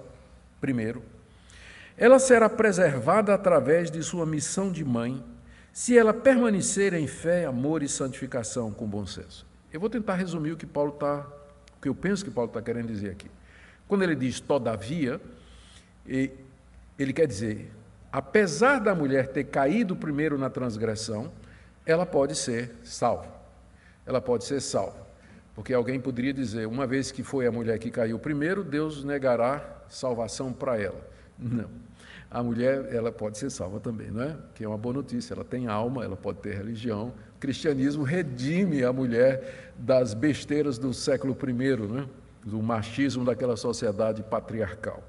primeiro, 0.60 1.04
ela 1.98 2.18
será 2.18 2.50
preservada 2.50 3.34
através 3.34 3.92
de 3.92 4.02
sua 4.02 4.26
missão 4.26 4.72
de 4.72 4.86
mãe, 4.86 5.24
se 5.74 5.98
ela 5.98 6.14
permanecer 6.14 6.94
em 6.94 7.08
fé, 7.08 7.46
amor 7.46 7.84
e 7.84 7.90
santificação 7.90 8.72
com 8.72 8.88
bom 8.88 9.06
senso. 9.06 9.46
Eu 9.72 9.80
vou 9.80 9.90
tentar 9.90 10.16
resumir 10.16 10.52
o 10.52 10.58
que 10.58 10.66
Paulo 10.66 10.94
está, 10.94 11.28
o 11.78 11.82
que 11.82 11.90
eu 11.90 11.96
penso 11.96 12.24
que 12.24 12.32
Paulo 12.32 12.50
está 12.50 12.62
querendo 12.62 12.88
dizer 12.88 13.12
aqui. 13.12 13.30
Quando 13.88 14.04
ele 14.04 14.16
diz 14.16 14.40
todavia, 14.40 15.20
ele 16.06 17.14
quer 17.14 17.28
dizer, 17.28 17.72
apesar 18.12 18.80
da 18.80 18.96
mulher 18.96 19.28
ter 19.28 19.46
caído 19.46 19.96
primeiro 19.96 20.38
na 20.38 20.50
transgressão, 20.50 21.32
ela 21.86 22.06
pode 22.06 22.36
ser 22.36 22.72
salva. 22.84 23.28
Ela 24.06 24.22
pode 24.22 24.46
ser 24.46 24.62
salva. 24.62 25.09
Porque 25.60 25.74
alguém 25.74 26.00
poderia 26.00 26.34
dizer, 26.34 26.66
uma 26.68 26.88
vez 26.88 27.12
que 27.12 27.22
foi 27.22 27.46
a 27.46 27.52
mulher 27.52 27.78
que 27.80 27.92
caiu 27.92 28.18
primeiro, 28.18 28.64
Deus 28.64 29.04
negará 29.04 29.84
salvação 29.90 30.54
para 30.54 30.80
ela. 30.80 31.06
Não 31.38 31.68
a 32.32 32.44
mulher 32.44 32.94
ela 32.94 33.12
pode 33.12 33.38
ser 33.38 33.50
salva 33.50 33.80
também, 33.80 34.12
não 34.12 34.22
é? 34.22 34.36
Que 34.54 34.64
é 34.64 34.68
uma 34.68 34.78
boa 34.78 34.94
notícia. 34.94 35.34
Ela 35.34 35.44
tem 35.44 35.68
alma, 35.68 36.04
ela 36.04 36.16
pode 36.16 36.40
ter 36.40 36.56
religião. 36.56 37.12
O 37.36 37.40
cristianismo 37.40 38.04
redime 38.04 38.84
a 38.84 38.94
mulher 38.94 39.72
das 39.76 40.14
besteiras 40.14 40.78
do 40.78 40.94
século 40.94 41.36
I, 41.42 41.76
né? 41.92 42.08
do 42.44 42.62
machismo 42.62 43.26
daquela 43.26 43.58
sociedade 43.58 44.22
patriarcal. 44.22 45.04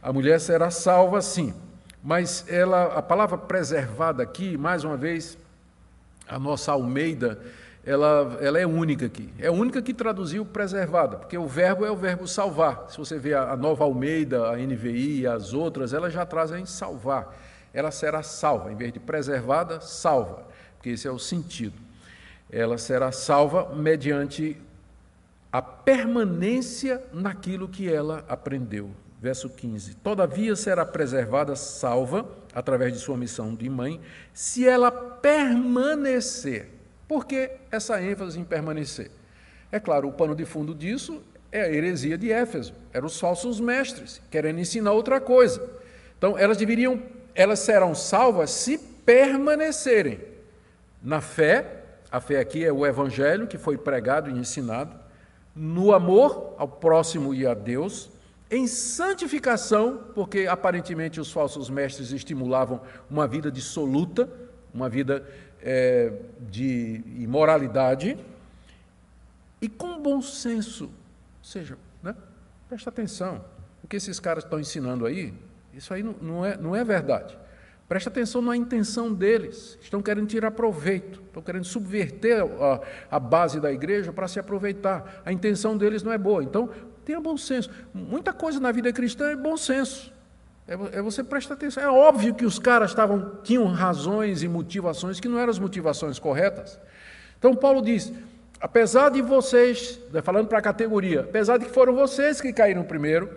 A 0.00 0.12
mulher 0.12 0.40
será 0.40 0.70
salva, 0.70 1.20
sim, 1.20 1.52
mas 2.02 2.44
ela, 2.48 2.96
a 2.96 3.02
palavra 3.02 3.36
preservada 3.36 4.22
aqui, 4.22 4.56
mais 4.56 4.84
uma 4.84 4.96
vez, 4.96 5.36
a 6.28 6.38
nossa 6.38 6.72
Almeida 6.72 7.40
ela, 7.84 8.38
ela 8.40 8.60
é 8.60 8.66
única 8.66 9.06
aqui. 9.06 9.28
É 9.38 9.50
única 9.50 9.82
que 9.82 9.92
traduziu 9.92 10.44
preservada, 10.44 11.16
porque 11.16 11.36
o 11.36 11.48
verbo 11.48 11.84
é 11.84 11.90
o 11.90 11.96
verbo 11.96 12.28
salvar. 12.28 12.86
Se 12.88 12.96
você 12.96 13.18
vê 13.18 13.34
a, 13.34 13.52
a 13.52 13.56
Nova 13.56 13.84
Almeida, 13.84 14.48
a 14.48 14.56
NVI 14.56 15.26
as 15.26 15.52
outras, 15.52 15.92
elas 15.92 16.12
já 16.12 16.24
trazem 16.24 16.64
salvar. 16.64 17.36
Ela 17.74 17.90
será 17.90 18.22
salva, 18.22 18.70
em 18.70 18.76
vez 18.76 18.92
de 18.92 19.00
preservada, 19.00 19.80
salva, 19.80 20.46
porque 20.76 20.90
esse 20.90 21.08
é 21.08 21.10
o 21.10 21.18
sentido. 21.18 21.74
Ela 22.50 22.78
será 22.78 23.10
salva 23.10 23.74
mediante 23.74 24.56
a 25.50 25.60
permanência 25.60 27.02
naquilo 27.12 27.66
que 27.66 27.92
ela 27.92 28.24
aprendeu. 28.28 28.90
Verso 29.20 29.48
15: 29.48 29.94
Todavia 29.96 30.54
será 30.54 30.84
preservada, 30.84 31.56
salva, 31.56 32.28
através 32.54 32.92
de 32.92 32.98
sua 33.00 33.16
missão 33.16 33.54
de 33.54 33.68
mãe, 33.68 34.00
se 34.32 34.68
ela 34.68 34.90
permanecer 34.90 36.81
por 37.12 37.26
que 37.26 37.50
essa 37.70 38.02
ênfase 38.02 38.40
em 38.40 38.44
permanecer? 38.44 39.10
É 39.70 39.78
claro, 39.78 40.08
o 40.08 40.12
pano 40.14 40.34
de 40.34 40.46
fundo 40.46 40.74
disso 40.74 41.22
é 41.52 41.60
a 41.60 41.70
heresia 41.70 42.16
de 42.16 42.32
Éfeso, 42.32 42.72
eram 42.90 43.06
os 43.06 43.20
falsos 43.20 43.60
mestres, 43.60 44.22
querendo 44.30 44.58
ensinar 44.60 44.92
outra 44.92 45.20
coisa. 45.20 45.62
Então, 46.16 46.38
elas 46.38 46.56
deveriam, 46.56 47.02
elas 47.34 47.58
serão 47.58 47.94
salvas 47.94 48.50
se 48.50 48.78
permanecerem 48.78 50.20
na 51.02 51.20
fé, 51.20 51.82
a 52.10 52.18
fé 52.18 52.40
aqui 52.40 52.64
é 52.64 52.72
o 52.72 52.86
evangelho 52.86 53.46
que 53.46 53.58
foi 53.58 53.76
pregado 53.76 54.30
e 54.30 54.32
ensinado, 54.32 54.98
no 55.54 55.92
amor 55.92 56.54
ao 56.56 56.66
próximo 56.66 57.34
e 57.34 57.46
a 57.46 57.52
Deus, 57.52 58.08
em 58.50 58.66
santificação, 58.66 60.00
porque 60.14 60.46
aparentemente 60.46 61.20
os 61.20 61.30
falsos 61.30 61.68
mestres 61.68 62.10
estimulavam 62.10 62.80
uma 63.10 63.26
vida 63.26 63.52
dissoluta, 63.52 64.30
uma 64.72 64.88
vida 64.88 65.26
é, 65.62 66.12
de 66.50 67.02
imoralidade 67.18 68.18
e 69.60 69.68
com 69.68 70.00
bom 70.00 70.20
senso. 70.20 70.84
Ou 70.84 71.44
seja, 71.44 71.78
né? 72.02 72.14
presta 72.68 72.90
atenção. 72.90 73.44
O 73.82 73.86
que 73.88 73.96
esses 73.96 74.18
caras 74.20 74.44
estão 74.44 74.60
ensinando 74.60 75.06
aí, 75.06 75.32
isso 75.72 75.94
aí 75.94 76.02
não, 76.02 76.14
não, 76.20 76.44
é, 76.44 76.56
não 76.56 76.76
é 76.76 76.84
verdade. 76.84 77.38
Presta 77.88 78.08
atenção 78.08 78.40
na 78.40 78.56
intenção 78.56 79.12
deles. 79.12 79.78
Estão 79.80 80.00
querendo 80.00 80.26
tirar 80.26 80.50
proveito, 80.52 81.20
estão 81.26 81.42
querendo 81.42 81.64
subverter 81.64 82.42
a, 82.42 82.80
a 83.16 83.20
base 83.20 83.60
da 83.60 83.70
igreja 83.70 84.12
para 84.12 84.26
se 84.26 84.40
aproveitar. 84.40 85.22
A 85.24 85.32
intenção 85.32 85.76
deles 85.76 86.02
não 86.02 86.12
é 86.12 86.18
boa. 86.18 86.42
Então, 86.42 86.70
tenha 87.04 87.20
bom 87.20 87.36
senso. 87.36 87.70
Muita 87.92 88.32
coisa 88.32 88.58
na 88.58 88.72
vida 88.72 88.92
cristã 88.92 89.30
é 89.30 89.36
bom 89.36 89.56
senso. 89.56 90.12
É, 90.66 90.74
é 90.98 91.02
você 91.02 91.22
prestar 91.24 91.54
atenção. 91.54 91.82
É 91.82 91.88
óbvio 91.88 92.34
que 92.34 92.44
os 92.44 92.58
caras 92.58 92.90
estavam, 92.90 93.38
tinham 93.42 93.66
razões 93.66 94.42
e 94.42 94.48
motivações 94.48 95.20
que 95.20 95.28
não 95.28 95.38
eram 95.38 95.50
as 95.50 95.58
motivações 95.58 96.18
corretas. 96.18 96.78
Então 97.38 97.54
Paulo 97.54 97.82
diz: 97.82 98.12
apesar 98.60 99.10
de 99.10 99.20
vocês, 99.20 99.98
né, 100.12 100.22
falando 100.22 100.48
para 100.48 100.58
a 100.58 100.62
categoria, 100.62 101.20
apesar 101.20 101.58
de 101.58 101.66
que 101.66 101.72
foram 101.72 101.94
vocês 101.94 102.40
que 102.40 102.52
caíram 102.52 102.84
primeiro, 102.84 103.30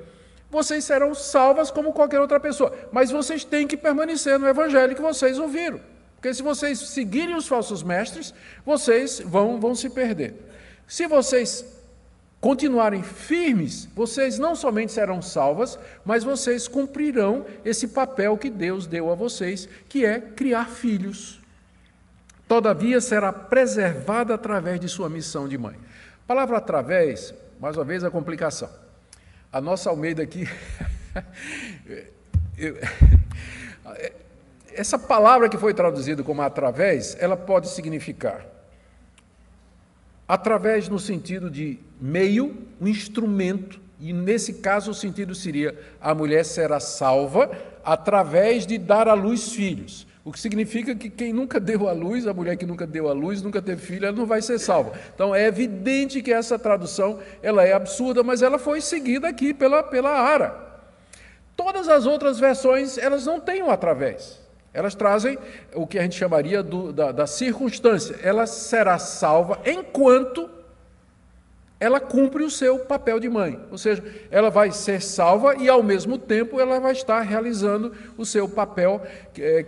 vocês 0.49 0.83
serão 0.83 1.13
salvas 1.13 1.71
como 1.71 1.91
qualquer 1.91 2.21
outra 2.21 2.39
pessoa. 2.39 2.71
Mas 2.91 3.11
vocês 3.11 3.43
têm 3.43 3.67
que 3.67 3.75
permanecer 3.75 4.39
no 4.39 4.47
evangelho 4.47 4.95
que 4.95 5.01
vocês 5.01 5.39
ouviram. 5.39 5.79
Porque 6.15 6.33
se 6.33 6.41
vocês 6.41 6.79
seguirem 6.79 7.35
os 7.35 7.47
falsos 7.47 7.83
mestres, 7.83 8.33
vocês 8.65 9.19
vão, 9.19 9.59
vão 9.59 9.75
se 9.75 9.89
perder. 9.89 10.35
Se 10.87 11.07
vocês 11.07 11.74
continuarem 12.45 13.01
firmes, 13.01 13.89
vocês 13.95 14.37
não 14.37 14.55
somente 14.55 14.91
serão 14.91 15.19
salvas, 15.19 15.79
mas 16.05 16.23
vocês 16.23 16.67
cumprirão 16.67 17.43
esse 17.65 17.87
papel 17.87 18.37
que 18.37 18.51
Deus 18.51 18.85
deu 18.85 19.11
a 19.11 19.15
vocês, 19.15 19.67
que 19.89 20.05
é 20.05 20.21
criar 20.21 20.69
filhos. 20.69 21.41
Todavia 22.47 23.01
será 23.01 23.33
preservada 23.33 24.35
através 24.35 24.79
de 24.79 24.87
sua 24.87 25.09
missão 25.09 25.47
de 25.47 25.57
mãe. 25.57 25.75
Palavra 26.27 26.57
através, 26.57 27.33
mais 27.59 27.77
uma 27.77 27.83
vez 27.83 28.03
a 28.03 28.11
complicação. 28.11 28.69
A 29.51 29.59
nossa 29.59 29.89
Almeida 29.89 30.21
aqui. 30.21 30.47
essa 34.71 34.99
palavra 34.99 35.49
que 35.49 35.57
foi 35.57 35.73
traduzida 35.73 36.21
como 36.21 36.43
através, 36.43 37.17
ela 37.19 37.35
pode 37.35 37.69
significar 37.69 38.54
através 40.27 40.89
no 40.89 40.99
sentido 40.99 41.49
de 41.49 41.79
meio, 41.99 42.55
um 42.79 42.87
instrumento, 42.87 43.79
e 43.99 44.11
nesse 44.11 44.55
caso 44.55 44.91
o 44.91 44.93
sentido 44.93 45.33
seria: 45.33 45.77
a 46.01 46.13
mulher 46.13 46.43
será 46.43 46.79
salva 46.79 47.49
através 47.83 48.65
de 48.65 48.77
dar 48.77 49.07
à 49.07 49.13
luz 49.13 49.53
filhos. 49.53 50.05
O 50.23 50.31
que 50.31 50.39
significa 50.39 50.95
que 50.95 51.07
quem 51.07 51.31
nunca 51.31 51.59
deu 51.59 51.87
à 51.87 51.91
luz, 51.91 52.25
a 52.25 52.33
mulher 52.33 52.57
que 52.57 52.65
nunca 52.65 52.87
deu 52.87 53.07
à 53.07 53.13
luz, 53.13 53.43
nunca 53.43 53.61
teve 53.61 53.79
filho, 53.79 54.07
ela 54.07 54.17
não 54.17 54.25
vai 54.25 54.41
ser 54.41 54.57
salva. 54.57 54.93
Então 55.13 55.35
é 55.35 55.45
evidente 55.45 56.19
que 56.19 56.33
essa 56.33 56.57
tradução 56.57 57.19
ela 57.43 57.63
é 57.63 57.73
absurda, 57.73 58.23
mas 58.23 58.41
ela 58.41 58.57
foi 58.57 58.81
seguida 58.81 59.27
aqui 59.27 59.53
pela, 59.53 59.83
pela 59.83 60.09
Ara. 60.09 60.65
Todas 61.55 61.87
as 61.87 62.07
outras 62.07 62.39
versões, 62.39 62.97
elas 62.97 63.25
não 63.25 63.39
têm 63.39 63.61
o 63.61 63.69
através. 63.69 64.44
Elas 64.75 64.93
trazem 64.93 65.37
o 65.73 65.87
que 65.87 65.97
a 65.97 66.01
gente 66.01 66.15
chamaria 66.15 66.61
do, 66.61 66.91
da, 66.91 67.11
da 67.11 67.25
circunstância. 67.25 68.17
Ela 68.21 68.45
será 68.45 68.99
salva 68.99 69.59
enquanto 69.65 70.49
ela 71.79 71.99
cumpre 71.99 72.43
o 72.43 72.49
seu 72.49 72.79
papel 72.79 73.19
de 73.19 73.29
mãe. 73.29 73.59
Ou 73.71 73.77
seja, 73.77 74.03
ela 74.31 74.49
vai 74.49 74.71
ser 74.71 75.01
salva 75.01 75.55
e, 75.55 75.69
ao 75.69 75.83
mesmo 75.83 76.17
tempo, 76.17 76.59
ela 76.59 76.79
vai 76.79 76.91
estar 76.91 77.21
realizando 77.21 77.93
o 78.17 78.25
seu 78.25 78.47
papel 78.47 79.01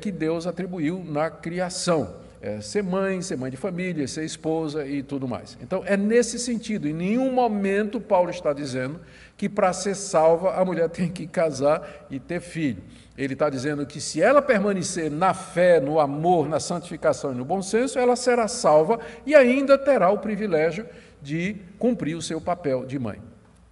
que 0.01 0.11
Deus 0.11 0.47
atribuiu 0.47 1.03
na 1.03 1.29
criação. 1.29 2.27
É, 2.39 2.61
ser 2.61 2.83
mãe, 2.83 3.21
ser 3.21 3.35
mãe 3.35 3.49
de 3.49 3.57
família, 3.57 4.07
ser 4.07 4.23
esposa 4.23 4.85
e 4.85 5.01
tudo 5.01 5.27
mais. 5.27 5.57
Então, 5.61 5.83
é 5.85 5.97
nesse 5.97 6.37
sentido. 6.37 6.87
Em 6.87 6.93
nenhum 6.93 7.31
momento 7.31 7.99
Paulo 7.99 8.29
está 8.29 8.53
dizendo 8.53 8.99
que 9.35 9.49
para 9.49 9.73
ser 9.73 9.95
salva 9.95 10.53
a 10.53 10.63
mulher 10.63 10.87
tem 10.89 11.09
que 11.09 11.25
casar 11.25 12.05
e 12.11 12.19
ter 12.19 12.39
filho. 12.39 12.81
Ele 13.17 13.33
está 13.33 13.49
dizendo 13.49 13.85
que 13.85 13.99
se 13.99 14.21
ela 14.21 14.41
permanecer 14.41 15.09
na 15.09 15.33
fé, 15.33 15.79
no 15.79 15.99
amor, 15.99 16.47
na 16.47 16.59
santificação 16.59 17.31
e 17.31 17.35
no 17.35 17.43
bom 17.43 17.63
senso, 17.63 17.97
ela 17.97 18.15
será 18.15 18.47
salva 18.47 18.99
e 19.25 19.33
ainda 19.33 19.75
terá 19.77 20.11
o 20.11 20.19
privilégio 20.19 20.85
de 21.21 21.55
cumprir 21.79 22.15
o 22.15 22.21
seu 22.21 22.39
papel 22.39 22.85
de 22.85 22.99
mãe. 22.99 23.19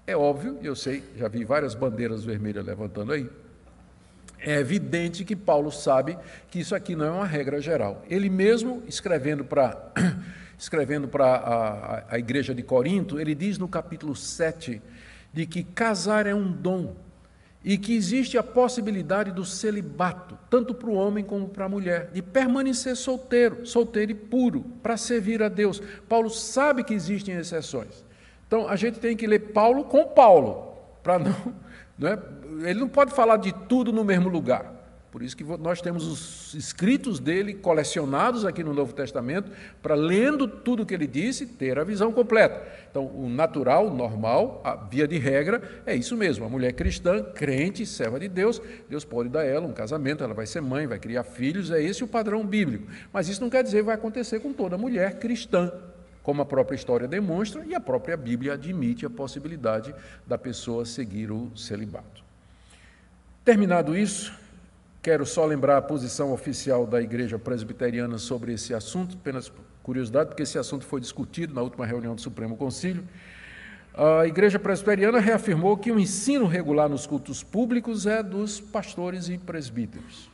É 0.08 0.18
óbvio, 0.18 0.58
eu 0.64 0.76
sei, 0.76 1.04
já 1.16 1.28
vi 1.28 1.44
várias 1.44 1.76
bandeiras 1.76 2.24
vermelhas 2.24 2.66
levantando 2.66 3.12
aí. 3.12 3.30
É 4.40 4.60
evidente 4.60 5.24
que 5.24 5.36
Paulo 5.36 5.72
sabe 5.72 6.18
que 6.50 6.60
isso 6.60 6.76
aqui 6.76 6.96
não 6.96 7.06
é 7.06 7.12
uma 7.12 7.26
regra 7.26 7.62
geral. 7.62 8.04
Ele 8.10 8.30
mesmo, 8.30 8.84
escrevendo 8.88 9.44
para 9.44 9.92
escrevendo 10.58 11.08
para 11.08 11.26
a, 11.26 12.04
a 12.16 12.20
igreja 12.20 12.56
de 12.56 12.64
Corinto, 12.64 13.20
ele 13.20 13.36
diz 13.36 13.58
no 13.58 13.68
capítulo 13.68 14.16
7 14.16 14.82
de 15.34 15.46
que 15.46 15.64
casar 15.64 16.26
é 16.26 16.34
um 16.34 16.50
dom 16.52 16.96
e 17.66 17.80
que 17.80 17.96
existe 17.96 18.38
a 18.38 18.44
possibilidade 18.44 19.32
do 19.32 19.44
celibato, 19.44 20.38
tanto 20.52 20.76
para 20.76 20.88
o 20.88 20.94
homem 20.94 21.24
como 21.24 21.50
para 21.50 21.66
a 21.66 21.70
mulher, 21.70 22.12
de 22.14 22.22
permanecer 22.22 22.96
solteiro, 22.96 23.66
solteiro 23.66 24.12
e 24.12 24.16
puro, 24.16 24.62
para 24.84 24.96
servir 24.96 25.42
a 25.42 25.50
Deus. 25.50 25.82
Paulo 26.08 26.30
sabe 26.30 26.84
que 26.84 26.94
existem 26.94 27.34
exceções. 27.34 28.06
Então 28.46 28.68
a 28.68 28.76
gente 28.76 29.00
tem 29.00 29.18
que 29.18 29.26
ler 29.26 29.52
Paulo 29.52 29.86
com 29.86 30.06
Paulo, 30.06 30.78
para 31.02 31.18
não, 31.18 31.36
não 31.98 32.08
é? 32.08 32.20
ele 32.70 32.82
não 32.82 32.88
pode 32.88 33.12
falar 33.16 33.38
de 33.38 33.52
tudo 33.52 33.92
no 33.92 34.04
mesmo 34.04 34.30
lugar. 34.30 34.72
Por 35.16 35.24
isso 35.24 35.38
que 35.38 35.46
nós 35.46 35.80
temos 35.80 36.06
os 36.06 36.54
escritos 36.56 37.22
dele 37.22 37.54
colecionados 37.54 38.44
aqui 38.44 38.62
no 38.62 38.74
Novo 38.74 38.92
Testamento, 38.92 39.50
para 39.82 39.96
lendo 39.96 40.46
tudo 40.46 40.84
o 40.84 40.86
que 40.86 40.94
ele 40.94 41.08
disse, 41.08 41.46
ter 41.46 41.80
a 41.80 41.86
visão 41.86 42.12
completa. 42.12 42.62
Então, 42.92 43.06
o 43.06 43.30
natural, 43.30 43.88
o 43.88 43.96
normal, 43.96 44.60
a 44.62 44.76
via 44.76 45.08
de 45.08 45.18
regra, 45.18 45.62
é 45.86 45.96
isso 45.96 46.18
mesmo. 46.18 46.44
A 46.44 46.50
mulher 46.50 46.74
cristã, 46.74 47.24
crente, 47.24 47.86
serva 47.86 48.20
de 48.20 48.28
Deus, 48.28 48.62
Deus 48.90 49.06
pode 49.06 49.30
dar 49.30 49.46
ela 49.46 49.66
um 49.66 49.72
casamento, 49.72 50.22
ela 50.22 50.34
vai 50.34 50.46
ser 50.46 50.60
mãe, 50.60 50.86
vai 50.86 51.00
criar 51.00 51.24
filhos, 51.24 51.72
é 51.72 51.82
esse 51.82 52.04
o 52.04 52.08
padrão 52.10 52.46
bíblico. 52.46 52.92
Mas 53.14 53.30
isso 53.30 53.40
não 53.40 53.50
quer 53.50 53.64
dizer 53.64 53.78
que 53.78 53.84
vai 53.84 53.96
acontecer 53.96 54.42
com 54.42 54.52
toda 54.52 54.78
mulher 54.78 55.18
cristã, 55.18 55.72
como 56.24 56.42
a 56.42 56.46
própria 56.46 56.76
história 56.76 57.08
demonstra 57.08 57.64
e 57.66 57.74
a 57.74 57.80
própria 57.80 58.18
Bíblia 58.18 58.56
admite 58.56 59.06
a 59.06 59.10
possibilidade 59.10 59.96
da 60.28 60.38
pessoa 60.38 60.84
seguir 60.84 61.32
o 61.32 61.56
celibato. 61.56 62.22
Terminado 63.46 63.96
isso, 63.96 64.44
Quero 65.06 65.24
só 65.24 65.46
lembrar 65.46 65.78
a 65.78 65.82
posição 65.84 66.34
oficial 66.34 66.88
da 66.88 67.00
Igreja 67.00 67.38
Presbiteriana 67.38 68.18
sobre 68.18 68.54
esse 68.54 68.74
assunto, 68.74 69.16
apenas 69.16 69.54
curiosidade, 69.84 70.30
porque 70.30 70.42
esse 70.42 70.58
assunto 70.58 70.84
foi 70.84 71.00
discutido 71.00 71.54
na 71.54 71.62
última 71.62 71.86
reunião 71.86 72.16
do 72.16 72.22
Supremo 72.22 72.58
Concílio. 72.58 73.04
A 73.94 74.26
Igreja 74.26 74.58
Presbiteriana 74.58 75.20
reafirmou 75.20 75.78
que 75.78 75.92
o 75.92 76.00
ensino 76.00 76.48
regular 76.48 76.90
nos 76.90 77.06
cultos 77.06 77.44
públicos 77.44 78.08
é 78.08 78.24
dos 78.24 78.60
pastores 78.60 79.30
e 79.30 79.38
presbíteros. 79.38 80.28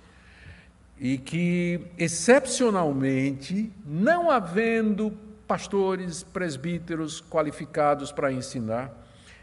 E 0.98 1.18
que, 1.18 1.82
excepcionalmente, 1.98 3.70
não 3.86 4.32
havendo 4.32 5.12
pastores, 5.46 6.24
presbíteros 6.24 7.20
qualificados 7.20 8.14
para 8.14 8.32
ensinar, 8.32 8.90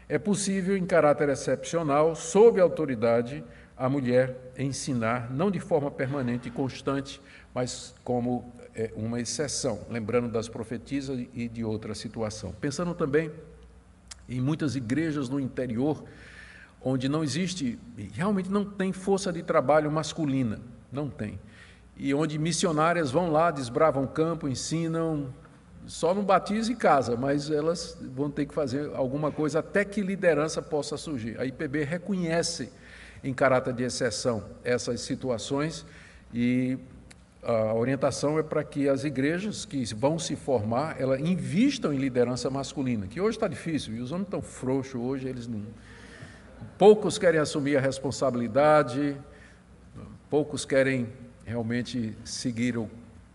é 0.09 0.17
possível, 0.17 0.75
em 0.75 0.87
caráter 0.87 1.29
excepcional, 1.29 2.15
sob 2.15 2.59
autoridade, 2.59 3.43
a 3.79 3.87
mulher 3.87 4.51
ensinar, 4.57 5.31
não 5.31 5.49
de 5.49 5.61
forma 5.61 5.89
permanente 5.89 6.49
e 6.49 6.51
constante, 6.51 7.21
mas 7.55 7.95
como 8.03 8.53
é, 8.75 8.91
uma 8.93 9.21
exceção, 9.21 9.79
lembrando 9.89 10.27
das 10.27 10.49
profetisas 10.49 11.25
e 11.33 11.47
de 11.47 11.63
outra 11.63 11.95
situação. 11.95 12.53
Pensando 12.59 12.93
também 12.93 13.31
em 14.27 14.41
muitas 14.41 14.75
igrejas 14.75 15.29
no 15.29 15.39
interior, 15.39 16.03
onde 16.81 17.07
não 17.07 17.23
existe, 17.23 17.79
realmente 18.11 18.51
não 18.51 18.65
tem 18.65 18.91
força 18.91 19.31
de 19.31 19.41
trabalho 19.41 19.89
masculina, 19.89 20.59
não 20.91 21.09
tem. 21.09 21.39
E 21.95 22.13
onde 22.13 22.37
missionárias 22.37 23.11
vão 23.11 23.31
lá, 23.31 23.49
desbravam 23.49 24.05
campo, 24.05 24.45
ensinam, 24.45 25.33
só 25.87 26.13
não 26.13 26.23
batiza 26.23 26.69
e 26.69 26.75
casa, 26.75 27.15
mas 27.15 27.49
elas 27.49 27.97
vão 28.13 28.29
ter 28.29 28.45
que 28.45 28.53
fazer 28.53 28.91
alguma 28.93 29.31
coisa 29.31 29.59
até 29.59 29.85
que 29.85 30.01
liderança 30.01 30.61
possa 30.61 30.97
surgir. 30.97 31.39
A 31.39 31.45
IPB 31.45 31.85
reconhece 31.85 32.69
em 33.23 33.33
caráter 33.33 33.73
de 33.73 33.83
exceção 33.83 34.43
essas 34.63 35.01
situações 35.01 35.85
e 36.33 36.77
a 37.41 37.73
orientação 37.73 38.37
é 38.37 38.43
para 38.43 38.63
que 38.63 38.89
as 38.89 39.03
igrejas 39.03 39.65
que 39.65 39.83
vão 39.95 40.19
se 40.19 40.35
formar, 40.35 40.99
elas 40.99 41.19
invistam 41.21 41.93
em 41.93 41.97
liderança 41.97 42.49
masculina, 42.49 43.07
que 43.07 43.21
hoje 43.21 43.37
está 43.37 43.47
difícil, 43.47 43.95
e 43.95 44.01
os 44.01 44.11
homens 44.11 44.25
estão 44.25 44.41
frouxos 44.41 44.99
hoje, 45.01 45.27
eles 45.27 45.47
não... 45.47 45.63
Poucos 46.77 47.17
querem 47.17 47.39
assumir 47.39 47.77
a 47.77 47.81
responsabilidade, 47.81 49.15
poucos 50.29 50.65
querem 50.65 51.07
realmente 51.45 52.15
seguir 52.25 52.77
ou 52.77 52.89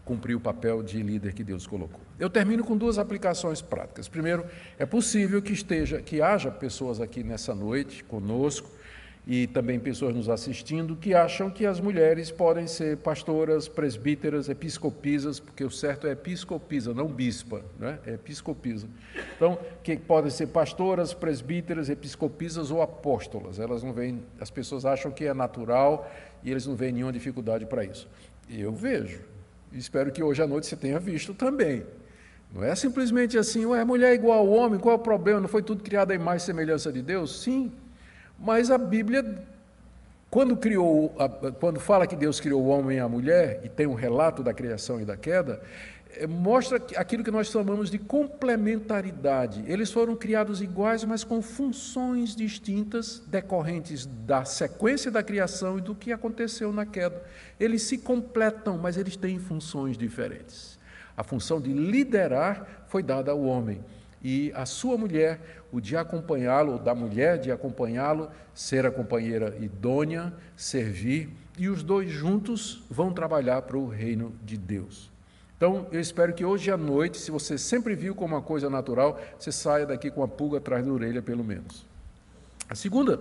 cumprir 0.05 0.35
o 0.35 0.41
papel 0.41 0.83
de 0.83 1.03
líder 1.03 1.33
que 1.33 1.43
Deus 1.43 1.67
colocou. 1.67 2.01
Eu 2.19 2.29
termino 2.29 2.63
com 2.63 2.77
duas 2.77 2.99
aplicações 2.99 3.63
práticas. 3.63 4.07
Primeiro, 4.07 4.45
é 4.79 4.85
possível 4.85 5.41
que 5.41 5.53
esteja, 5.53 6.03
que 6.03 6.21
haja 6.21 6.51
pessoas 6.51 7.01
aqui 7.01 7.25
nessa 7.25 7.55
noite 7.55 8.05
conosco 8.05 8.71
e 9.27 9.47
também 9.47 9.81
pessoas 9.81 10.15
nos 10.15 10.29
assistindo 10.29 10.95
que 10.97 11.15
acham 11.15 11.49
que 11.49 11.65
as 11.65 11.81
mulheres 11.81 12.31
podem 12.31 12.67
ser 12.67 12.99
pastoras, 12.99 13.67
presbíteras, 13.67 14.51
episcopisas, 14.51 15.41
porque 15.41 15.65
o 15.65 15.71
certo 15.71 16.07
é 16.07 16.11
episcopisa, 16.11 16.93
não 16.93 17.07
bispa, 17.07 17.63
né? 17.79 17.99
é 18.07 18.13
episcopisa. 18.13 18.87
Então, 19.35 19.59
que 19.83 19.97
podem 19.97 20.31
ser 20.31 20.49
pastoras, 20.49 21.15
presbíteras, 21.15 21.89
episcopisas 21.89 22.71
ou 22.71 22.83
apóstolas. 22.83 23.59
Elas 23.59 23.83
não 23.83 23.95
veem, 23.95 24.23
as 24.39 24.51
pessoas 24.51 24.85
acham 24.85 25.11
que 25.11 25.25
é 25.25 25.33
natural 25.33 26.11
e 26.43 26.51
eles 26.51 26.67
não 26.67 26.77
veem 26.77 26.93
nenhuma 26.93 27.13
dificuldade 27.13 27.65
para 27.65 27.83
isso. 27.83 28.07
Eu 28.51 28.73
vejo. 28.73 29.21
Espero 29.73 30.13
que 30.13 30.23
hoje 30.23 30.43
à 30.43 30.47
noite 30.47 30.67
você 30.67 30.77
tenha 30.77 31.01
visto 31.01 31.33
também. 31.33 31.83
Não 32.55 32.63
é 32.63 32.75
simplesmente 32.77 33.37
assim, 33.39 33.65
ué, 33.65 33.83
mulher 33.85 34.13
é 34.13 34.15
igual 34.15 34.39
ao 34.39 34.49
homem, 34.49 34.79
qual 34.79 34.93
é 34.93 34.97
o 34.97 35.01
problema? 35.01 35.41
Não 35.41 35.49
foi 35.49 35.63
tudo 35.63 35.83
criado 35.83 36.13
em 36.13 36.19
mais 36.19 36.43
semelhança 36.43 36.93
de 36.93 37.03
Deus? 37.03 37.43
Sim, 37.43 37.73
mas 38.39 38.71
a 38.71 38.79
Bíblia, 38.79 39.43
quando, 40.31 40.57
criou, 40.57 41.15
quando 41.61 41.81
fala 41.81 42.07
que 42.07 42.17
Deus 42.17 42.41
criou 42.41 42.63
o 42.63 42.67
homem 42.67 42.99
e 42.99 43.01
a 43.01 43.09
mulher, 43.09 43.61
e 43.65 43.69
tem 43.69 43.87
um 43.87 43.95
relato 43.95 44.43
da 44.43 44.53
criação 44.53 45.01
e 45.01 45.05
da 45.05 45.17
queda, 45.17 45.63
eh, 46.17 46.27
mostra 46.27 46.81
aquilo 46.97 47.25
que 47.25 47.31
nós 47.31 47.49
chamamos 47.49 47.91
de 47.91 47.99
complementaridade. 47.99 49.65
Eles 49.67 49.91
foram 49.91 50.17
criados 50.17 50.61
iguais, 50.61 51.05
mas 51.05 51.25
com 51.25 51.41
funções 51.41 52.35
distintas 52.35 53.23
decorrentes 53.27 54.07
da 54.07 54.45
sequência 54.45 55.11
da 55.11 55.23
criação 55.23 55.79
e 55.79 55.81
do 55.81 55.95
que 55.95 56.13
aconteceu 56.13 56.73
na 56.73 56.85
queda. 56.85 57.23
Eles 57.59 57.83
se 57.83 57.99
completam, 57.99 58.79
mas 58.79 58.97
eles 58.97 59.17
têm 59.17 59.39
funções 59.39 59.97
diferentes. 59.97 60.79
A 61.17 61.23
função 61.23 61.61
de 61.61 61.73
liderar 61.73 62.85
foi 62.89 63.03
dada 63.03 63.31
ao 63.31 63.43
homem 63.43 63.81
e 64.25 64.51
a 64.55 64.65
sua 64.65 64.97
mulher, 64.97 65.39
o 65.71 65.81
de 65.81 65.97
acompanhá-lo, 65.99 66.73
ou 66.73 66.79
da 66.79 66.95
mulher 66.95 67.39
de 67.39 67.53
acompanhá-lo, 67.53 68.31
ser 68.55 68.87
a 68.87 68.91
companheira 68.91 69.55
idônea, 69.61 70.33
servir, 70.57 71.29
e 71.59 71.69
os 71.69 71.83
dois 71.83 72.11
juntos 72.11 72.83
vão 72.91 73.13
trabalhar 73.13 73.63
para 73.63 73.77
o 73.77 73.87
reino 73.87 74.35
de 74.43 74.57
Deus. 74.57 75.13
Então, 75.57 75.87
eu 75.93 76.01
espero 76.01 76.33
que 76.33 76.45
hoje 76.45 76.71
à 76.71 76.77
noite, 76.77 77.19
se 77.19 77.31
você 77.31 77.59
sempre 77.59 77.95
viu 77.95 78.15
como 78.15 78.35
uma 78.35 78.43
coisa 78.43 78.69
natural, 78.71 79.21
você 79.39 79.53
saia 79.53 79.87
daqui 79.87 80.11
com 80.11 80.23
a 80.23 80.29
pulga 80.29 80.59
atrás 80.59 80.85
da 80.85 80.91
orelha, 80.91 81.23
pelo 81.23 81.45
menos. 81.45 81.87
A 82.69 82.75
segunda 82.75 83.17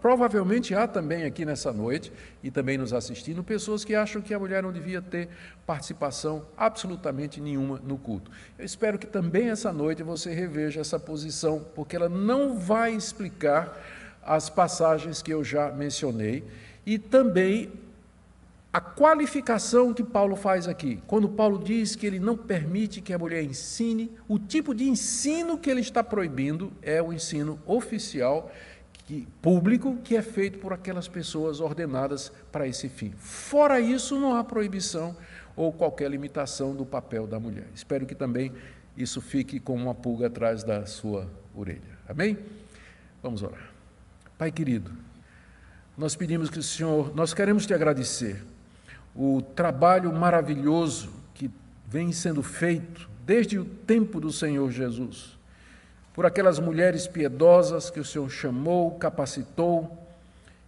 provavelmente 0.00 0.74
há 0.74 0.86
também 0.86 1.24
aqui 1.24 1.44
nessa 1.44 1.72
noite 1.72 2.12
e 2.42 2.50
também 2.50 2.78
nos 2.78 2.92
assistindo 2.92 3.42
pessoas 3.42 3.84
que 3.84 3.94
acham 3.94 4.22
que 4.22 4.32
a 4.32 4.38
mulher 4.38 4.62
não 4.62 4.72
devia 4.72 5.02
ter 5.02 5.28
participação 5.66 6.46
absolutamente 6.56 7.40
nenhuma 7.40 7.80
no 7.84 7.98
culto. 7.98 8.30
Eu 8.58 8.64
espero 8.64 8.98
que 8.98 9.06
também 9.06 9.50
essa 9.50 9.72
noite 9.72 10.02
você 10.02 10.32
reveja 10.32 10.80
essa 10.80 10.98
posição, 10.98 11.64
porque 11.74 11.96
ela 11.96 12.08
não 12.08 12.58
vai 12.58 12.92
explicar 12.92 13.76
as 14.22 14.48
passagens 14.48 15.22
que 15.22 15.32
eu 15.32 15.42
já 15.42 15.70
mencionei 15.72 16.44
e 16.84 16.98
também 16.98 17.72
a 18.70 18.80
qualificação 18.80 19.94
que 19.94 20.04
Paulo 20.04 20.36
faz 20.36 20.68
aqui, 20.68 21.02
quando 21.06 21.28
Paulo 21.28 21.58
diz 21.58 21.96
que 21.96 22.06
ele 22.06 22.20
não 22.20 22.36
permite 22.36 23.00
que 23.00 23.14
a 23.14 23.18
mulher 23.18 23.42
ensine, 23.42 24.10
o 24.28 24.38
tipo 24.38 24.74
de 24.74 24.84
ensino 24.84 25.58
que 25.58 25.70
ele 25.70 25.80
está 25.80 26.04
proibindo 26.04 26.70
é 26.82 27.02
o 27.02 27.12
ensino 27.12 27.58
oficial 27.66 28.52
que, 29.08 29.26
público 29.40 29.96
que 30.04 30.14
é 30.14 30.20
feito 30.20 30.58
por 30.58 30.70
aquelas 30.70 31.08
pessoas 31.08 31.60
ordenadas 31.60 32.30
para 32.52 32.68
esse 32.68 32.90
fim. 32.90 33.10
Fora 33.16 33.80
isso, 33.80 34.20
não 34.20 34.36
há 34.36 34.44
proibição 34.44 35.16
ou 35.56 35.72
qualquer 35.72 36.10
limitação 36.10 36.76
do 36.76 36.84
papel 36.84 37.26
da 37.26 37.40
mulher. 37.40 37.66
Espero 37.74 38.04
que 38.04 38.14
também 38.14 38.52
isso 38.94 39.22
fique 39.22 39.58
com 39.58 39.74
uma 39.74 39.94
pulga 39.94 40.26
atrás 40.26 40.62
da 40.62 40.84
sua 40.84 41.26
orelha. 41.56 41.80
Amém? 42.06 42.36
Vamos 43.22 43.42
orar. 43.42 43.70
Pai 44.36 44.52
querido, 44.52 44.92
nós 45.96 46.14
pedimos 46.14 46.50
que 46.50 46.58
o 46.58 46.62
Senhor, 46.62 47.16
nós 47.16 47.32
queremos 47.32 47.64
te 47.64 47.72
agradecer 47.72 48.44
o 49.16 49.40
trabalho 49.40 50.12
maravilhoso 50.12 51.08
que 51.32 51.50
vem 51.86 52.12
sendo 52.12 52.42
feito 52.42 53.08
desde 53.24 53.58
o 53.58 53.64
tempo 53.64 54.20
do 54.20 54.30
Senhor 54.30 54.70
Jesus 54.70 55.37
por 56.18 56.26
aquelas 56.26 56.58
mulheres 56.58 57.06
piedosas 57.06 57.90
que 57.90 58.00
o 58.00 58.04
Senhor 58.04 58.28
chamou, 58.28 58.98
capacitou, 58.98 60.04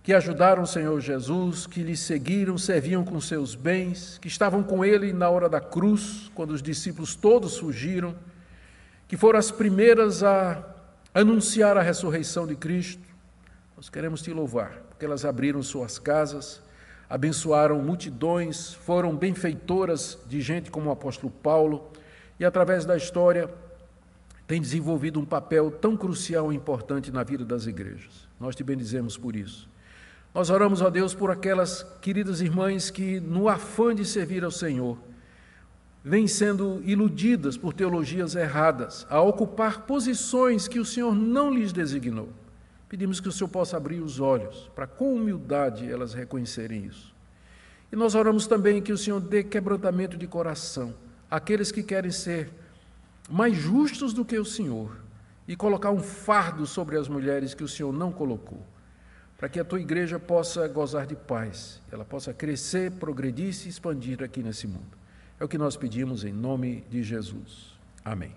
que 0.00 0.14
ajudaram 0.14 0.62
o 0.62 0.66
Senhor 0.66 1.00
Jesus, 1.00 1.66
que 1.66 1.82
lhe 1.82 1.96
seguiram, 1.96 2.56
serviam 2.56 3.04
com 3.04 3.20
seus 3.20 3.56
bens, 3.56 4.16
que 4.18 4.28
estavam 4.28 4.62
com 4.62 4.84
ele 4.84 5.12
na 5.12 5.28
hora 5.28 5.48
da 5.48 5.60
cruz, 5.60 6.30
quando 6.36 6.52
os 6.52 6.62
discípulos 6.62 7.16
todos 7.16 7.58
fugiram, 7.58 8.14
que 9.08 9.16
foram 9.16 9.40
as 9.40 9.50
primeiras 9.50 10.22
a 10.22 10.64
anunciar 11.12 11.76
a 11.76 11.82
ressurreição 11.82 12.46
de 12.46 12.54
Cristo. 12.54 13.02
Nós 13.76 13.88
queremos 13.88 14.22
te 14.22 14.32
louvar, 14.32 14.80
porque 14.88 15.04
elas 15.04 15.24
abriram 15.24 15.60
suas 15.64 15.98
casas, 15.98 16.62
abençoaram 17.08 17.82
multidões, 17.82 18.72
foram 18.72 19.16
benfeitoras 19.16 20.16
de 20.28 20.40
gente 20.40 20.70
como 20.70 20.90
o 20.90 20.92
apóstolo 20.92 21.32
Paulo, 21.42 21.90
e 22.38 22.44
através 22.44 22.84
da 22.84 22.96
história 22.96 23.50
tem 24.50 24.60
desenvolvido 24.60 25.20
um 25.20 25.24
papel 25.24 25.70
tão 25.70 25.96
crucial 25.96 26.52
e 26.52 26.56
importante 26.56 27.12
na 27.12 27.22
vida 27.22 27.44
das 27.44 27.66
igrejas. 27.66 28.28
Nós 28.40 28.56
te 28.56 28.64
bendizemos 28.64 29.16
por 29.16 29.36
isso. 29.36 29.68
Nós 30.34 30.50
oramos 30.50 30.82
a 30.82 30.90
Deus 30.90 31.14
por 31.14 31.30
aquelas 31.30 31.86
queridas 32.02 32.40
irmãs 32.40 32.90
que, 32.90 33.20
no 33.20 33.48
afã 33.48 33.94
de 33.94 34.04
servir 34.04 34.42
ao 34.42 34.50
Senhor, 34.50 34.98
vêm 36.02 36.26
sendo 36.26 36.82
iludidas 36.84 37.56
por 37.56 37.72
teologias 37.72 38.34
erradas, 38.34 39.06
a 39.08 39.20
ocupar 39.20 39.82
posições 39.82 40.66
que 40.66 40.80
o 40.80 40.84
Senhor 40.84 41.14
não 41.14 41.54
lhes 41.54 41.72
designou. 41.72 42.30
Pedimos 42.88 43.20
que 43.20 43.28
o 43.28 43.32
Senhor 43.32 43.50
possa 43.50 43.76
abrir 43.76 44.00
os 44.00 44.18
olhos 44.18 44.68
para, 44.74 44.84
com 44.84 45.14
humildade, 45.14 45.88
elas 45.88 46.12
reconhecerem 46.12 46.86
isso. 46.86 47.14
E 47.92 47.94
nós 47.94 48.16
oramos 48.16 48.48
também 48.48 48.82
que 48.82 48.92
o 48.92 48.98
Senhor 48.98 49.20
dê 49.20 49.44
quebrantamento 49.44 50.16
de 50.16 50.26
coração 50.26 50.92
àqueles 51.30 51.70
que 51.70 51.84
querem 51.84 52.10
ser 52.10 52.50
mais 53.30 53.56
justos 53.56 54.12
do 54.12 54.24
que 54.24 54.38
o 54.38 54.44
Senhor 54.44 54.96
e 55.46 55.54
colocar 55.54 55.90
um 55.90 56.00
fardo 56.00 56.66
sobre 56.66 56.96
as 56.96 57.08
mulheres 57.08 57.54
que 57.54 57.64
o 57.64 57.68
Senhor 57.68 57.92
não 57.92 58.12
colocou, 58.12 58.64
para 59.38 59.48
que 59.48 59.58
a 59.58 59.64
tua 59.64 59.80
igreja 59.80 60.18
possa 60.18 60.66
gozar 60.68 61.06
de 61.06 61.16
paz, 61.16 61.80
ela 61.90 62.04
possa 62.04 62.34
crescer, 62.34 62.90
progredir 62.92 63.48
e 63.48 63.52
se 63.52 63.68
expandir 63.68 64.22
aqui 64.22 64.42
nesse 64.42 64.66
mundo. 64.66 64.98
É 65.38 65.44
o 65.44 65.48
que 65.48 65.56
nós 65.56 65.76
pedimos 65.76 66.24
em 66.24 66.32
nome 66.32 66.84
de 66.90 67.02
Jesus. 67.02 67.78
Amém. 68.04 68.34